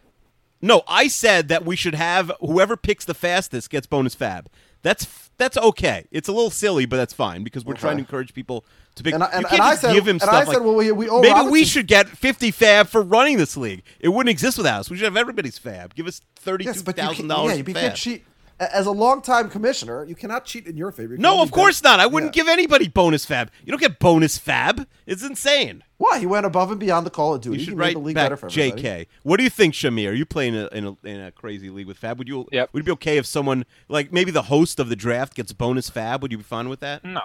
No, 0.60 0.82
I 0.86 1.08
said 1.08 1.48
that 1.48 1.64
we 1.64 1.74
should 1.76 1.94
have 1.94 2.30
whoever 2.40 2.76
picks 2.76 3.04
the 3.04 3.14
fastest 3.14 3.70
gets 3.70 3.86
bonus 3.86 4.14
fab. 4.14 4.48
That's 4.82 5.21
that's 5.38 5.56
okay. 5.56 6.06
It's 6.10 6.28
a 6.28 6.32
little 6.32 6.50
silly, 6.50 6.86
but 6.86 6.96
that's 6.96 7.12
fine 7.14 7.42
because 7.44 7.64
we're 7.64 7.74
trying 7.74 7.96
to 7.96 8.00
encourage 8.02 8.32
people 8.34 8.64
to 8.94 9.02
pick. 9.02 9.14
And 9.14 9.22
I- 9.22 9.26
and- 9.28 9.42
you 9.42 9.48
can't 9.48 9.52
and 9.60 9.62
I 9.62 9.74
said- 9.76 9.94
give 9.94 10.04
him 10.06 10.14
and 10.16 10.22
stuff 10.22 10.34
I 10.34 10.44
said, 10.44 10.48
like 10.54 10.60
well, 10.62 10.74
we- 10.74 10.92
we 10.92 11.08
owe 11.08 11.20
maybe 11.20 11.50
we 11.50 11.64
should 11.64 11.86
get 11.86 12.08
fifty 12.08 12.50
fab 12.50 12.88
for 12.88 13.02
running 13.02 13.38
this 13.38 13.56
league. 13.56 13.82
It 14.00 14.08
wouldn't 14.08 14.30
exist 14.30 14.58
without 14.58 14.80
us. 14.80 14.90
We 14.90 14.96
should 14.96 15.04
have 15.04 15.16
everybody's 15.16 15.58
fab. 15.58 15.94
Give 15.94 16.06
us 16.06 16.20
thirty-two 16.36 16.70
Yes, 16.70 16.82
thousand 16.82 17.14
can't, 17.16 17.28
dollars. 17.28 17.52
yeah, 17.58 17.64
you 17.66 17.74
can't 17.74 17.96
cheat. 17.96 18.24
A- 18.62 18.76
As 18.76 18.86
a 18.86 18.90
longtime 18.90 19.50
commissioner, 19.50 20.04
you 20.04 20.14
cannot 20.14 20.44
cheat 20.44 20.66
in 20.66 20.76
your 20.76 20.92
favor. 20.92 21.14
You 21.14 21.18
No, 21.20 21.42
of 21.42 21.50
course 21.50 21.80
bet- 21.80 21.90
not. 21.90 22.00
I 22.00 22.06
wouldn't 22.06 22.34
Yeah. 22.36 22.42
give 22.44 22.48
anybody 22.48 22.88
bonus 22.88 23.24
fab. 23.24 23.50
You 23.64 23.72
don't 23.72 23.80
get 23.80 23.98
bonus 23.98 24.38
fab. 24.38 24.86
It's 25.06 25.22
insane. 25.22 25.82
Why? 25.98 26.18
He 26.18 26.26
went 26.26 26.46
above 26.46 26.70
and 26.70 26.80
beyond 26.80 27.06
the 27.06 27.10
Call 27.10 27.34
of 27.34 27.40
Duty. 27.40 27.54
You 27.56 27.58
He 27.60 27.64
should 27.66 27.76
made 27.76 27.84
write 27.84 27.92
the 27.94 28.00
league 28.00 28.14
back 28.14 28.24
better 28.26 28.36
for 28.36 28.46
everybody. 28.46 28.82
JK. 28.82 29.06
What 29.22 29.36
do 29.38 29.44
you 29.44 29.50
think, 29.50 29.74
Shamir? 29.74 30.10
Are 30.10 30.14
you 30.14 30.26
playing 30.26 30.54
a, 30.56 30.66
in, 30.68 30.86
a, 30.86 31.06
in 31.06 31.20
a 31.20 31.30
crazy 31.32 31.70
league 31.70 31.86
with 31.86 31.98
Fab? 31.98 32.18
Would 32.18 32.28
you 32.28 32.46
Yep. 32.52 32.70
would 32.72 32.80
it 32.82 32.86
be 32.86 32.92
okay 32.92 33.18
if 33.18 33.26
someone 33.26 33.64
like 33.88 34.12
maybe 34.12 34.30
the 34.30 34.42
host 34.42 34.78
of 34.80 34.88
the 34.88 34.96
draft 34.96 35.34
gets 35.34 35.52
bonus 35.52 35.90
Fab? 35.90 36.22
Would 36.22 36.30
you 36.32 36.38
be 36.38 36.44
fine 36.44 36.68
with 36.68 36.80
that? 36.80 37.04
No, 37.04 37.20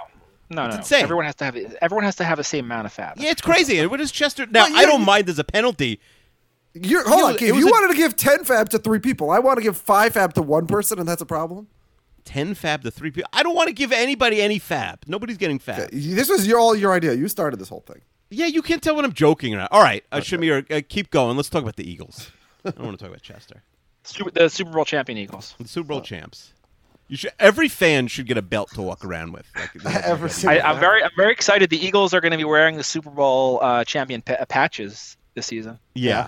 no, 0.50 0.64
no. 0.64 0.68
no. 0.70 0.76
insane. 0.78 1.04
Everyone 1.04 1.26
has 1.26 1.36
to 1.36 1.46
have 1.46 1.56
everyone 1.82 2.04
has 2.04 2.16
to 2.18 2.24
have 2.24 2.38
the 2.38 2.44
same 2.44 2.66
amount 2.66 2.86
of 2.86 2.94
fab. 2.94 3.18
Yeah, 3.18 3.32
it's 3.32 3.42
crazy. 3.42 3.80
And 3.80 3.90
what 3.92 4.00
is 4.02 4.12
Chester? 4.12 4.46
Now 4.46 4.64
Well, 4.66 4.78
I 4.78 4.86
don't 4.86 5.04
mind 5.06 5.28
as 5.30 5.40
a 5.40 5.44
penalty. 5.44 6.00
You're, 6.84 7.08
hold 7.08 7.20
You- 7.20 7.26
on, 7.26 7.34
it 7.36 7.38
Keith, 7.40 7.56
you 7.56 7.68
a- 7.68 7.72
wanted 7.72 7.94
to 7.94 7.98
give 7.98 8.16
ten 8.16 8.44
fab 8.44 8.70
to 8.70 8.80
three 8.80 9.00
people. 9.00 9.30
I 9.32 9.40
want 9.40 9.58
to 9.58 9.64
give 9.64 9.78
five 9.78 10.14
fab 10.14 10.34
to 10.36 10.42
one 10.42 10.68
person, 10.68 11.00
and 11.00 11.08
that's 11.08 11.22
a 11.22 11.26
problem. 11.26 11.68
Ten 12.26 12.56
Fab 12.56 12.84
to 12.84 12.92
three 12.92 13.10
people. 13.10 13.30
I 13.32 13.42
don't 13.42 13.56
want 13.56 13.68
to 13.70 13.74
give 13.74 13.94
anybody 13.94 14.42
any 14.42 14.60
Fab. 14.60 15.00
Nobody's 15.08 15.38
getting 15.38 15.60
Fab. 15.60 15.90
This 15.92 16.28
was 16.28 16.46
your 16.46 16.60
all 16.60 16.76
your 16.76 16.92
idea. 16.92 17.14
You 17.14 17.30
started 17.30 17.58
this 17.58 17.70
whole 17.70 17.80
thing. 17.88 18.02
Yeah, 18.30 18.48
you 18.48 18.62
can't 18.62 18.84
tell 18.84 18.98
when 18.98 19.06
I'm 19.06 19.14
joking 19.14 19.54
or 19.54 19.60
not. 19.60 19.70
All 19.72 19.82
right, 19.82 20.04
uh, 20.12 20.18
Shamir, 20.18 20.70
uh, 20.70 20.82
keep 20.90 21.10
going. 21.10 21.38
Let's 21.38 21.50
talk 21.50 21.62
about 21.62 21.78
the 21.78 21.90
Eagles. 21.90 22.30
I 22.66 22.72
don't 22.72 22.84
want 22.86 23.00
to 23.00 23.06
talk 23.06 23.12
about 23.14 23.22
Chester. 23.22 23.64
Super, 24.04 24.32
the 24.32 24.50
Super 24.50 24.72
Bowl 24.72 24.84
champion 24.84 25.18
Eagles. 25.18 25.56
The 25.58 25.70
Super 25.70 25.88
Bowl 25.88 26.02
champs. 26.02 26.52
You 27.08 27.16
should. 27.16 27.32
Every 27.40 27.70
fan 27.70 28.08
should 28.08 28.26
get 28.28 28.36
a 28.38 28.42
belt 28.42 28.72
to 28.74 28.82
walk 28.82 29.06
around 29.06 29.32
with. 29.32 29.46
Like, 29.56 29.86
Every 30.04 30.30
single- 30.30 30.60
I, 30.62 30.70
I'm 30.74 30.82
very 30.82 31.02
I'm 31.02 31.12
very 31.16 31.32
excited. 31.32 31.70
The 31.70 31.78
Eagles 31.86 32.14
are 32.14 32.20
going 32.20 32.32
to 32.34 32.38
be 32.38 32.44
wearing 32.44 32.76
the 32.76 32.84
Super 32.84 33.10
Bowl 33.10 33.60
uh, 33.64 33.86
champion 33.86 34.22
pa- 34.22 34.44
patches 34.50 35.16
this 35.34 35.46
season. 35.46 35.80
Yeah. 35.96 36.28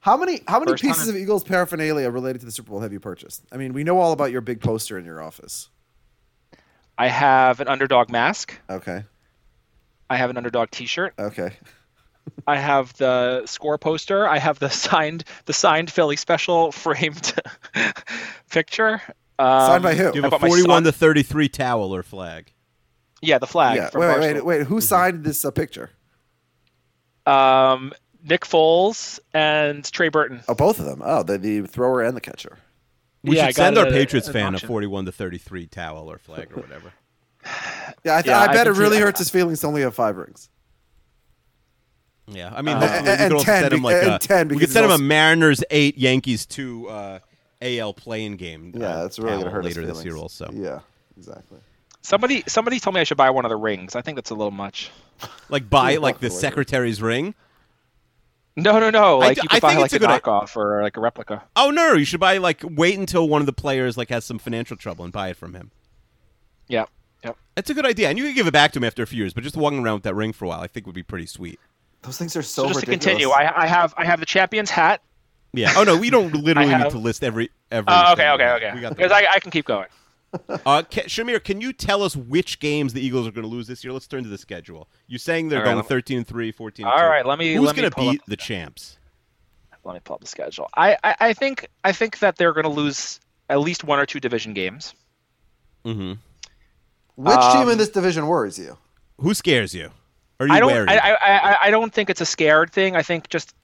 How 0.00 0.16
many 0.16 0.40
how 0.48 0.58
many 0.58 0.72
First 0.72 0.82
pieces 0.82 1.08
of 1.08 1.16
Eagles 1.16 1.44
paraphernalia 1.44 2.10
related 2.10 2.40
to 2.40 2.46
the 2.46 2.52
Super 2.52 2.70
Bowl 2.70 2.80
have 2.80 2.92
you 2.92 3.00
purchased? 3.00 3.44
I 3.52 3.56
mean, 3.58 3.72
we 3.74 3.84
know 3.84 3.98
all 3.98 4.12
about 4.12 4.32
your 4.32 4.40
big 4.40 4.60
poster 4.60 4.98
in 4.98 5.04
your 5.04 5.22
office. 5.22 5.68
I 6.96 7.08
have 7.08 7.60
an 7.60 7.68
underdog 7.68 8.10
mask. 8.10 8.58
Okay. 8.68 9.04
I 10.08 10.16
have 10.16 10.30
an 10.30 10.36
underdog 10.36 10.70
T-shirt. 10.70 11.14
Okay. 11.18 11.52
I 12.46 12.56
have 12.56 12.92
the 12.94 13.46
score 13.46 13.78
poster. 13.78 14.26
I 14.26 14.38
have 14.38 14.58
the 14.58 14.70
signed 14.70 15.24
the 15.44 15.52
signed 15.52 15.90
Philly 15.90 16.16
special 16.16 16.72
framed 16.72 17.34
picture. 18.50 19.02
Um, 19.38 19.60
Signed 19.66 19.82
by 19.82 19.94
who? 19.94 20.12
Do 20.12 20.18
you 20.18 20.22
have 20.22 20.32
a 20.32 20.38
my 20.38 20.48
41 20.48 20.84
to 20.84 20.92
33 20.92 21.48
towel 21.48 21.94
or 21.94 22.02
flag? 22.02 22.52
Yeah, 23.22 23.38
the 23.38 23.46
flag. 23.46 23.76
yeah. 23.76 23.90
from 23.90 24.00
Wait, 24.00 24.18
wait, 24.18 24.34
wait, 24.34 24.44
wait. 24.44 24.66
Who 24.66 24.80
signed 24.80 25.24
this 25.24 25.44
uh, 25.44 25.50
picture? 25.50 25.90
Um, 27.26 27.92
Nick 28.24 28.42
Foles 28.42 29.18
and 29.32 29.84
Trey 29.90 30.08
Burton. 30.08 30.40
Oh, 30.48 30.54
both 30.54 30.78
of 30.78 30.86
them. 30.86 31.02
Oh, 31.04 31.22
the, 31.22 31.38
the 31.38 31.62
thrower 31.62 32.02
and 32.02 32.16
the 32.16 32.20
catcher. 32.20 32.58
We 33.22 33.36
Yeah, 33.36 33.46
should 33.46 33.56
send 33.56 33.78
our 33.78 33.86
a- 33.86 33.90
Patriots 33.90 34.28
at 34.28 34.34
an 34.36 34.42
fan 34.42 34.54
a 34.54 34.58
41 34.58 35.04
to 35.06 35.12
33 35.12 35.66
towel 35.66 36.10
or 36.10 36.18
flag 36.18 36.50
or 36.56 36.60
whatever. 36.60 36.92
Yeah, 38.04 38.16
I, 38.18 38.22
th- 38.22 38.26
Yeah, 38.30 38.38
I 38.40 38.44
I 38.44 38.46
bet 38.52 38.66
it 38.66 38.70
can 38.70 38.74
see 38.76 38.80
really 38.80 38.98
that. 38.98 39.04
hurts 39.04 39.18
his 39.18 39.30
feelings 39.30 39.60
to 39.60 39.66
only 39.66 39.82
have 39.82 39.94
five 39.94 40.16
rings. 40.16 40.48
Yeah, 42.26 42.52
I 42.54 42.62
mean, 42.62 42.76
Uh, 42.76 42.80
hopefully 42.80 43.02
we 43.02 43.08
and- 43.10 43.18
could 43.20 43.32
also 43.32 43.44
10 43.44 43.62
send 43.62 43.72
him 43.74 43.80
be- 43.80 43.84
like 43.84 44.02
a, 44.02 44.18
10 44.18 44.48
we 44.48 44.54
because 44.54 44.60
could 44.68 44.72
send 44.72 44.84
him 44.86 44.92
it's 44.92 45.00
a 45.00 45.02
Mariners 45.02 45.64
eight, 45.70 45.98
Yankees 45.98 46.46
two 46.46 46.88
uh, 46.88 47.18
AL 47.60 47.94
playing 47.94 48.36
game. 48.36 48.72
Yeah, 48.76 48.86
uh, 48.86 49.02
that's 49.02 49.18
really 49.18 49.30
gonna 49.38 49.44
towel 49.44 49.52
hurt 49.52 49.64
later 49.64 49.80
his 49.82 49.96
this 49.96 50.04
year. 50.04 50.16
Also, 50.16 50.50
Yeah, 50.52 50.80
exactly. 51.16 51.58
Somebody 52.02 52.44
somebody 52.46 52.78
told 52.80 52.94
me 52.94 53.00
I 53.00 53.04
should 53.04 53.16
buy 53.18 53.30
one 53.30 53.44
of 53.44 53.50
the 53.50 53.56
rings. 53.56 53.94
I 53.96 54.00
think 54.02 54.16
that's 54.16 54.30
a 54.30 54.34
little 54.34 54.50
much. 54.52 54.90
like 55.50 55.68
buy 55.68 55.96
like 55.96 56.20
the 56.20 56.28
Later. 56.28 56.38
secretary's 56.40 57.02
ring. 57.02 57.34
No, 58.62 58.78
no, 58.78 58.90
no. 58.90 59.18
Like 59.18 59.36
d- 59.36 59.42
you 59.42 59.48
I 59.50 59.54
could 59.56 59.62
buy 59.62 59.68
think 59.70 59.80
like 59.80 59.84
it's 59.86 59.92
a 59.94 59.96
a 59.96 59.98
good 60.00 60.10
i- 60.10 60.20
knockoff 60.20 60.56
or 60.56 60.82
like 60.82 60.96
a 60.96 61.00
replica. 61.00 61.42
Oh 61.56 61.70
no, 61.70 61.94
you 61.94 62.04
should 62.04 62.20
buy 62.20 62.38
like 62.38 62.60
wait 62.64 62.98
until 62.98 63.28
one 63.28 63.40
of 63.42 63.46
the 63.46 63.52
players 63.52 63.96
like 63.96 64.08
has 64.10 64.24
some 64.24 64.38
financial 64.38 64.76
trouble 64.76 65.04
and 65.04 65.12
buy 65.12 65.28
it 65.28 65.36
from 65.36 65.54
him. 65.54 65.70
Yeah. 66.68 66.84
Yep. 67.24 67.36
That's 67.54 67.70
a 67.70 67.74
good 67.74 67.84
idea, 67.86 68.08
and 68.08 68.16
you 68.18 68.24
can 68.24 68.34
give 68.34 68.46
it 68.46 68.52
back 68.52 68.72
to 68.72 68.78
him 68.78 68.84
after 68.84 69.02
a 69.02 69.06
few 69.06 69.18
years. 69.18 69.34
But 69.34 69.42
just 69.44 69.56
walking 69.56 69.84
around 69.84 69.94
with 69.94 70.02
that 70.04 70.14
ring 70.14 70.32
for 70.32 70.46
a 70.46 70.48
while, 70.48 70.60
I 70.60 70.66
think 70.68 70.86
would 70.86 70.94
be 70.94 71.02
pretty 71.02 71.26
sweet. 71.26 71.60
Those 72.02 72.16
things 72.16 72.34
are 72.36 72.42
so, 72.42 72.62
So, 72.62 72.68
just 72.68 72.80
ridiculous. 72.86 73.04
to 73.04 73.10
continue, 73.10 73.28
I, 73.30 73.62
I 73.64 73.66
have 73.66 73.92
I 73.96 74.04
have 74.06 74.20
the 74.20 74.26
champions 74.26 74.70
hat. 74.70 75.02
Yeah. 75.52 75.72
Oh 75.76 75.82
no, 75.84 75.96
we 75.98 76.08
don't 76.10 76.32
literally 76.44 76.72
I 76.72 76.82
need 76.82 76.90
to 76.92 76.98
list 76.98 77.22
every 77.24 77.50
every. 77.70 77.86
Oh, 77.92 78.12
okay, 78.12 78.30
okay, 78.30 78.50
okay. 78.52 78.70
We 78.74 78.88
Because 78.88 79.12
I, 79.12 79.26
I 79.34 79.40
can 79.40 79.50
keep 79.50 79.66
going. 79.66 79.86
Uh, 80.48 80.82
ca 80.88 81.02
Shamir, 81.06 81.42
can 81.42 81.60
you 81.60 81.72
tell 81.72 82.02
us 82.02 82.14
which 82.14 82.60
games 82.60 82.92
the 82.92 83.04
Eagles 83.04 83.26
are 83.26 83.32
going 83.32 83.42
to 83.42 83.48
lose 83.48 83.66
this 83.66 83.82
year? 83.82 83.92
Let's 83.92 84.06
turn 84.06 84.22
to 84.22 84.28
the 84.28 84.38
schedule. 84.38 84.88
You're 85.08 85.18
saying 85.18 85.48
they're 85.48 85.58
All 85.58 85.64
right, 85.64 85.70
going 85.70 85.76
let 85.78 85.84
me- 85.86 85.88
13 85.88 86.24
3, 86.24 86.52
14 86.52 86.86
and 86.86 86.92
All 86.92 86.98
2. 87.00 87.04
right, 87.04 87.26
let 87.26 87.38
me- 87.38 87.54
Who's 87.54 87.72
going 87.72 87.88
to 87.88 87.94
pull 87.94 88.10
beat 88.12 88.20
up- 88.20 88.26
the 88.26 88.36
champs? 88.36 88.98
Let 89.84 89.94
me 89.94 90.00
pull 90.04 90.14
up 90.14 90.20
the 90.20 90.26
schedule. 90.28 90.68
I, 90.76 90.96
I, 91.02 91.16
I 91.20 91.32
think 91.32 91.66
I 91.84 91.92
think 91.92 92.18
that 92.18 92.36
they're 92.36 92.52
going 92.52 92.64
to 92.64 92.70
lose 92.70 93.18
at 93.48 93.60
least 93.60 93.82
one 93.82 93.98
or 93.98 94.04
two 94.06 94.20
division 94.20 94.52
games. 94.52 94.94
Mm-hmm. 95.84 96.12
Which 97.16 97.36
team 97.52 97.62
Um, 97.62 97.70
in 97.70 97.78
this 97.78 97.88
division 97.88 98.26
worries 98.26 98.58
you? 98.58 98.76
Who 99.20 99.34
scares 99.34 99.74
you? 99.74 99.90
Are 100.38 100.46
you 100.46 100.52
I 100.54 100.60
don't. 100.60 100.70
wary? 100.72 100.88
I, 100.88 100.96
I, 101.12 101.16
I, 101.52 101.56
I 101.62 101.70
don't 101.70 101.92
think 101.92 102.08
it's 102.10 102.20
a 102.20 102.26
scared 102.26 102.70
thing. 102.72 102.94
I 102.94 103.02
think 103.02 103.28
just 103.30 103.54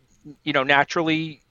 you 0.43 0.53
know 0.53 0.63
naturally, 0.63 1.43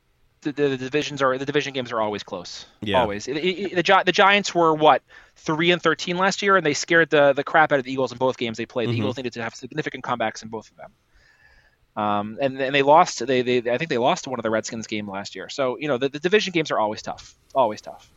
the, 0.51 0.69
the, 0.69 0.77
divisions 0.77 1.21
are 1.21 1.37
the 1.37 1.45
division 1.45 1.73
games 1.73 1.91
are 1.91 2.01
always 2.01 2.23
close. 2.23 2.65
Yeah. 2.81 3.01
Always. 3.01 3.27
It- 3.27 3.37
it- 3.37 3.75
the 3.75 4.03
the 4.05 4.11
Giants 4.11 4.53
were 4.53 4.73
what 4.73 5.01
three 5.35 5.71
and 5.71 5.81
thirteen 5.81 6.17
last 6.17 6.41
year, 6.41 6.57
and 6.57 6.65
they 6.65 6.73
scared 6.73 7.09
the 7.09 7.33
the 7.33 7.43
crap 7.43 7.71
out 7.71 7.79
of 7.79 7.85
the 7.85 7.91
Eagles 7.91 8.11
in 8.11 8.17
both 8.17 8.37
games 8.37 8.57
they 8.57 8.65
played. 8.65 8.89
The 8.89 8.93
Eagles 8.97 9.17
needed 9.17 9.33
to 9.33 9.43
have 9.43 9.55
significant 9.55 10.03
comebacks 10.03 10.43
in 10.43 10.49
both 10.49 10.69
of 10.71 10.77
them. 10.77 10.91
Um, 11.95 12.37
and 12.41 12.59
and 12.59 12.75
they 12.75 12.81
lost. 12.81 13.25
They, 13.25 13.41
they 13.41 13.71
I 13.71 13.77
think 13.77 13.89
they 13.89 13.97
lost 13.97 14.25
to 14.25 14.29
one 14.29 14.39
of 14.39 14.43
the 14.43 14.49
Redskins 14.49 14.87
game 14.87 15.09
last 15.09 15.35
year. 15.35 15.47
So 15.49 15.77
you 15.77 15.87
know 15.87 15.97
the, 15.97 16.09
the 16.09 16.19
division 16.19 16.51
games 16.51 16.71
are 16.71 16.79
always 16.79 17.01
tough. 17.01 17.35
Always 17.53 17.81
tough. 17.81 18.11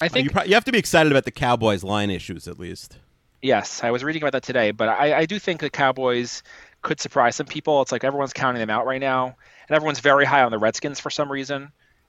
I 0.00 0.06
you, 0.06 0.10
think 0.10 0.32
pro- 0.32 0.44
you 0.44 0.54
have 0.54 0.64
to 0.64 0.72
be 0.72 0.78
excited 0.78 1.12
about 1.12 1.24
the 1.24 1.30
Cowboys' 1.30 1.84
line 1.84 2.10
issues 2.10 2.48
at 2.48 2.58
least. 2.58 2.98
Yes, 3.42 3.82
I 3.82 3.90
was 3.90 4.04
reading 4.04 4.22
about 4.22 4.32
that 4.32 4.42
today, 4.42 4.70
but 4.70 4.88
I, 4.88 5.20
I 5.20 5.26
do 5.26 5.38
think 5.38 5.60
the 5.60 5.70
Cowboys 5.70 6.42
could 6.82 7.00
surprise 7.00 7.36
some 7.36 7.46
people. 7.46 7.80
It's 7.82 7.92
like 7.92 8.04
everyone's 8.04 8.32
counting 8.32 8.60
them 8.60 8.70
out 8.70 8.86
right 8.86 9.00
now, 9.00 9.36
and 9.70 9.76
everyone's 9.76 10.00
very 10.00 10.24
high 10.24 10.42
on 10.42 10.50
the 10.50 10.58
Redskins 10.58 10.98
for 11.00 11.08
some 11.10 11.30
reason, 11.30 11.62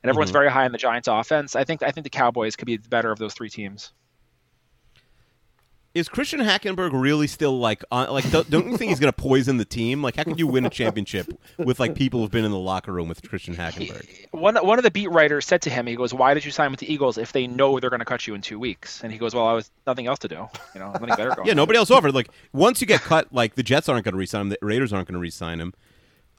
and 0.03 0.09
everyone's 0.09 0.31
Mhm. 0.31 0.33
very 0.33 0.49
high 0.51 0.65
on 0.65 0.71
the 0.71 0.79
Giants' 0.79 1.07
offense. 1.07 1.55
I 1.55 1.63
think 1.63 1.83
I 1.83 1.91
think 1.91 2.03
the 2.03 2.09
Cowboys 2.09 2.55
could 2.55 2.65
be 2.65 2.75
the 2.77 2.89
better 2.89 3.11
of 3.11 3.19
those 3.19 3.33
three 3.35 3.49
teams. 3.49 3.93
Is 5.93 6.07
Christian 6.07 6.39
Hackenberg 6.39 6.91
really 6.93 7.27
still 7.27 7.59
like 7.59 7.83
on, 7.91 8.09
like 8.11 8.31
don't, 8.31 8.49
don't 8.49 8.71
you 8.71 8.77
think 8.77 8.89
he's 8.91 8.99
going 9.01 9.11
to 9.11 9.21
poison 9.21 9.57
the 9.57 9.65
team? 9.65 10.01
Like 10.01 10.15
how 10.15 10.23
could 10.23 10.39
you 10.39 10.47
win 10.47 10.65
a 10.65 10.69
championship 10.69 11.27
with 11.57 11.81
like 11.81 11.95
people 11.95 12.21
who've 12.21 12.31
been 12.31 12.45
in 12.45 12.51
the 12.51 12.57
locker 12.57 12.93
room 12.93 13.09
with 13.09 13.21
Christian 13.27 13.55
Hackenberg? 13.57 14.07
One 14.31 14.55
one 14.65 14.79
of 14.79 14.83
the 14.83 14.91
beat 14.91 15.11
writers 15.11 15.45
said 15.45 15.61
to 15.63 15.69
him, 15.69 15.85
he 15.87 15.97
goes, 15.97 16.13
"Why 16.13 16.33
did 16.33 16.45
you 16.45 16.51
sign 16.51 16.71
with 16.71 16.79
the 16.79 16.91
Eagles 16.91 17.17
if 17.17 17.33
they 17.33 17.45
know 17.45 17.77
they're 17.77 17.89
going 17.89 17.99
to 17.99 18.05
cut 18.05 18.25
you 18.25 18.33
in 18.35 18.41
two 18.41 18.57
weeks?" 18.57 19.03
And 19.03 19.11
he 19.11 19.17
goes, 19.19 19.35
"Well, 19.35 19.45
I 19.45 19.51
was 19.51 19.69
nothing 19.85 20.07
else 20.07 20.19
to 20.19 20.29
do. 20.29 20.47
You 20.73 20.79
know, 20.79 20.93
nothing 20.93 21.09
better 21.09 21.31
going." 21.35 21.45
Yeah, 21.49 21.55
nobody 21.55 21.77
else 21.77 21.91
offered. 21.91 22.15
Like 22.15 22.29
once 22.53 22.79
you 22.79 22.87
get 22.87 23.01
cut, 23.01 23.27
like 23.33 23.55
the 23.55 23.63
Jets 23.63 23.89
aren't 23.89 24.05
going 24.05 24.13
to 24.13 24.17
re-sign 24.17 24.41
him, 24.43 24.49
the 24.49 24.57
Raiders 24.61 24.93
aren't 24.93 25.09
going 25.09 25.15
to 25.15 25.19
re-sign 25.19 25.59
him. 25.59 25.73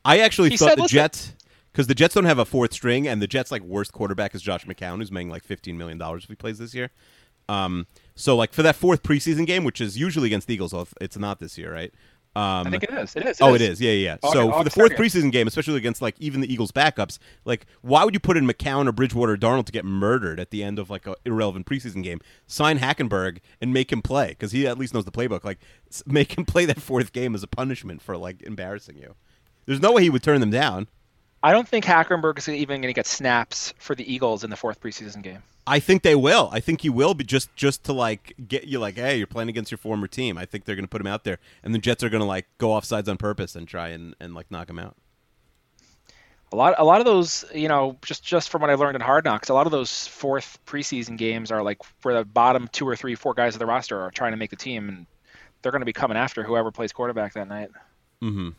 I 0.04 0.18
actually 0.20 0.50
He 0.50 0.56
thought 0.56 0.70
said, 0.70 0.78
the 0.78 0.88
Jets 0.88 1.34
because 1.72 1.86
the 1.86 1.94
Jets 1.94 2.14
don't 2.14 2.24
have 2.24 2.38
a 2.38 2.44
fourth 2.44 2.72
string, 2.72 3.08
and 3.08 3.22
the 3.22 3.26
Jets 3.26 3.50
like 3.50 3.62
worst 3.62 3.92
quarterback 3.92 4.34
is 4.34 4.42
Josh 4.42 4.66
McCown, 4.66 4.98
who's 4.98 5.10
making 5.12 5.30
like 5.30 5.44
fifteen 5.44 5.78
million 5.78 5.98
dollars 5.98 6.24
if 6.24 6.28
he 6.28 6.36
plays 6.36 6.58
this 6.58 6.74
year. 6.74 6.90
Um, 7.48 7.86
so 8.14 8.36
like 8.36 8.52
for 8.52 8.62
that 8.62 8.76
fourth 8.76 9.02
preseason 9.02 9.46
game, 9.46 9.64
which 9.64 9.80
is 9.80 9.98
usually 9.98 10.26
against 10.26 10.46
the 10.46 10.54
Eagles, 10.54 10.74
it's 11.00 11.16
not 11.16 11.40
this 11.40 11.58
year, 11.58 11.72
right? 11.72 11.92
Um, 12.34 12.66
I 12.66 12.70
think 12.70 12.84
it 12.84 12.94
is. 12.94 13.14
It 13.14 13.26
is. 13.26 13.40
oh, 13.42 13.54
it 13.54 13.60
is. 13.60 13.78
Yeah, 13.78 13.92
yeah. 13.92 14.16
August- 14.22 14.32
so 14.32 14.52
for 14.52 14.64
the 14.64 14.70
fourth 14.70 14.92
30th. 14.92 14.96
preseason 14.96 15.32
game, 15.32 15.46
especially 15.46 15.76
against 15.76 16.00
like 16.00 16.14
even 16.18 16.40
the 16.40 16.50
Eagles' 16.50 16.72
backups, 16.72 17.18
like 17.44 17.66
why 17.82 18.04
would 18.04 18.14
you 18.14 18.20
put 18.20 18.38
in 18.38 18.46
McCown 18.46 18.88
or 18.88 18.92
Bridgewater 18.92 19.32
or 19.32 19.36
Darnold 19.36 19.66
to 19.66 19.72
get 19.72 19.84
murdered 19.84 20.40
at 20.40 20.50
the 20.50 20.62
end 20.62 20.78
of 20.78 20.88
like 20.88 21.06
an 21.06 21.14
irrelevant 21.26 21.66
preseason 21.66 22.02
game? 22.02 22.20
Sign 22.46 22.78
Hackenberg 22.78 23.38
and 23.60 23.74
make 23.74 23.92
him 23.92 24.00
play 24.00 24.28
because 24.28 24.52
he 24.52 24.66
at 24.66 24.78
least 24.78 24.94
knows 24.94 25.04
the 25.04 25.12
playbook. 25.12 25.44
Like 25.44 25.58
make 26.06 26.38
him 26.38 26.44
play 26.46 26.64
that 26.64 26.80
fourth 26.80 27.12
game 27.12 27.34
as 27.34 27.42
a 27.42 27.46
punishment 27.48 28.00
for 28.00 28.16
like 28.16 28.40
embarrassing 28.42 28.96
you. 28.96 29.14
There's 29.66 29.80
no 29.80 29.92
way 29.92 30.02
he 30.02 30.10
would 30.10 30.22
turn 30.22 30.40
them 30.40 30.50
down. 30.50 30.88
I 31.42 31.52
don't 31.52 31.66
think 31.66 31.84
Hackenberg 31.84 32.38
is 32.38 32.48
even 32.48 32.80
going 32.80 32.92
to 32.92 32.96
get 32.96 33.06
snaps 33.06 33.74
for 33.78 33.94
the 33.94 34.12
Eagles 34.12 34.44
in 34.44 34.50
the 34.50 34.56
fourth 34.56 34.80
preseason 34.80 35.22
game. 35.22 35.42
I 35.66 35.78
think 35.78 36.02
they 36.02 36.14
will. 36.14 36.48
I 36.52 36.60
think 36.60 36.80
he 36.80 36.90
will 36.90 37.14
be 37.14 37.24
just 37.24 37.54
just 37.54 37.84
to 37.84 37.92
like 37.92 38.34
get 38.48 38.64
you 38.64 38.78
like, 38.78 38.96
hey, 38.96 39.16
you're 39.16 39.26
playing 39.26 39.48
against 39.48 39.70
your 39.70 39.78
former 39.78 40.08
team. 40.08 40.36
I 40.36 40.44
think 40.44 40.64
they're 40.64 40.74
going 40.76 40.84
to 40.84 40.90
put 40.90 41.00
him 41.00 41.06
out 41.06 41.24
there, 41.24 41.38
and 41.62 41.74
the 41.74 41.78
Jets 41.78 42.02
are 42.02 42.08
going 42.08 42.20
to 42.20 42.26
like 42.26 42.46
go 42.58 42.72
off 42.72 42.84
sides 42.84 43.08
on 43.08 43.16
purpose 43.16 43.54
and 43.54 43.66
try 43.66 43.88
and, 43.88 44.14
and 44.20 44.34
like 44.34 44.50
knock 44.50 44.68
him 44.68 44.78
out. 44.78 44.96
A 46.52 46.56
lot, 46.56 46.74
a 46.76 46.84
lot 46.84 47.00
of 47.00 47.06
those, 47.06 47.44
you 47.54 47.68
know, 47.68 47.96
just 48.04 48.22
just 48.22 48.50
from 48.50 48.60
what 48.60 48.70
I 48.70 48.74
learned 48.74 48.96
in 48.96 49.00
Hard 49.00 49.24
Knocks, 49.24 49.48
a 49.48 49.54
lot 49.54 49.66
of 49.66 49.72
those 49.72 50.06
fourth 50.06 50.58
preseason 50.66 51.16
games 51.16 51.50
are 51.50 51.62
like 51.62 51.78
where 52.02 52.14
the 52.14 52.24
bottom 52.24 52.68
two 52.70 52.86
or 52.86 52.94
three, 52.94 53.14
four 53.14 53.34
guys 53.34 53.54
of 53.54 53.58
the 53.58 53.66
roster 53.66 54.00
are 54.00 54.10
trying 54.10 54.32
to 54.32 54.36
make 54.36 54.50
the 54.50 54.56
team, 54.56 54.88
and 54.88 55.06
they're 55.62 55.72
going 55.72 55.80
to 55.80 55.86
be 55.86 55.92
coming 55.92 56.16
after 56.16 56.42
whoever 56.42 56.70
plays 56.70 56.92
quarterback 56.92 57.34
that 57.34 57.48
night. 57.48 57.70
Mm-hmm. 58.20 58.50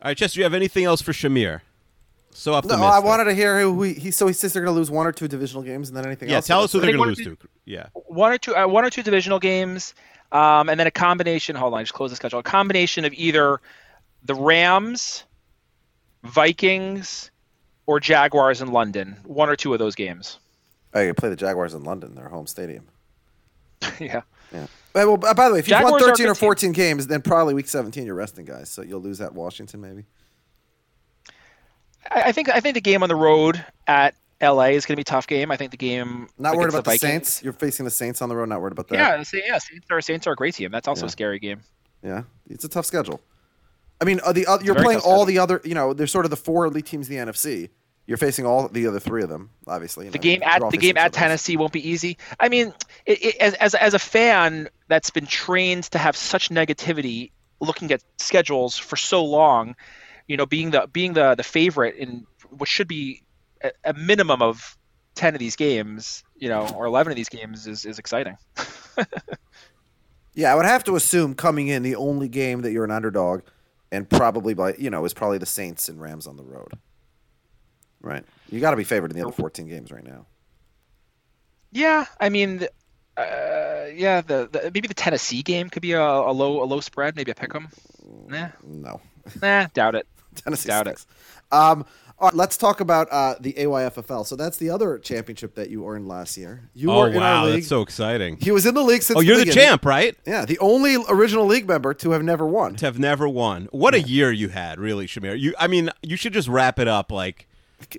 All 0.00 0.10
right, 0.10 0.16
Chester, 0.16 0.36
do 0.36 0.40
you 0.40 0.44
have 0.44 0.54
anything 0.54 0.84
else 0.84 1.02
for 1.02 1.12
Shamir? 1.12 1.60
So 2.30 2.52
No. 2.60 2.76
I 2.76 3.00
wanted 3.00 3.24
to 3.24 3.34
hear 3.34 3.60
who 3.60 3.82
he, 3.82 3.94
he. 3.94 4.10
So 4.12 4.28
he 4.28 4.32
says 4.32 4.52
they're 4.52 4.62
going 4.62 4.72
to 4.72 4.78
lose 4.78 4.90
one 4.92 5.06
or 5.06 5.12
two 5.12 5.26
divisional 5.26 5.62
games, 5.62 5.88
and 5.88 5.96
then 5.96 6.06
anything 6.06 6.28
Yeah, 6.28 6.36
else. 6.36 6.48
Yeah, 6.48 6.54
tell 6.54 6.62
us 6.64 6.72
who 6.72 6.80
they're 6.80 6.92
going 6.92 7.14
to 7.14 7.20
lose 7.20 7.26
one 7.26 7.36
to. 7.36 7.48
Yeah. 7.64 7.86
One 7.94 8.32
or 8.32 8.38
two, 8.38 8.54
uh, 8.54 8.68
one 8.68 8.84
or 8.84 8.90
two 8.90 9.02
divisional 9.02 9.40
games, 9.40 9.94
um, 10.30 10.68
and 10.68 10.78
then 10.78 10.86
a 10.86 10.90
combination. 10.92 11.56
Hold 11.56 11.74
on, 11.74 11.80
I 11.80 11.82
just 11.82 11.94
close 11.94 12.10
the 12.10 12.16
schedule. 12.16 12.38
A 12.38 12.44
combination 12.44 13.04
of 13.04 13.12
either 13.14 13.60
the 14.24 14.36
Rams, 14.36 15.24
Vikings, 16.22 17.32
or 17.86 17.98
Jaguars 17.98 18.60
in 18.62 18.70
London. 18.70 19.16
One 19.24 19.48
or 19.48 19.56
two 19.56 19.72
of 19.72 19.80
those 19.80 19.96
games. 19.96 20.38
Oh, 20.94 21.00
you 21.00 21.14
play 21.14 21.30
the 21.30 21.36
Jaguars 21.36 21.74
in 21.74 21.82
London, 21.82 22.14
their 22.14 22.28
home 22.28 22.46
stadium. 22.46 22.86
yeah. 23.98 24.22
Yeah. 24.52 24.66
Well, 25.04 25.16
by 25.16 25.48
the 25.48 25.54
way, 25.54 25.58
if 25.60 25.68
you've 25.68 25.74
won 25.82 25.92
Jaguars 25.92 26.02
a 26.02 26.06
13 26.06 26.26
or 26.26 26.28
good 26.30 26.34
team. 26.34 26.46
14 26.46 26.72
games, 26.72 27.06
then 27.06 27.22
probably 27.22 27.54
week 27.54 27.68
17 27.68 28.04
you're 28.06 28.14
resting 28.14 28.44
guys. 28.44 28.68
So 28.68 28.82
you'll 28.82 29.00
lose 29.00 29.20
at 29.20 29.34
Washington 29.34 29.80
maybe. 29.80 30.04
I, 32.10 32.22
I 32.26 32.32
think 32.32 32.48
I 32.48 32.60
think 32.60 32.74
the 32.74 32.80
game 32.80 33.02
on 33.02 33.08
the 33.08 33.16
road 33.16 33.64
at 33.86 34.14
LA 34.40 34.66
is 34.66 34.86
going 34.86 34.94
to 34.94 34.96
be 34.96 35.02
a 35.02 35.04
tough 35.04 35.26
game. 35.26 35.50
I 35.50 35.56
think 35.56 35.72
the 35.72 35.76
game 35.76 36.28
Not 36.38 36.56
worried 36.56 36.68
about 36.68 36.84
the, 36.84 36.90
Vikings- 36.92 37.00
Saints. 37.00 37.42
You're 37.42 37.52
facing 37.52 37.84
the 37.84 37.90
Saints 37.90 38.22
on 38.22 38.28
the 38.28 38.36
road. 38.36 38.48
Not 38.48 38.60
worried 38.60 38.72
about 38.72 38.88
that. 38.88 38.94
Yeah, 38.96 39.16
the 39.16 39.42
yeah, 39.46 39.58
Saints 39.58 39.86
are 39.90 40.00
Saints 40.00 40.26
are 40.26 40.32
a 40.32 40.36
great 40.36 40.54
team. 40.54 40.70
That's 40.70 40.88
also 40.88 41.02
Yeah. 41.02 41.08
a 41.08 41.10
scary 41.10 41.38
game. 41.38 41.60
Yeah, 42.02 42.22
it's 42.48 42.64
a 42.64 42.68
tough 42.68 42.86
schedule. 42.86 43.20
I 44.00 44.04
mean, 44.04 44.20
uh, 44.24 44.32
the 44.32 44.46
uh, 44.46 44.58
you're 44.62 44.76
playing 44.76 45.00
all 45.00 45.24
schedule. 45.24 45.24
the 45.26 45.38
other. 45.38 45.60
You 45.64 45.74
know, 45.74 45.92
there's 45.92 46.12
sort 46.12 46.24
of 46.24 46.30
the 46.30 46.36
four 46.36 46.66
elite 46.66 46.86
teams 46.86 47.10
in 47.10 47.16
the 47.16 47.32
NFC. 47.32 47.70
You're 48.08 48.16
facing 48.16 48.46
all 48.46 48.68
the 48.68 48.88
other 48.88 48.98
three 48.98 49.22
of 49.22 49.28
them, 49.28 49.50
obviously. 49.66 50.08
The 50.08 50.18
game 50.18 50.42
at 50.42 50.62
the 50.70 50.78
game 50.78 50.96
at. 50.96 51.12
Tennessee 51.12 51.56
won't 51.56 51.72
be 51.72 51.88
easy. 51.88 52.18
I 52.40 52.48
mean, 52.48 52.72
it, 53.06 53.22
it, 53.22 53.36
as, 53.36 53.54
as 53.54 53.74
as 53.76 53.94
a 53.94 53.98
fan 53.98 54.68
that's 54.88 55.10
been 55.10 55.26
trained 55.26 55.84
to 55.84 55.98
have 55.98 56.16
such 56.16 56.48
negativity 56.48 57.30
looking 57.60 57.92
at 57.92 58.02
schedules 58.16 58.76
for 58.76 58.96
so 58.96 59.24
long, 59.24 59.76
you 60.26 60.36
know, 60.36 60.46
being 60.46 60.70
the 60.70 60.88
being 60.90 61.12
the 61.12 61.34
the 61.34 61.42
favorite 61.44 61.96
in 61.96 62.26
what 62.48 62.68
should 62.68 62.88
be 62.88 63.22
a, 63.62 63.70
a 63.84 63.92
minimum 63.92 64.42
of 64.42 64.76
ten 65.14 65.34
of 65.34 65.38
these 65.38 65.54
games, 65.54 66.24
you 66.34 66.48
know, 66.48 66.66
or 66.74 66.86
eleven 66.86 67.12
of 67.12 67.16
these 67.16 67.28
games 67.28 67.66
is 67.66 67.84
is 67.84 67.98
exciting. 67.98 68.38
Yeah, 70.38 70.52
I 70.52 70.54
would 70.54 70.66
have 70.66 70.84
to 70.84 70.94
assume 70.94 71.34
coming 71.34 71.66
in 71.66 71.82
the 71.82 71.96
only 71.96 72.28
game 72.28 72.62
that 72.62 72.70
you're 72.70 72.84
an 72.84 72.92
underdog, 72.92 73.40
and 73.90 74.08
probably 74.08 74.54
by 74.54 74.74
you 74.78 74.88
know 74.88 75.04
is 75.04 75.12
probably 75.12 75.38
the 75.38 75.46
Saints 75.46 75.88
and 75.88 76.00
Rams 76.00 76.28
on 76.28 76.36
the 76.36 76.44
road. 76.44 76.74
Right. 78.00 78.24
You 78.50 78.60
got 78.60 78.70
to 78.72 78.76
be 78.76 78.84
favored 78.84 79.10
in 79.10 79.16
the 79.18 79.24
other 79.26 79.32
14 79.32 79.66
games 79.68 79.90
right 79.90 80.04
now. 80.04 80.26
Yeah, 81.72 82.06
I 82.20 82.28
mean, 82.30 82.62
uh, 83.16 83.22
yeah, 83.94 84.20
the, 84.22 84.48
the 84.50 84.70
maybe 84.72 84.88
the 84.88 84.94
Tennessee 84.94 85.42
game 85.42 85.68
could 85.68 85.82
be 85.82 85.92
a, 85.92 86.00
a 86.02 86.32
low 86.32 86.62
a 86.62 86.64
low 86.66 86.80
spread, 86.80 87.14
maybe 87.16 87.30
a 87.30 87.34
pick 87.34 87.54
'em. 87.54 87.68
Nah, 88.26 88.48
No. 88.64 89.00
nah, 89.42 89.66
doubt 89.74 89.94
it. 89.94 90.06
Tennessee 90.34 90.68
Doubt 90.68 90.86
stinks. 90.86 91.06
Um, 91.52 91.84
all 92.18 92.28
right, 92.28 92.34
let's 92.34 92.56
talk 92.56 92.80
about 92.80 93.08
uh, 93.12 93.34
the 93.38 93.52
AYFFL. 93.54 94.26
So 94.26 94.34
that's 94.34 94.56
the 94.56 94.70
other 94.70 94.98
championship 94.98 95.54
that 95.56 95.68
you 95.70 95.86
earned 95.86 96.08
last 96.08 96.36
year. 96.36 96.68
You 96.74 96.90
Oh 96.90 97.00
were 97.00 97.08
in 97.08 97.14
wow, 97.16 97.40
our 97.40 97.46
league. 97.46 97.54
that's 97.56 97.68
so 97.68 97.82
exciting. 97.82 98.38
he 98.40 98.50
was 98.50 98.64
in 98.66 98.74
the 98.74 98.82
league 98.82 99.02
since 99.02 99.16
Oh, 99.18 99.20
you're 99.20 99.36
the 99.36 99.44
beginning. 99.44 99.68
champ, 99.68 99.84
right? 99.84 100.16
Yeah, 100.26 100.44
the 100.44 100.58
only 100.60 100.96
original 101.08 101.44
league 101.46 101.68
member 101.68 101.92
to 101.94 102.10
have 102.12 102.22
never 102.22 102.46
won. 102.46 102.76
To 102.76 102.86
have 102.86 102.98
never 102.98 103.28
won. 103.28 103.68
What 103.72 103.94
a 103.94 104.00
year 104.00 104.32
you 104.32 104.48
had, 104.48 104.78
really, 104.80 105.06
Shamir. 105.06 105.38
You, 105.38 105.54
I 105.58 105.66
mean, 105.66 105.90
you 106.02 106.16
should 106.16 106.32
just 106.32 106.48
wrap 106.48 106.78
it 106.78 106.88
up 106.88 107.12
like. 107.12 107.46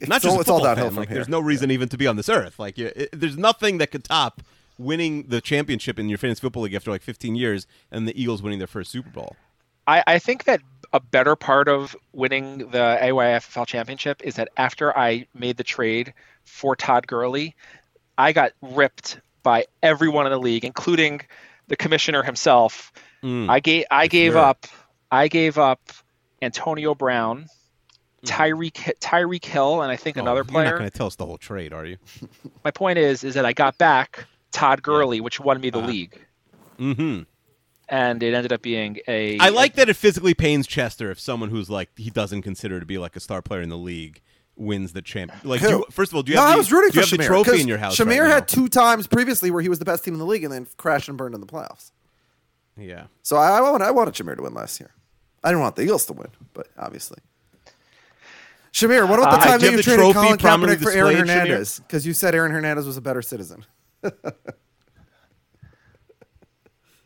Not 0.08 0.22
just 0.22 0.34
all- 0.34 0.42
it's 0.42 0.50
all 0.50 0.58
football 0.58 0.60
downhill 0.64 0.86
fan, 0.86 0.90
from 0.92 0.98
Like, 0.98 1.08
here. 1.10 1.16
there's 1.16 1.30
no 1.30 1.40
reason 1.40 1.72
even 1.72 1.90
to 1.90 1.98
be 1.98 2.08
on 2.08 2.16
this 2.16 2.30
earth. 2.30 2.60
Like, 2.60 2.78
you, 2.78 2.92
it, 2.96 3.10
there's 3.14 3.38
nothing 3.38 3.78
that 3.80 3.92
could 3.92 4.04
top 4.04 4.42
winning 4.78 5.24
the 5.28 5.42
championship 5.42 6.00
in 6.00 6.08
your 6.10 6.18
fantasy 6.18 6.42
football 6.42 6.64
league 6.64 6.74
after 6.74 6.92
like 6.92 7.02
15 7.02 7.36
years, 7.36 7.68
and 7.92 8.08
the 8.08 8.22
Eagles 8.22 8.42
winning 8.42 8.60
their 8.60 8.68
first 8.68 8.92
Super 8.92 9.10
Bowl. 9.10 9.36
I, 9.88 10.04
I 10.08 10.20
think 10.20 10.44
that 10.46 10.62
a 10.94 11.00
better 11.00 11.36
part 11.36 11.68
of 11.68 11.96
winning 12.14 12.60
the 12.60 12.98
AYFL 13.02 13.66
championship 13.68 14.22
is 14.24 14.36
that 14.36 14.50
after 14.58 14.96
I 14.98 15.28
made 15.34 15.58
the 15.58 15.64
trade 15.64 16.14
for 16.46 16.76
Todd 16.76 17.08
Gurley, 17.08 17.56
I 18.18 18.32
got 18.32 18.54
ripped 18.62 19.20
by 19.44 19.66
everyone 19.84 20.26
in 20.26 20.32
the 20.32 20.40
league, 20.40 20.64
including 20.66 21.22
the 21.68 21.76
commissioner 21.76 22.24
himself. 22.24 22.92
Mm. 23.24 23.50
I 23.50 23.60
gave 23.60 23.86
I 23.92 24.08
gave 24.08 24.34
sure. 24.34 24.42
up 24.42 24.66
I 25.12 25.28
gave 25.28 25.58
up 25.58 25.82
Antonio 26.42 26.96
Brown, 26.96 27.48
Tyreek 28.26 28.92
Tyreek 29.00 29.46
Hill, 29.46 29.82
and 29.82 29.92
I 29.92 29.96
think 29.96 30.18
another 30.18 30.44
player. 30.44 30.66
You're 30.66 30.74
not 30.74 30.80
going 30.80 30.92
to 30.92 30.98
tell 30.98 31.08
us 31.08 31.16
the 31.16 31.26
whole 31.26 31.38
trade, 31.38 31.74
are 31.74 31.86
you? 31.86 31.98
My 32.64 32.72
point 32.72 32.98
is 32.98 33.24
is 33.24 33.34
that 33.36 33.46
I 33.46 33.54
got 33.54 33.78
back 33.78 34.26
Todd 34.52 34.82
Gurley, 34.82 35.22
which 35.22 35.40
won 35.40 35.60
me 35.62 35.70
the 35.70 35.80
league, 35.80 36.20
Mm-hmm. 36.80 37.24
and 37.90 38.24
it 38.24 38.34
ended 38.34 38.54
up 38.54 38.62
being 38.62 39.00
a. 39.08 39.38
I 39.40 39.50
like 39.50 39.76
that 39.76 39.90
it 39.90 39.96
physically 39.96 40.34
pains 40.34 40.68
Chester 40.68 41.12
if 41.12 41.20
someone 41.20 41.50
who's 41.50 41.70
like 41.70 41.90
he 41.98 42.10
doesn't 42.10 42.42
consider 42.44 42.80
to 42.80 42.86
be 42.86 42.98
like 42.98 43.16
a 43.16 43.20
star 43.20 43.42
player 43.42 43.62
in 43.62 43.70
the 43.70 43.78
league 43.78 44.22
wins 44.56 44.92
the 44.94 45.02
champ. 45.02 45.32
Like, 45.46 45.62
Who? 45.62 45.70
you, 45.70 45.86
first 45.90 46.12
of 46.12 46.18
all, 46.18 46.24
do 46.24 46.32
you 46.32 46.36
no, 46.36 46.42
have 46.42 46.50
the, 46.50 46.54
I 46.56 46.58
was 46.58 46.72
rooting 46.72 46.92
do 46.92 47.00
you 47.00 47.06
for 47.06 47.10
have 47.12 47.20
Shamir. 47.20 47.24
the 47.24 47.28
trophy 47.28 47.52
'cause 47.52 47.62
in 47.62 47.68
your 47.70 47.78
house? 47.78 47.96
Shamir 47.96 48.08
right 48.22 48.28
now? 48.28 48.34
had 48.36 48.48
two 48.50 48.68
times 48.68 49.08
previously 49.08 49.52
where 49.52 49.62
he 49.62 49.70
was 49.70 49.80
the 49.80 49.86
best 49.86 50.04
team 50.04 50.14
in 50.14 50.20
the 50.20 50.26
league 50.26 50.44
and 50.44 50.52
then 50.54 50.68
crashed 50.78 51.08
and 51.08 51.18
burned 51.18 51.34
in 51.34 51.40
the 51.42 51.48
playoffs. 51.48 51.92
Yeah. 52.78 53.06
So 53.24 53.38
I, 53.38 53.58
I, 53.58 53.62
wanted, 53.62 53.86
I 53.86 53.92
wanted 53.92 54.14
Shamir 54.16 54.36
to 54.36 54.44
win 54.44 54.54
last 54.54 54.80
year. 54.80 54.92
I 55.44 55.50
didn't 55.50 55.62
want 55.62 55.78
the 55.78 55.84
Eagles 55.84 56.06
to 56.08 56.14
win, 56.14 56.28
but 56.54 56.68
obviously. 56.78 57.20
Shamir, 58.74 59.08
what 59.10 59.20
about 59.20 59.32
the 59.32 59.38
Uh, 59.40 59.44
time 59.52 59.60
do 59.60 59.66
you 59.72 59.78
that 59.78 59.86
you 59.88 59.92
have 59.94 60.00
the 60.00 60.14
traded 60.14 60.40
Colin 60.42 60.60
Kaepernick 60.70 60.82
for 60.84 60.92
Aaron? 60.92 61.16
Hernandez? 61.18 61.80
Because 61.80 62.06
you 62.06 62.14
said 62.14 62.36
Aaron 62.36 62.52
Hernandez 62.52 62.86
was 62.86 62.98
a 62.98 63.02
better 63.02 63.22
citizen. 63.22 63.66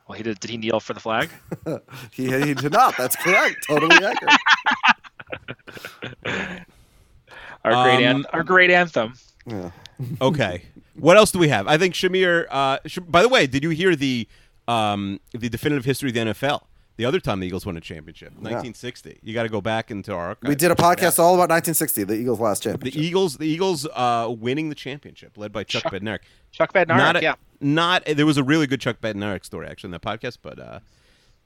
Well, 0.05 0.17
he 0.17 0.23
did. 0.23 0.39
Did 0.41 0.49
he 0.51 0.57
kneel 0.57 0.79
for 0.81 0.93
the 0.93 0.99
flag? 0.99 1.29
He, 2.11 2.25
he 2.25 2.53
did 2.53 2.73
not. 2.73 2.95
That's 2.97 3.15
correct. 3.15 3.65
Totally 3.67 3.95
accurate. 4.05 4.35
Our 7.63 7.83
great, 7.85 8.05
Um, 8.05 8.17
an- 8.17 8.25
our 8.33 8.43
great 8.43 8.69
anthem. 8.69 9.13
Okay. 10.21 10.63
what 10.95 11.15
else 11.15 11.31
do 11.31 11.39
we 11.39 11.47
have? 11.47 11.67
I 11.69 11.77
think 11.77 11.93
Shamir. 11.95 12.45
Uh, 12.51 12.79
Sh- 12.85 12.99
by 13.07 13.21
the 13.21 13.29
way, 13.29 13.47
did 13.47 13.63
you 13.63 13.69
hear 13.69 13.95
the 13.95 14.27
um, 14.67 15.21
the 15.31 15.47
definitive 15.47 15.85
history 15.85 16.09
of 16.09 16.15
the 16.15 16.19
NFL? 16.19 16.63
The 16.95 17.05
other 17.05 17.19
time 17.19 17.39
the 17.39 17.47
Eagles 17.47 17.65
won 17.65 17.75
a 17.75 17.81
championship, 17.81 18.29
1960. 18.33 19.19
You 19.23 19.33
got 19.33 19.43
to 19.43 19.49
go 19.49 19.61
back 19.61 19.89
into 19.89 20.13
our 20.13 20.27
archives. 20.29 20.47
We 20.49 20.55
did 20.55 20.69
a 20.69 20.75
podcast 20.75 21.17
all 21.17 21.33
about 21.33 21.49
1960, 21.49 22.03
the 22.03 22.13
Eagles' 22.13 22.39
last 22.39 22.61
championship. 22.61 22.93
The. 22.99 23.03
Eagles, 23.05 23.37
the 23.37 23.47
Eagles, 23.47 23.87
uh, 23.93 24.27
winning 24.37 24.69
the 24.69 24.75
championship, 24.75 25.35
led 25.37 25.51
by 25.51 25.63
Chuck, 25.63 25.83
Chuck- 25.83 25.93
Bednarik. 25.93 26.19
Chuck 26.51 26.71
Bednarik, 26.71 26.87
Not 26.97 27.15
a- 27.15 27.21
yeah. 27.23 27.35
Not 27.59 28.05
there 28.05 28.25
was 28.27 28.37
a 28.37 28.43
really 28.43 28.67
good 28.67 28.79
Chuck 28.81 29.01
Bednarik 29.01 29.43
story 29.43 29.67
actually 29.67 29.87
in 29.87 29.91
that 29.91 30.01
podcast, 30.03 30.37
but 30.43 30.59
uh, 30.59 30.79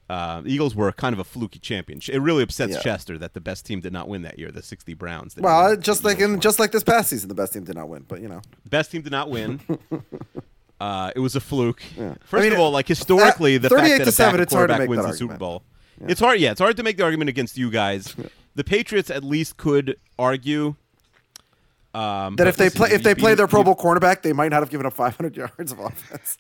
uh, 0.10 0.41
the 0.41 0.49
Eagles 0.51 0.75
were 0.75 0.91
kind 0.91 1.13
of 1.13 1.19
a 1.19 1.23
fluky 1.23 1.60
championship. 1.60 2.13
It 2.15 2.19
really 2.19 2.43
upsets 2.43 2.73
Yeah. 2.73 2.81
Chester 2.81 3.17
that 3.19 3.33
the 3.33 3.39
best 3.41 3.65
team 3.65 3.79
did 3.81 3.93
not 3.93 4.10
win 4.10 4.23
that 4.23 4.38
year, 4.39 4.51
the 4.51 4.62
60 4.63 4.93
Browns. 4.95 5.36
well, 5.38 5.77
just 5.77 6.03
like 6.03 6.19
in 6.19 6.31
won. 6.31 6.39
just 6.41 6.60
like 6.60 6.71
this 6.71 6.83
past 6.83 7.10
season, 7.12 7.29
the 7.29 7.36
best 7.36 7.53
team 7.53 7.63
did 7.63 7.75
not 7.75 7.88
win. 7.88 8.03
But 8.07 8.19
you 8.21 8.27
know, 8.27 8.41
best 8.69 8.91
team 8.91 9.01
did 9.01 9.12
not 9.12 9.29
win. 9.29 9.62
Uh, 10.80 11.12
it 11.16 11.20
was 11.20 11.36
a 11.36 11.40
fluke. 11.40 11.82
First 11.82 12.34
I 12.34 12.40
mean, 12.42 12.54
of 12.54 12.60
all, 12.60 12.72
like 12.72 12.88
historically, 12.88 13.56
at 13.56 13.63
the 13.63 13.70
fact 13.70 13.82
38 13.82 13.98
that 13.98 14.04
to 14.04 14.10
a 14.10 14.12
7, 14.12 14.32
backup 14.34 14.44
it's 14.44 14.54
hard 14.54 14.68
to 14.70 14.74
quarterback 14.76 14.80
make 14.82 14.90
wins 14.90 15.04
that 15.06 15.12
the 15.12 15.18
Super 15.18 15.34
argument. 15.34 15.40
Bowl, 15.40 15.63
it's 16.08 16.20
hard. 16.20 16.40
Yeah, 16.40 16.52
it's 16.52 16.62
hard 16.62 16.78
to 16.78 16.84
make 16.84 16.98
the 16.98 17.04
argument 17.04 17.30
against 17.30 17.58
you 17.58 17.72
guys. 17.72 18.16
The 18.56 18.63
Patriots 18.63 19.10
at 19.10 19.24
least 19.24 19.58
could 19.58 19.98
argue 20.20 20.76
um, 21.94 22.36
that 22.36 22.48
if 22.48 22.58
they 22.58 22.66
listen, 22.66 22.78
play 22.78 22.90
if 22.92 23.04
they 23.04 23.16
play 23.16 23.34
their 23.34 23.48
Pro 23.48 23.63
Bowl 23.63 23.76
cornerback, 23.76 24.22
they 24.22 24.34
might 24.34 24.50
not 24.50 24.62
have 24.62 24.70
given 24.70 24.86
up 24.86 24.94
500 24.94 25.36
yards 25.36 25.72
of 25.72 25.80
offense. 25.80 26.38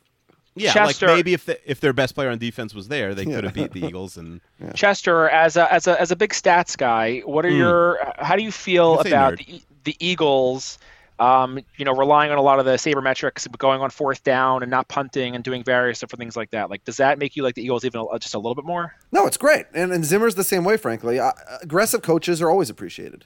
Yeah, 0.55 0.73
Chester- 0.73 1.07
like 1.07 1.15
maybe 1.17 1.33
if 1.33 1.45
the, 1.45 1.71
if 1.71 1.79
their 1.79 1.93
best 1.93 2.15
player 2.15 2.29
on 2.31 2.39
defense 2.39 2.73
was 2.73 2.87
there, 2.87 3.13
they 3.13 3.25
could 3.25 3.43
have 3.43 3.53
beat 3.53 3.71
the 3.73 3.81
Eagles. 3.85 4.17
And 4.17 4.41
Chester, 4.73 5.29
as 5.29 5.55
a 5.55 5.71
as 5.71 5.87
a 5.87 5.99
as 6.01 6.11
a 6.11 6.15
big 6.15 6.31
stats 6.31 6.75
guy, 6.77 7.19
what 7.25 7.45
are 7.45 7.49
your 7.51 7.99
how 8.17 8.35
do 8.35 8.43
you 8.43 8.51
feel 8.51 8.99
about 8.99 9.33
nerd. 9.33 9.45
the, 9.45 9.55
E- 9.55 9.63
the 9.83 9.95
Eagles? 9.99 10.79
Um, 11.19 11.59
you 11.77 11.83
know, 11.85 11.93
relying 11.93 12.31
on 12.31 12.37
a 12.37 12.41
lot 12.41 12.59
of 12.59 12.65
the 12.65 12.73
sabermetrics, 12.73 13.49
but 13.49 13.59
going 13.59 13.81
on 13.81 13.89
fourth 13.89 14.23
down 14.23 14.61
and 14.61 14.69
not 14.69 14.87
punting 14.87 15.33
and 15.33 15.43
doing 15.43 15.63
various 15.63 15.99
different 15.99 16.19
things 16.19 16.35
like 16.35 16.51
that. 16.51 16.69
Like, 16.69 16.83
does 16.85 16.97
that 16.97 17.17
make 17.17 17.35
you 17.35 17.41
like 17.41 17.55
the 17.55 17.63
Eagles 17.63 17.83
even 17.85 18.05
a, 18.13 18.19
just 18.19 18.35
a 18.35 18.37
little 18.37 18.53
bit 18.53 18.65
more? 18.65 18.93
No, 19.11 19.25
it's 19.25 19.37
great, 19.37 19.65
and, 19.73 19.91
and 19.91 20.05
Zimmer's 20.05 20.35
the 20.35 20.43
same 20.43 20.63
way. 20.63 20.77
Frankly, 20.77 21.19
uh, 21.19 21.31
aggressive 21.61 22.03
coaches 22.03 22.39
are 22.41 22.51
always 22.51 22.69
appreciated, 22.69 23.25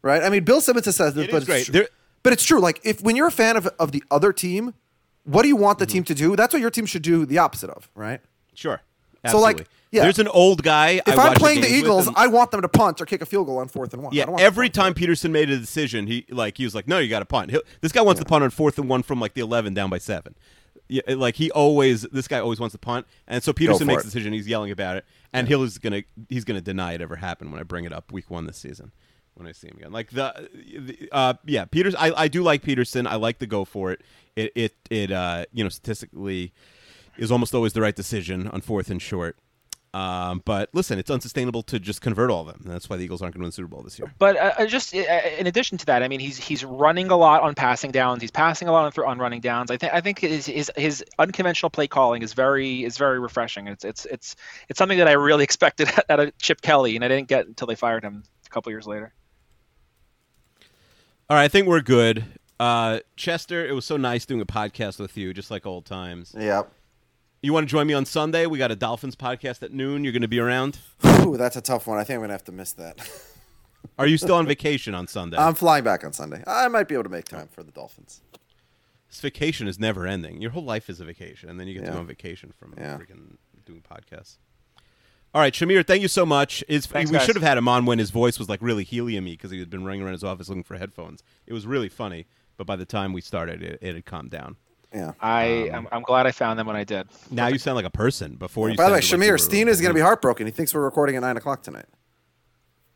right? 0.00 0.22
I 0.22 0.30
mean, 0.30 0.44
Bill 0.44 0.62
Simmons 0.62 0.86
has 0.86 0.96
said 0.96 1.14
this, 1.14 1.24
It 1.26 1.30
but 1.30 1.42
is 1.42 1.44
great. 1.44 1.56
it's 1.58 1.66
true. 1.66 1.72
There- 1.80 1.88
but 2.22 2.32
it's 2.32 2.44
true. 2.44 2.60
Like, 2.60 2.80
if 2.82 3.00
when 3.02 3.14
you're 3.14 3.28
a 3.28 3.30
fan 3.30 3.56
of 3.58 3.66
of 3.78 3.92
the 3.92 4.02
other 4.10 4.32
team, 4.32 4.72
what 5.24 5.42
do 5.42 5.48
you 5.48 5.56
want 5.56 5.78
the 5.78 5.84
Mm-hmm. 5.86 5.92
team 5.92 6.04
to 6.04 6.14
do? 6.14 6.34
That's 6.36 6.52
what 6.54 6.60
your 6.60 6.70
team 6.70 6.86
should 6.86 7.02
do 7.02 7.26
the 7.26 7.38
opposite 7.38 7.68
of, 7.70 7.90
right? 7.94 8.20
sure, 8.54 8.80
So, 9.26 9.40
like, 9.40 9.66
yeah. 9.90 10.02
there's 10.02 10.18
an 10.18 10.28
old 10.28 10.62
guy. 10.62 11.00
If 11.06 11.18
I 11.18 11.28
I'm 11.28 11.34
playing 11.34 11.60
the 11.60 11.72
Eagles, 11.72 12.08
I 12.14 12.28
want 12.28 12.50
them 12.50 12.62
to 12.62 12.68
punt 12.68 13.00
or 13.00 13.06
kick 13.06 13.22
a 13.22 13.26
field 13.26 13.46
goal 13.46 13.58
on 13.58 13.68
fourth 13.68 13.92
and 13.94 14.02
one. 14.02 14.12
I 14.12 14.16
Yeah, 14.16 14.26
don't 14.26 14.40
every 14.40 14.70
time 14.70 14.94
Pederson 14.94 15.30
made 15.30 15.50
a 15.50 15.58
decision, 15.58 16.06
he 16.06 16.24
like 16.30 16.56
he 16.56 16.64
was 16.64 16.74
like, 16.74 16.86
"No, 16.86 16.98
you 16.98 17.08
got 17.08 17.20
to 17.20 17.24
punt." 17.24 17.50
He'll, 17.50 17.62
this 17.80 17.92
guy 17.92 18.02
wants 18.02 18.20
to 18.20 18.26
punt 18.26 18.44
on 18.44 18.50
fourth 18.50 18.78
and 18.78 18.88
one 18.88 19.02
from 19.02 19.20
like 19.20 19.34
the 19.34 19.40
eleven 19.40 19.74
down 19.74 19.90
by 19.90 19.98
seven. 19.98 20.34
Yeah, 20.88 21.02
like 21.08 21.34
he 21.34 21.50
always, 21.50 22.02
this 22.02 22.28
guy 22.28 22.38
always 22.38 22.60
wants 22.60 22.72
to 22.72 22.78
punt, 22.78 23.06
and 23.26 23.42
so 23.42 23.52
Pederson 23.52 23.86
makes 23.86 24.02
it. 24.02 24.06
the 24.06 24.10
decision. 24.10 24.32
He's 24.32 24.48
yelling 24.48 24.70
about 24.70 24.96
it, 24.96 25.04
and 25.32 25.46
he'll 25.48 25.62
is 25.62 25.78
gonna 25.78 26.02
he's 26.28 26.44
gonna 26.44 26.60
deny 26.60 26.94
it 26.94 27.02
ever 27.02 27.16
happened 27.16 27.50
when 27.50 27.60
I 27.60 27.64
bring 27.64 27.84
it 27.84 27.92
up 27.92 28.12
week 28.12 28.30
one 28.30 28.46
this 28.46 28.56
season 28.56 28.92
when 29.38 29.46
I 29.46 29.52
see 29.52 29.68
him 29.68 29.76
again. 29.78 29.92
Like 29.92 30.10
the, 30.10 30.48
the 30.52 31.08
uh, 31.12 31.34
yeah, 31.44 31.64
Peters. 31.64 31.94
I, 31.94 32.12
I 32.12 32.28
do 32.28 32.42
like 32.42 32.62
Pederson. 32.62 33.06
I 33.06 33.16
like 33.16 33.38
to 33.38 33.46
go 33.46 33.64
for 33.64 33.92
it. 33.92 34.02
It 34.36 34.52
it 34.54 34.74
it 34.90 35.12
uh 35.12 35.46
you 35.52 35.62
know 35.62 35.70
statistically 35.70 36.52
is 37.18 37.30
almost 37.30 37.54
always 37.54 37.72
the 37.72 37.80
right 37.80 37.94
decision 37.94 38.48
on 38.48 38.60
fourth 38.60 38.90
and 38.90 39.02
short. 39.02 39.36
Um, 39.94 40.42
but 40.44 40.68
listen, 40.74 40.98
it's 40.98 41.10
unsustainable 41.10 41.62
to 41.64 41.80
just 41.80 42.02
convert 42.02 42.30
all 42.30 42.42
of 42.42 42.46
them. 42.46 42.60
And 42.64 42.72
that's 42.72 42.90
why 42.90 42.96
the 42.96 43.04
Eagles 43.04 43.22
aren't 43.22 43.34
going 43.34 43.40
to 43.40 43.44
win 43.44 43.48
the 43.48 43.52
Super 43.52 43.68
Bowl 43.68 43.82
this 43.82 43.98
year. 43.98 44.12
But 44.18 44.36
uh, 44.36 44.52
uh, 44.58 44.66
just 44.66 44.94
uh, 44.94 44.98
in 45.38 45.46
addition 45.46 45.78
to 45.78 45.86
that, 45.86 46.02
I 46.02 46.08
mean, 46.08 46.20
he's 46.20 46.36
he's 46.36 46.62
running 46.62 47.10
a 47.10 47.16
lot 47.16 47.42
on 47.42 47.54
passing 47.54 47.90
downs. 47.90 48.20
He's 48.20 48.30
passing 48.30 48.68
a 48.68 48.72
lot 48.72 48.84
on, 48.84 48.92
th- 48.92 49.06
on 49.06 49.18
running 49.18 49.40
downs. 49.40 49.70
I 49.70 49.78
think 49.78 49.94
I 49.94 50.00
think 50.00 50.18
his, 50.18 50.46
his 50.46 50.70
his 50.76 51.04
unconventional 51.18 51.70
play 51.70 51.86
calling 51.86 52.22
is 52.22 52.34
very 52.34 52.84
is 52.84 52.98
very 52.98 53.18
refreshing. 53.18 53.66
It's 53.66 53.84
it's 53.84 54.04
it's 54.06 54.36
it's 54.68 54.78
something 54.78 54.98
that 54.98 55.08
I 55.08 55.12
really 55.12 55.44
expected 55.48 55.90
out 56.08 56.20
of 56.20 56.36
Chip 56.38 56.60
Kelly, 56.60 56.94
and 56.94 57.04
I 57.04 57.08
didn't 57.08 57.28
get 57.28 57.46
until 57.46 57.66
they 57.66 57.74
fired 57.74 58.04
him 58.04 58.24
a 58.46 58.50
couple 58.50 58.70
years 58.70 58.86
later. 58.86 59.14
All 61.30 61.36
right, 61.36 61.44
I 61.44 61.48
think 61.48 61.66
we're 61.66 61.80
good. 61.80 62.24
Uh, 62.60 63.00
Chester, 63.16 63.66
it 63.66 63.72
was 63.72 63.84
so 63.84 63.96
nice 63.96 64.26
doing 64.26 64.40
a 64.40 64.46
podcast 64.46 64.98
with 64.98 65.16
you, 65.16 65.32
just 65.32 65.50
like 65.50 65.66
old 65.66 65.86
times. 65.86 66.34
Yeah. 66.36 66.62
You 67.40 67.52
want 67.52 67.68
to 67.68 67.70
join 67.70 67.86
me 67.86 67.94
on 67.94 68.04
Sunday? 68.04 68.46
We 68.46 68.58
got 68.58 68.70
a 68.72 68.76
Dolphins 68.76 69.14
podcast 69.14 69.62
at 69.62 69.72
noon. 69.72 70.02
You're 70.02 70.12
going 70.12 70.22
to 70.22 70.28
be 70.28 70.40
around. 70.40 70.78
Ooh, 71.04 71.36
that's 71.36 71.56
a 71.56 71.60
tough 71.60 71.86
one. 71.86 71.98
I 71.98 72.04
think 72.04 72.16
I'm 72.16 72.22
gonna 72.22 72.32
have 72.32 72.44
to 72.44 72.52
miss 72.52 72.72
that. 72.72 72.98
Are 73.98 74.06
you 74.06 74.16
still 74.18 74.34
on 74.34 74.46
vacation 74.46 74.94
on 74.94 75.06
Sunday? 75.06 75.36
I'm 75.36 75.54
flying 75.54 75.84
back 75.84 76.04
on 76.04 76.12
Sunday. 76.12 76.42
I 76.46 76.66
might 76.68 76.88
be 76.88 76.94
able 76.94 77.04
to 77.04 77.10
make 77.10 77.26
time 77.26 77.48
for 77.48 77.62
the 77.62 77.70
Dolphins. 77.70 78.20
this 79.08 79.20
vacation 79.20 79.68
is 79.68 79.78
never 79.78 80.06
ending. 80.06 80.40
Your 80.42 80.50
whole 80.50 80.64
life 80.64 80.90
is 80.90 81.00
a 81.00 81.04
vacation, 81.04 81.48
and 81.48 81.58
then 81.60 81.68
you 81.68 81.74
get 81.74 81.86
to 81.86 81.92
go 81.92 81.98
on 81.98 82.06
vacation 82.06 82.52
from 82.58 82.74
Yeah. 82.76 82.98
freaking 82.98 83.36
doing 83.64 83.82
podcasts. 83.82 84.38
All 85.34 85.40
right, 85.40 85.52
Shamir, 85.52 85.86
thank 85.86 86.02
you 86.02 86.08
so 86.08 86.24
much. 86.26 86.64
It's, 86.68 86.86
Thanks, 86.86 87.10
we 87.10 87.18
guys. 87.18 87.26
should 87.26 87.36
have 87.36 87.42
had 87.44 87.58
him 87.58 87.68
on 87.68 87.84
when 87.84 87.98
his 87.98 88.10
voice 88.10 88.38
was 88.38 88.48
like 88.48 88.60
really 88.62 88.84
heliumy 88.84 89.32
because 89.32 89.50
he 89.50 89.58
had 89.60 89.70
been 89.70 89.84
running 89.84 90.02
around 90.02 90.14
his 90.14 90.24
office 90.24 90.48
looking 90.48 90.64
for 90.64 90.76
headphones. 90.76 91.22
It 91.46 91.52
was 91.52 91.66
really 91.66 91.88
funny, 91.88 92.26
but 92.56 92.66
by 92.66 92.76
the 92.76 92.86
time 92.86 93.12
we 93.12 93.20
started, 93.20 93.62
it, 93.62 93.78
it 93.82 93.94
had 93.94 94.06
calmed 94.06 94.30
down. 94.30 94.56
Yeah. 94.94 95.12
I 95.20 95.68
um, 95.68 95.86
I'm, 95.86 95.88
I'm 95.98 96.02
glad 96.02 96.26
I 96.26 96.32
found 96.32 96.58
them 96.58 96.66
when 96.66 96.76
I 96.76 96.84
did. 96.84 97.08
Now 97.30 97.48
you 97.48 97.58
sound 97.58 97.76
like 97.76 97.84
a 97.84 97.90
person. 97.90 98.36
Before 98.36 98.70
you. 98.70 98.76
By 98.76 98.86
the 98.88 98.94
way, 98.94 99.00
sounded 99.00 99.26
like 99.26 99.34
Shamir, 99.34 99.40
Steen 99.40 99.68
is 99.68 99.80
gonna 99.80 99.94
be 99.94 100.00
heartbroken. 100.00 100.46
He 100.46 100.50
thinks 100.52 100.72
we're 100.74 100.82
recording 100.84 101.16
at 101.16 101.20
nine 101.20 101.36
o'clock 101.36 101.62
tonight. 101.62 101.86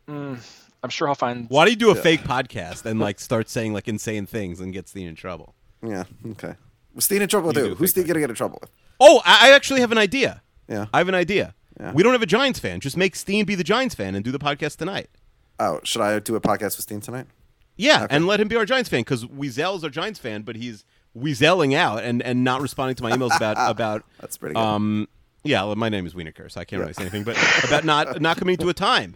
Mm, 0.07 0.39
I'm 0.81 0.89
sure 0.89 1.07
he'll 1.07 1.15
find. 1.15 1.49
Why 1.49 1.65
do 1.65 1.71
you 1.71 1.77
do 1.77 1.91
a 1.91 1.95
fake 1.95 2.21
podcast 2.21 2.85
and 2.85 2.99
like 2.99 3.19
start 3.19 3.49
saying 3.49 3.73
like 3.73 3.87
insane 3.87 4.25
things 4.25 4.59
and 4.59 4.73
get 4.73 4.87
Steen 4.87 5.07
in 5.07 5.15
trouble? 5.15 5.53
Yeah. 5.85 6.05
Okay. 6.31 6.55
Was 6.95 7.05
Steen 7.05 7.21
in 7.21 7.29
trouble 7.29 7.47
with 7.47 7.57
You 7.57 7.69
who? 7.69 7.75
Who's 7.75 7.91
Steen 7.91 8.05
gonna 8.05 8.19
get 8.19 8.29
in 8.29 8.35
trouble 8.35 8.57
with? 8.61 8.71
Oh, 8.99 9.21
I, 9.25 9.49
I 9.49 9.55
actually 9.55 9.81
have 9.81 9.91
an 9.91 9.97
idea. 9.97 10.41
Yeah. 10.67 10.87
I 10.93 10.97
have 10.97 11.09
an 11.09 11.15
idea. 11.15 11.53
Yeah. 11.79 11.91
We 11.93 12.03
don't 12.03 12.13
have 12.13 12.21
a 12.21 12.27
Giants 12.27 12.59
fan. 12.59 12.79
Just 12.79 12.97
make 12.97 13.15
Steen 13.15 13.45
be 13.45 13.55
the 13.55 13.63
Giants 13.63 13.95
fan 13.95 14.15
and 14.15 14.23
do 14.23 14.31
the 14.31 14.39
podcast 14.39 14.77
tonight. 14.77 15.09
Oh, 15.59 15.79
should 15.83 16.01
I 16.01 16.19
do 16.19 16.35
a 16.35 16.41
podcast 16.41 16.77
with 16.77 16.81
Steen 16.81 17.01
tonight? 17.01 17.27
Yeah, 17.75 18.05
and 18.09 18.27
let 18.27 18.39
him 18.39 18.47
be 18.47 18.55
our 18.55 18.65
Giants 18.65 18.89
fan 18.89 19.01
because 19.01 19.25
Weasel's 19.25 19.83
our 19.83 19.89
Giants 19.89 20.19
fan, 20.19 20.43
but 20.43 20.55
he's 20.55 20.85
weaseling 21.17 21.75
out 21.75 22.03
and, 22.03 22.21
and 22.21 22.43
not 22.43 22.61
responding 22.61 22.95
to 22.95 23.03
my 23.03 23.11
emails 23.11 23.35
about 23.35 23.57
about. 23.69 24.03
That's 24.19 24.37
pretty 24.37 24.55
good. 24.55 24.61
Um, 24.61 25.07
yeah, 25.43 25.63
well, 25.63 25.75
my 25.75 25.89
name 25.89 26.05
is 26.05 26.13
Wienerker, 26.13 26.49
so 26.51 26.61
I 26.61 26.65
can't 26.65 26.79
really 26.81 26.93
say 26.93 27.01
anything, 27.03 27.23
but 27.23 27.37
about 27.65 27.83
not 27.83 28.21
not 28.21 28.37
coming 28.37 28.57
to 28.57 28.69
a 28.69 28.73
time. 28.73 29.15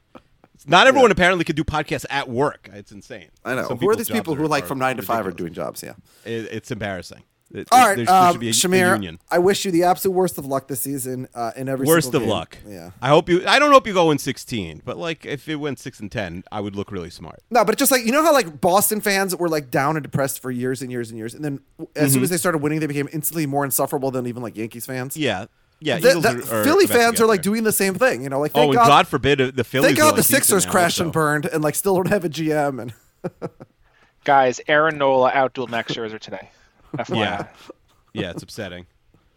Not 0.66 0.88
everyone 0.88 1.12
apparently 1.12 1.46
could 1.46 1.56
do 1.56 1.64
podcasts 1.64 2.06
at 2.10 2.28
work. 2.28 2.70
It's 2.74 2.92
insane. 2.92 3.30
I 3.46 3.56
know. 3.56 3.68
Some 3.68 3.78
Who 3.78 3.90
are 3.90 3.96
these 3.96 4.10
people 4.10 4.36
who, 4.36 4.44
are- 4.44 4.48
like, 4.48 4.66
from 4.66 4.80
nine 4.80 4.98
to 4.98 5.04
five, 5.04 5.26
are 5.26 5.32
doing 5.32 5.54
jobs? 5.54 5.84
Yeah. 5.84 5.94
It, 6.26 6.50
it's 6.52 6.72
embarrassing. 6.72 7.24
It- 7.54 7.68
All 7.72 7.80
it- 7.80 7.86
right, 7.88 7.96
there, 7.96 8.06
there 8.06 8.14
um, 8.16 8.32
should 8.34 8.42
be 8.42 8.48
a, 8.48 8.50
a 8.50 8.54
Shamir. 8.54 8.94
union. 8.96 9.20
I 9.32 9.40
wish 9.40 9.64
you 9.64 9.72
the 9.72 9.84
absolute 9.84 10.14
worst 10.14 10.38
of 10.38 10.46
luck 10.46 10.68
this 10.68 10.82
season 10.82 11.28
uh, 11.34 11.52
in 11.56 11.70
every 11.70 11.86
Worst 11.88 12.14
of 12.14 12.22
game. 12.22 12.30
luck. 12.30 12.58
Yeah. 12.68 12.92
I 13.02 13.08
hope 13.08 13.30
you. 13.30 13.46
I 13.48 13.58
don't 13.60 13.72
hope 13.72 13.88
you 13.88 13.94
go 13.94 14.12
in 14.12 14.18
sixteen, 14.18 14.82
but 14.84 14.98
like 14.98 15.26
if 15.26 15.48
it 15.48 15.56
went 15.56 15.80
six 15.80 16.00
and 16.02 16.12
ten, 16.12 16.44
I 16.52 16.60
would 16.60 16.76
look 16.76 16.92
really 16.92 17.10
smart. 17.10 17.40
No, 17.50 17.64
but 17.64 17.78
just 17.78 17.92
like 17.92 18.06
you 18.06 18.12
know 18.12 18.22
how 18.24 18.34
like 18.34 18.60
Boston 18.60 19.00
fans 19.02 19.36
were 19.36 19.48
like 19.50 19.72
down 19.72 19.96
and 19.96 20.04
depressed 20.04 20.42
for 20.42 20.52
years 20.52 20.82
and 20.82 20.92
years 20.92 21.10
and 21.10 21.18
years, 21.18 21.34
and 21.34 21.44
then 21.46 21.60
as 21.96 22.12
soon 22.14 22.22
as 22.24 22.30
they 22.30 22.38
started 22.38 22.58
winning, 22.60 22.80
they 22.82 22.88
became 22.88 23.08
instantly 23.14 23.46
more 23.46 23.64
insufferable 23.64 24.12
than 24.12 24.28
even 24.28 24.44
like 24.44 24.58
Yankees 24.58 24.86
fans. 24.86 25.14
Mm-hmm. 25.14 25.24
Yeah, 25.24 25.46
yeah. 25.80 26.00
The- 26.00 26.20
the 26.20 26.30
are- 26.30 26.60
are 26.62 26.64
Philly 26.66 26.84
about 26.86 26.94
to 26.96 27.00
fans 27.00 27.22
are 27.22 27.28
like 27.28 27.42
doing 27.42 27.64
the 27.64 27.72
same 27.72 27.94
thing. 27.94 28.24
You 28.24 28.30
know, 28.30 28.40
like 28.42 28.52
Oh, 28.56 28.60
thank 28.60 28.70
and 28.72 28.76
God, 28.76 28.88
God 28.88 29.08
forbid 29.08 29.56
the 29.56 29.64
Phillies. 29.64 29.86
thank 29.88 30.00
are, 30.00 30.12
God 30.12 30.16
the 30.18 30.24
Sixers 30.24 30.66
crashed 30.66 31.00
and 31.00 31.14
burned, 31.14 31.46
and 31.46 31.64
like 31.64 31.76
still 31.76 31.96
don't 31.96 32.10
have 32.10 32.26
a 32.26 32.30
GM. 32.30 32.82
And 32.82 32.94
Guys, 34.26 34.60
Aaron 34.68 34.98
Nola 34.98 35.32
outdueled 35.32 35.70
Max 35.70 35.94
Scherzer 35.94 36.20
today. 36.20 36.50
FYI. 36.98 37.08
Yeah, 37.16 38.24
yeah, 38.24 38.32
it's 38.32 38.42
upsetting, 38.44 38.86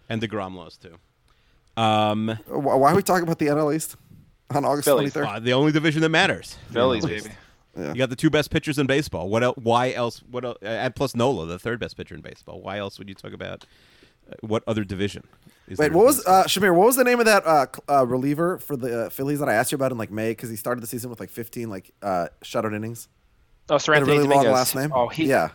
and 0.09 0.23
Degrom 0.23 0.55
lost 0.55 0.83
too. 0.83 0.97
Um, 1.81 2.39
why 2.47 2.75
why 2.77 2.93
are 2.93 2.97
we 2.97 3.03
talking 3.03 3.23
about 3.25 3.39
the 3.39 3.47
NL 3.47 3.75
East 3.75 3.97
on 4.51 4.65
August 4.65 4.87
twenty 4.89 5.11
Phillies. 5.11 5.13
third? 5.13 5.25
uh, 5.27 5.39
the 5.41 5.53
only 5.53 5.73
division 5.73 6.03
that 6.03 6.09
matters. 6.09 6.57
Phillies, 6.73 7.05
baby. 7.05 7.31
You 7.77 7.95
got 7.95 8.11
the 8.11 8.17
two 8.17 8.31
best 8.31 8.51
pitchers 8.51 8.79
in 8.79 8.87
baseball. 8.87 9.29
What 9.29 9.43
else? 9.45 9.57
Why 9.63 9.93
else? 9.93 10.23
What 10.31 10.45
else? 10.45 10.59
And 10.63 10.95
plus 10.95 11.15
Nola, 11.15 11.47
the 11.47 11.59
third 11.59 11.79
best 11.79 11.97
pitcher 11.97 12.15
in 12.15 12.21
baseball. 12.21 12.61
Why 12.61 12.79
else 12.79 12.99
would 12.99 13.09
you 13.09 13.15
talk 13.15 13.33
about 13.33 13.65
uh, 14.31 14.35
what 14.41 14.63
other 14.67 14.83
division? 14.85 15.23
Is 15.69 15.79
Wait, 15.79 15.93
what 15.93 16.05
was 16.05 16.17
baseball? 16.17 16.35
uh, 16.35 16.45
Shamir? 16.45 16.75
What 16.75 16.87
was 16.87 16.97
the 16.97 17.05
name 17.05 17.21
of 17.21 17.27
that 17.27 17.47
uh, 17.47 17.67
uh, 17.89 18.07
reliever 18.07 18.59
for 18.59 18.77
the 18.77 19.07
uh, 19.07 19.09
Phillies 19.11 19.39
that 19.39 19.49
I 19.49 19.55
asked 19.55 19.71
you 19.73 19.77
about 19.77 19.93
in 19.93 19.99
like 19.99 20.11
May? 20.11 20.33
Because 20.33 20.51
he 20.51 20.57
started 20.57 20.81
the 20.83 20.87
season 20.89 21.11
with 21.11 21.21
like 21.21 21.31
fifteen 21.31 21.71
like 21.71 21.93
uh, 22.03 22.27
shutout 22.43 22.75
innings. 22.75 23.09
Oh, 23.69 23.79
Sir 23.79 23.93
Had 23.95 23.99
a 23.99 24.01
Anthony 24.03 24.17
really 24.19 24.29
Dominguez. 24.29 24.45
long 24.47 24.55
last 24.55 24.75
name. 24.75 24.93
Oh, 24.93 25.09
he, 25.09 25.27
yeah. 25.27 25.51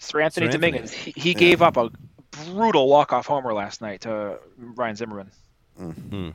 Seranthony 0.00 0.02
Sir 0.08 0.20
Anthony. 0.22 0.48
Dominguez. 0.48 0.92
He, 0.92 1.12
he 1.16 1.34
gave 1.34 1.62
up 1.62 1.76
a 1.76 1.90
brutal 2.46 2.88
walk-off 2.88 3.26
homer 3.26 3.52
last 3.52 3.80
night 3.82 4.00
to 4.02 4.38
Ryan 4.58 4.96
Zimmerman. 4.96 5.30
Mm-hmm. 5.80 6.30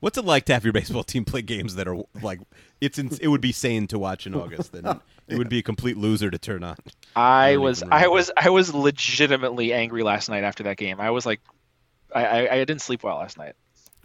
What's 0.00 0.18
it 0.18 0.24
like 0.24 0.44
to 0.46 0.52
have 0.54 0.62
your 0.64 0.72
baseball 0.74 1.02
team 1.04 1.24
play 1.24 1.42
games 1.42 1.74
that 1.76 1.88
are 1.88 1.96
like 2.22 2.40
it's 2.80 2.98
in, 2.98 3.10
it 3.20 3.28
would 3.28 3.40
be 3.40 3.52
sane 3.52 3.86
to 3.88 3.98
watch 3.98 4.26
in 4.26 4.34
August, 4.34 4.74
and 4.74 5.00
it 5.28 5.38
would 5.38 5.48
be 5.48 5.58
a 5.58 5.62
complete 5.62 5.96
loser 5.96 6.30
to 6.30 6.38
turn 6.38 6.62
on. 6.62 6.76
I 7.16 7.54
don't 7.54 7.62
was 7.62 7.82
I 7.90 8.06
was 8.08 8.30
I 8.36 8.50
was 8.50 8.74
legitimately 8.74 9.72
angry 9.72 10.02
last 10.02 10.28
night 10.28 10.44
after 10.44 10.64
that 10.64 10.76
game. 10.76 11.00
I 11.00 11.10
was 11.10 11.24
like, 11.24 11.40
I 12.14 12.24
I, 12.26 12.52
I 12.52 12.58
didn't 12.58 12.82
sleep 12.82 13.02
well 13.02 13.16
last 13.16 13.38
night. 13.38 13.54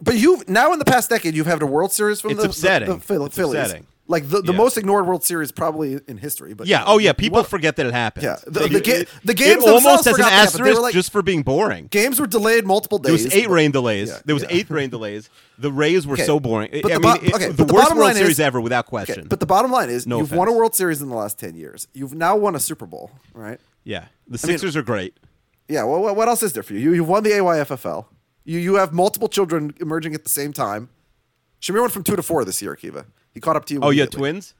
But 0.00 0.16
you've 0.16 0.48
now 0.48 0.72
in 0.72 0.78
the 0.78 0.84
past 0.86 1.10
decade, 1.10 1.34
you've 1.34 1.46
had 1.46 1.60
a 1.60 1.66
World 1.66 1.92
Series 1.92 2.20
from 2.22 2.30
It's 2.32 2.38
the, 2.38 2.44
the- 2.44 2.48
upsetting. 2.48 2.88
the, 2.88 2.98
Phil- 2.98 3.26
It's 3.26 3.36
Phillies. 3.36 3.60
upsetting. 3.60 3.86
Like 4.12 4.28
the, 4.28 4.42
the 4.42 4.52
Yeah. 4.52 4.58
most 4.58 4.76
ignored 4.76 5.06
World 5.06 5.24
Series 5.24 5.50
probably 5.50 5.98
in 6.06 6.18
history. 6.18 6.52
But 6.54 6.66
Yeah. 6.68 6.84
Oh 6.86 6.98
yeah. 6.98 7.12
People 7.14 7.36
want- 7.36 7.48
forget 7.48 7.76
that 7.76 7.86
it 7.86 7.92
happened. 7.92 8.24
Yeah, 8.24 8.36
the- 8.46 8.68
the 8.68 8.80
ga- 8.80 9.04
the 9.24 9.34
games 9.34 9.64
almost 9.64 10.04
has 10.04 10.06
an 10.06 10.12
forgot 10.12 10.30
that 10.30 10.32
happened. 10.32 10.54
They 10.54 10.62
were 10.62 10.68
asterisk 10.68 10.82
like- 10.82 10.94
just 10.94 11.10
for 11.10 11.22
being 11.22 11.42
boring. 11.42 11.88
games 11.90 12.20
were 12.20 12.26
delayed 12.28 12.64
multiple 12.66 12.98
days. 12.98 13.06
There 13.22 13.24
was 13.30 13.34
eight 13.34 13.48
but- 13.48 13.54
rain 13.54 13.70
delays. 13.72 14.08
Yeah, 14.10 14.18
there 14.24 14.34
was 14.36 14.42
yeah. 14.44 14.48
eight 14.56 14.70
rain 14.70 14.90
delays. 14.90 15.30
The 15.58 15.72
Rays 15.72 16.06
were 16.06 16.14
Okay, 16.14 16.24
so 16.26 16.38
boring. 16.40 16.70
but 16.82 16.92
I 16.92 16.94
the 16.96 17.00
mean, 17.00 17.16
it- 17.24 17.34
okay, 17.34 17.48
the 17.52 17.64
worst 17.64 17.72
bottom 17.84 17.96
World 17.98 18.08
line 18.08 18.16
Series 18.16 18.32
is- 18.32 18.40
ever, 18.40 18.60
without 18.60 18.84
Okay, 18.84 18.90
question. 18.90 19.26
but 19.28 19.40
the 19.40 19.46
bottom 19.46 19.70
line 19.72 19.90
is 19.90 20.06
No 20.06 20.18
you've 20.18 20.32
won 20.32 20.48
a. 20.48 20.52
World 20.52 20.74
Series 20.74 21.00
in 21.00 21.08
the 21.08 21.16
last 21.16 21.38
ten 21.38 21.54
years. 21.54 21.88
You've 21.94 22.14
now 22.14 22.36
won 22.36 22.54
a 22.54 22.60
Super 22.60 22.84
Bowl, 22.86 23.10
right? 23.34 23.58
yeah, 23.84 24.06
the 24.28 24.38
I 24.42 24.46
mean- 24.46 24.58
Sixers 24.58 24.76
are 24.76 24.82
great. 24.82 25.14
Yeah. 25.68 25.84
Well, 25.84 26.02
what- 26.02 26.16
what 26.16 26.28
else 26.28 26.42
is 26.42 26.52
there 26.52 26.62
for 26.62 26.74
you? 26.74 26.80
You 26.80 26.92
you've 26.94 27.08
won 27.08 27.22
the 27.22 27.30
AYFFL. 27.32 28.06
You 28.44 28.58
you 28.58 28.74
have 28.74 28.92
multiple 28.92 29.28
children 29.28 29.72
emerging 29.80 30.14
at 30.14 30.24
the 30.24 30.30
same 30.30 30.52
time. 30.52 30.88
Shamir 31.60 31.80
went 31.80 31.92
from 31.92 32.02
two 32.02 32.16
to 32.16 32.22
four 32.22 32.44
this 32.44 32.60
year, 32.60 32.74
Akiva. 32.76 33.04
He 33.34 33.40
caught 33.40 33.56
up 33.56 33.64
to 33.66 33.74
you. 33.74 33.80
Oh, 33.82 33.90
you 33.90 34.00
had 34.00 34.10
twins. 34.12 34.54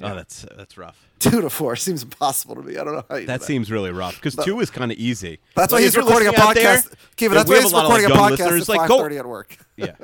Oh, 0.00 0.14
that's 0.14 0.44
uh, 0.44 0.54
that's 0.56 0.76
rough. 0.76 1.08
Two 1.18 1.40
to 1.40 1.48
four 1.48 1.76
seems 1.76 2.02
impossible 2.02 2.54
to 2.56 2.62
me. 2.62 2.76
I 2.76 2.84
don't 2.84 2.94
know 2.94 3.04
how 3.08 3.16
you. 3.16 3.26
That 3.26 3.40
do 3.40 3.46
seems 3.46 3.70
really 3.70 3.90
rough 3.90 4.16
because 4.16 4.36
two 4.36 4.60
is 4.60 4.70
kind 4.70 4.92
of 4.92 4.98
easy. 4.98 5.38
That's 5.54 5.72
why 5.72 5.80
he's 5.80 5.96
recording 5.96 6.28
a 6.28 6.32
there, 6.32 6.40
podcast. 6.40 6.92
Kiva, 7.16 7.30
we 7.30 7.36
that's 7.36 7.48
why 7.48 7.60
he's 7.62 7.72
a 7.72 7.74
lot 7.74 7.84
of, 7.86 7.90
like, 7.90 8.02
recording 8.06 8.16
a 8.38 8.42
podcast 8.44 8.60
at 8.60 8.68
like, 8.68 8.78
five 8.80 8.88
go- 8.88 8.98
thirty 8.98 9.16
at 9.16 9.26
work. 9.26 9.56
yeah, 9.76 9.94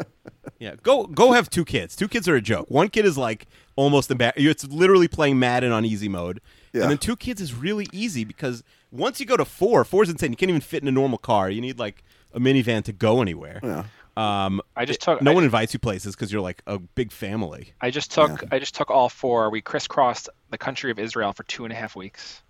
yeah. 0.58 0.74
Go 0.82 1.04
go 1.06 1.32
have 1.32 1.50
two 1.50 1.66
kids. 1.66 1.94
Two 1.94 2.08
kids 2.08 2.26
are 2.26 2.36
a 2.36 2.40
joke. 2.40 2.70
One 2.70 2.88
kid 2.88 3.04
is 3.04 3.18
like 3.18 3.46
almost 3.76 4.10
embarrassing. 4.10 4.46
It's 4.46 4.64
literally 4.64 5.08
playing 5.08 5.38
Madden 5.38 5.72
on 5.72 5.84
easy 5.84 6.08
mode, 6.08 6.40
Yeah. 6.72 6.82
and 6.82 6.90
then 6.90 6.98
two 6.98 7.16
kids 7.16 7.42
is 7.42 7.52
really 7.54 7.86
easy 7.92 8.24
because 8.24 8.64
once 8.90 9.20
you 9.20 9.26
go 9.26 9.36
to 9.36 9.44
four, 9.44 9.84
four 9.84 10.04
is 10.04 10.08
insane. 10.08 10.30
You 10.30 10.36
can't 10.36 10.48
even 10.50 10.62
fit 10.62 10.80
in 10.80 10.88
a 10.88 10.92
normal 10.92 11.18
car. 11.18 11.50
You 11.50 11.60
need 11.60 11.78
like 11.78 12.02
a 12.32 12.40
minivan 12.40 12.82
to 12.84 12.92
go 12.94 13.20
anywhere. 13.20 13.60
Yeah. 13.62 13.84
Um, 14.16 14.60
I 14.76 14.84
just 14.84 15.00
took- 15.00 15.22
no 15.22 15.30
I 15.30 15.34
one 15.34 15.42
just- 15.42 15.46
invites 15.46 15.72
you 15.74 15.78
places 15.80 16.14
because 16.14 16.30
you're 16.32 16.42
like 16.42 16.62
a 16.66 16.78
big 16.78 17.12
family. 17.12 17.72
I 17.80 17.90
just 17.90 18.10
took 18.12 18.44
I 18.52 18.58
just 18.58 18.74
took 18.74 18.90
all 18.90 19.08
four. 19.08 19.48
We 19.50 19.60
crisscrossed 19.62 20.28
the 20.50 20.58
country 20.58 20.90
of 20.90 20.98
Israel 20.98 21.32
for 21.32 21.44
two 21.44 21.64
and 21.64 21.72
a 21.72 21.76
half 21.76 21.96
weeks. 21.96 22.42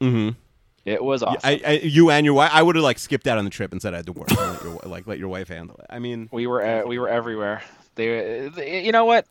Mm-hmm. 0.00 0.38
It 0.84 1.02
was 1.02 1.24
awesome. 1.24 1.40
I, 1.42 1.60
I, 1.66 1.72
you 1.82 2.10
and 2.10 2.24
your 2.24 2.34
wife. 2.34 2.52
I 2.54 2.62
would 2.62 2.76
have 2.76 2.84
like 2.84 3.00
skipped 3.00 3.26
out 3.26 3.38
on 3.38 3.44
the 3.44 3.50
trip 3.50 3.72
and 3.72 3.82
said 3.82 3.92
I 3.92 3.96
had 3.96 4.06
to 4.06 4.12
work. 4.12 4.30
let 4.30 4.62
your, 4.62 4.78
like 4.84 5.06
let 5.08 5.18
your 5.18 5.28
wife 5.28 5.48
handle 5.48 5.76
it. 5.80 5.86
I 5.90 5.98
mean, 5.98 6.28
we 6.30 6.46
were 6.46 6.62
uh, 6.64 6.86
we 6.86 6.98
were 7.00 7.08
everywhere. 7.08 7.62
They, 7.96 8.48
they, 8.54 8.84
you 8.84 8.92
know 8.92 9.04
what? 9.06 9.26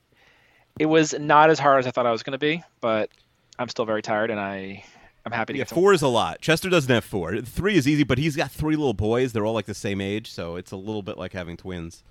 It 0.78 0.88
was 0.88 1.14
not 1.18 1.50
as 1.50 1.58
hard 1.60 1.80
as 1.80 1.88
I 1.88 1.92
thought 1.92 2.06
I 2.06 2.12
was 2.12 2.24
going 2.24 2.34
to 2.34 2.38
be, 2.38 2.62
but 2.82 3.10
I'm 3.58 3.70
still 3.70 3.86
very 3.86 4.02
tired, 4.02 4.32
and 4.32 4.40
I 4.40 4.84
I'm 5.26 5.32
happy 5.32 5.54
to 5.54 5.60
Yeah, 5.60 5.66
get 5.66 5.74
four 5.74 5.94
is 5.94 6.02
a 6.02 6.08
lot. 6.08 6.42
Chester 6.42 6.70
doesn't 6.70 6.94
have 6.94 7.04
four. 7.04 7.38
Three 7.42 7.76
is 7.76 7.88
easy, 7.88 8.04
but 8.04 8.18
he's 8.18 8.36
got 8.36 8.52
three 8.52 8.76
little 8.76 8.94
boys. 8.94 9.34
They're 9.34 9.46
all 9.46 9.54
like 9.54 9.66
the 9.66 9.74
same 9.74 10.00
age, 10.02 10.32
so 10.32 10.56
it's 10.56 10.72
a 10.72 10.78
little 10.78 11.02
bit 11.02 11.18
like 11.18 11.34
having 11.34 11.58
twins. 11.58 12.04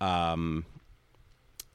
Um, 0.00 0.66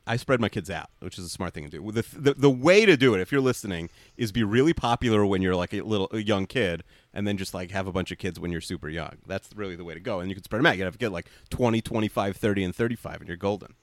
I 0.06 0.16
spread 0.18 0.40
my 0.40 0.50
kids 0.50 0.70
out, 0.70 0.90
which 1.00 1.18
is 1.18 1.26
a 1.26 1.30
smart 1.30 1.54
thing 1.54 1.66
to 1.66 1.70
do. 1.70 1.92
The, 1.92 2.06
the 2.18 2.34
the 2.36 2.50
way 2.50 2.86
to 2.86 2.96
do 2.96 3.14
it, 3.16 3.22
if 3.22 3.32
you're 3.32 3.42
listening, 3.42 3.90
is 4.16 4.32
be 4.32 4.44
really 4.44 4.74
popular 4.74 5.26
when 5.26 5.42
you're 5.42 5.56
like 5.56 5.74
a 5.74 5.82
little 5.82 6.10
a 6.12 6.20
young 6.20 6.46
kid, 6.46 6.84
and 7.14 7.28
then 7.28 7.38
just 7.38 7.54
like 7.54 7.72
have 7.72 7.88
a 7.88 7.92
bunch 7.92 8.12
of 8.12 8.18
kids 8.18 8.40
when 8.40 8.52
you're 8.52 8.62
super 8.62 8.88
young. 8.88 9.18
That's 9.26 9.50
really 9.56 9.76
the 9.76 9.84
way 9.84 9.96
to 9.96 10.00
go. 10.00 10.20
And 10.20 10.30
you 10.30 10.36
can 10.36 10.44
spread 10.44 10.60
them 10.60 10.68
out. 10.68 10.78
You 10.78 10.84
have 10.84 10.94
to 10.94 11.00
get 11.00 11.12
like 11.12 11.28
20, 11.50 11.82
25, 11.82 12.38
30, 12.38 12.64
and 12.64 12.76
35, 12.76 13.20
and 13.22 13.28
you're 13.28 13.38
golden. 13.38 13.74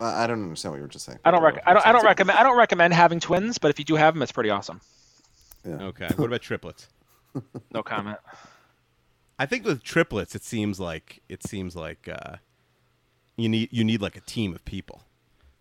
I 0.00 0.26
don't 0.26 0.42
understand 0.42 0.72
what 0.72 0.76
you 0.78 0.82
were 0.82 0.88
just 0.88 1.04
saying. 1.04 1.18
I 1.24 1.30
don't 1.30 1.42
rec- 1.42 1.62
I 1.66 1.74
don't 1.74 1.86
I 1.86 1.92
don't 1.92 2.04
recommend 2.04 2.38
I 2.38 2.42
don't 2.42 2.56
recommend 2.56 2.94
having 2.94 3.20
twins, 3.20 3.58
but 3.58 3.70
if 3.70 3.78
you 3.78 3.84
do 3.84 3.96
have 3.96 4.14
them, 4.14 4.22
it's 4.22 4.32
pretty 4.32 4.48
awesome. 4.48 4.80
Okay. 5.66 6.08
what 6.16 6.26
about 6.26 6.42
triplets? 6.42 6.88
No 7.72 7.82
comment. 7.84 8.18
I 9.38 9.46
think 9.46 9.64
with 9.64 9.82
triplets, 9.84 10.34
it 10.34 10.42
seems 10.42 10.80
like 10.80 11.22
it 11.28 11.42
seems 11.46 11.76
like 11.76 12.08
uh, 12.08 12.36
you 13.36 13.48
need 13.48 13.68
you 13.70 13.84
need 13.84 14.02
like 14.02 14.16
a 14.16 14.20
team 14.20 14.52
of 14.52 14.64
people. 14.64 15.02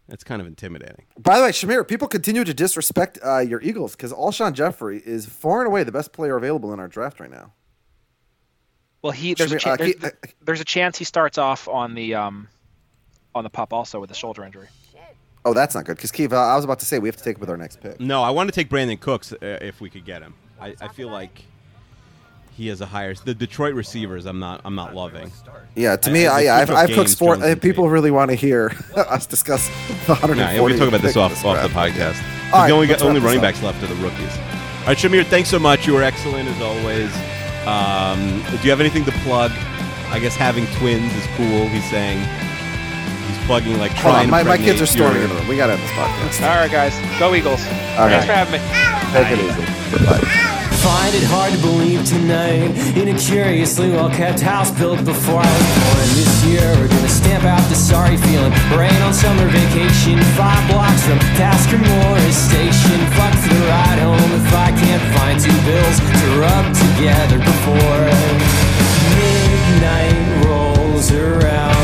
That's 0.07 0.23
kind 0.23 0.41
of 0.41 0.47
intimidating. 0.47 1.05
By 1.19 1.37
the 1.37 1.43
way, 1.43 1.51
Shamir, 1.51 1.87
people 1.87 2.07
continue 2.07 2.43
to 2.43 2.53
disrespect 2.55 3.19
uh, 3.23 3.37
your 3.37 3.61
Eagles 3.61 3.95
because 3.95 4.11
Alshon 4.11 4.53
Jeffery 4.53 4.97
is 5.05 5.27
far 5.27 5.59
and 5.59 5.67
away 5.67 5.83
the 5.83 5.91
best 5.91 6.11
player 6.11 6.35
available 6.35 6.73
in 6.73 6.79
our 6.79 6.87
draft 6.87 7.19
right 7.19 7.29
now. 7.29 7.53
Well, 9.03 9.11
he 9.11 9.35
there's 9.35 9.51
a, 9.51 9.59
cha- 9.59 9.73
uh, 9.73 9.77
there's, 9.77 9.93
keep- 9.93 10.03
uh, 10.03 10.09
there's 10.41 10.61
a 10.61 10.65
chance 10.65 10.97
he 10.97 11.05
starts 11.05 11.37
off 11.37 11.67
on 11.67 11.93
the 11.93 12.15
um 12.15 12.47
on 13.35 13.43
the 13.43 13.49
pup 13.51 13.71
also 13.71 13.99
with 13.99 14.09
a 14.09 14.15
shoulder 14.15 14.43
injury. 14.43 14.67
Oh, 15.45 15.53
that's 15.53 15.73
not 15.75 15.85
good 15.85 15.95
because 15.95 16.11
Kiva. 16.11 16.35
I 16.35 16.55
was 16.55 16.65
about 16.65 16.79
to 16.79 16.85
say 16.85 16.99
we 16.99 17.07
have 17.07 17.15
to 17.15 17.23
take 17.23 17.35
it 17.37 17.39
with 17.39 17.49
our 17.49 17.57
next 17.57 17.79
pick. 17.81 17.99
No, 17.99 18.21
I 18.23 18.29
want 18.29 18.49
to 18.49 18.53
take 18.53 18.69
Brandin 18.69 18.99
Cooks 18.99 19.31
uh, 19.33 19.37
if 19.61 19.79
we 19.81 19.89
could 19.89 20.05
get 20.05 20.21
him. 20.21 20.33
I, 20.59 20.75
I 20.81 20.89
feel 20.89 21.09
like 21.09 21.43
he 22.51 22.67
has 22.67 22.81
a 22.81 22.85
higher. 22.85 23.13
The 23.15 23.33
Detroit 23.33 23.73
receivers, 23.73 24.25
I'm 24.25 24.39
not 24.39 24.61
I'm 24.65 24.75
not 24.75 24.93
loving. 24.95 25.31
Yeah, 25.75 25.95
to 25.95 26.11
me, 26.11 26.27
I- 26.27 26.35
I, 26.37 26.41
they 26.41 26.49
I, 26.49 26.61
I've, 26.61 26.69
I've 26.71 26.87
cooked 26.87 26.97
games, 26.97 27.11
sport. 27.11 27.39
Jones 27.39 27.55
Uh, 27.57 27.59
people 27.59 27.89
really 27.89 28.11
want 28.11 28.31
to 28.31 28.35
hear 28.35 28.73
us 28.95 29.25
discuss 29.25 29.67
the 30.07 30.13
140. 30.15 30.39
Nah, 30.41 30.51
yeah, 30.51 30.61
we 30.61 30.71
can 30.71 30.79
talk 30.79 30.87
about 30.89 31.01
this 31.01 31.15
off, 31.15 31.31
this 31.31 31.45
off 31.45 31.61
the 31.61 31.69
podcast. 31.69 32.17
All 32.51 32.51
'Cause 32.51 32.53
right, 32.61 32.67
the 32.67 32.73
only 32.73 32.87
got, 32.87 33.01
only 33.01 33.21
running 33.21 33.37
up. 33.37 33.43
backs 33.43 33.63
left 33.63 33.81
are 33.81 33.87
the 33.87 33.95
rookies. 33.95 34.37
All 34.81 34.87
right, 34.87 34.97
Shamir, 34.97 35.25
thanks 35.25 35.49
so 35.49 35.59
much. 35.59 35.87
You 35.87 35.93
were 35.93 36.03
excellent 36.03 36.49
as 36.49 36.61
always. 36.61 37.13
Um, 37.65 38.41
do 38.57 38.63
you 38.63 38.71
have 38.71 38.79
anything 38.81 39.05
to 39.05 39.11
plug? 39.23 39.51
I 40.11 40.19
guess 40.19 40.35
having 40.35 40.65
twins 40.77 41.13
is 41.15 41.25
cool. 41.37 41.67
He's 41.69 41.87
saying 41.89 42.17
he's 43.29 43.37
plugging 43.45 43.77
like 43.77 43.91
Hold 44.01 44.13
trying 44.17 44.25
on, 44.25 44.31
my, 44.31 44.43
to 44.43 44.49
my 44.49 44.57
kids 44.57 44.81
are 44.81 44.89
impregnate 44.89 44.89
storming 44.89 45.21
your- 45.21 45.23
in 45.23 45.29
the 45.29 45.35
room. 45.39 45.47
We 45.47 45.55
got 45.57 45.67
to 45.67 45.73
end 45.77 45.83
this 45.85 45.91
podcast. 45.93 46.41
All 46.49 46.57
right, 46.57 46.71
guys, 46.71 46.93
go 47.21 47.33
Eagles! 47.37 47.61
right. 47.97 48.09
Thanks 48.09 48.25
for 48.25 48.33
having 48.33 48.57
me. 48.57 48.61
Take 49.13 49.29
it 49.37 49.39
easy. 49.45 49.63
Bye. 50.05 50.21
Find 50.79 51.11
it 51.13 51.27
hard 51.27 51.51
to 51.51 51.59
believe 51.59 52.05
tonight 52.07 52.71
in 52.95 53.09
a 53.11 53.17
curiously 53.19 53.89
well 53.91 54.09
kept 54.09 54.39
house 54.39 54.71
built 54.71 55.03
before 55.03 55.43
I 55.43 55.51
was 55.59 55.67
born. 55.75 56.07
This 56.15 56.31
year 56.47 56.63
we're 56.79 56.87
gonna 56.87 57.11
stamp 57.11 57.43
out 57.43 57.59
the 57.67 57.75
sorry 57.75 58.15
feeling. 58.15 58.53
Rain 58.71 58.95
on 59.03 59.13
summer 59.13 59.43
vacation, 59.51 60.15
five 60.39 60.63
blocks 60.71 61.03
from 61.03 61.19
Tasker 61.35 61.77
Morris 61.77 62.37
Station. 62.47 62.95
Fuck 63.19 63.35
the 63.43 63.59
ride 63.67 63.99
home 63.99 64.31
if 64.39 64.47
I 64.55 64.71
can't 64.71 65.03
find 65.19 65.35
two 65.35 65.57
bills 65.67 65.97
to 65.99 66.25
rub 66.39 66.65
together 66.71 67.37
before 67.43 67.99
midnight 69.19 70.45
rolls 70.47 71.11
around 71.11 71.78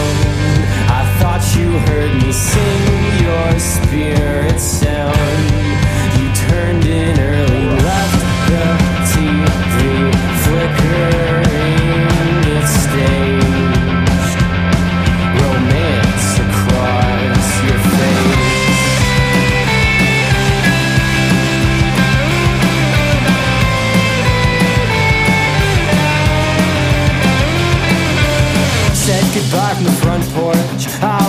you 1.58 1.72
heard 1.88 2.14
me 2.22 2.32
sing 2.32 3.24
your 3.24 3.60
spirit 3.60 4.60
sound. 4.60 5.16
You 6.20 6.28
turned 6.34 6.86
in 6.86 7.20
early, 7.20 7.66
left 7.82 8.22
the 8.50 8.66
TV 9.12 10.12
flicker. 10.44 11.25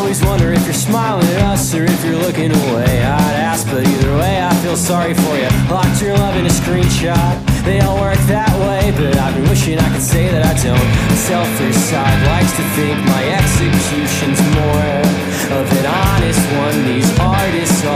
Always 0.06 0.22
wonder 0.22 0.52
if 0.52 0.64
you're 0.66 0.72
smiling 0.72 1.26
at 1.34 1.42
us 1.50 1.74
or 1.74 1.82
if 1.82 2.04
you're 2.04 2.14
looking 2.14 2.52
away. 2.52 3.02
I'd 3.02 3.38
ask, 3.42 3.66
but 3.66 3.82
either 3.82 4.14
way, 4.14 4.38
I 4.40 4.54
feel 4.62 4.76
sorry 4.76 5.14
for 5.14 5.34
you. 5.34 5.50
Locked 5.66 6.00
your 6.00 6.14
love 6.14 6.36
in 6.36 6.46
a 6.46 6.54
screenshot. 6.62 7.34
They 7.66 7.80
all 7.80 7.98
work 7.98 8.14
that 8.30 8.54
way, 8.62 8.94
but 8.94 9.18
I've 9.18 9.34
been 9.34 9.48
wishing 9.50 9.80
I 9.80 9.90
could 9.90 10.06
say 10.14 10.30
that 10.30 10.46
I 10.46 10.54
don't. 10.62 10.90
The 11.10 11.18
selfish 11.18 11.74
side 11.90 12.22
likes 12.22 12.54
to 12.54 12.62
think 12.78 12.94
my 13.02 13.22
execution's 13.34 14.38
more 14.54 15.26
of 15.58 15.66
an 15.74 15.86
honest 15.90 16.44
one. 16.54 16.76
These 16.86 17.10
artists 17.18 17.82
all 17.82 17.95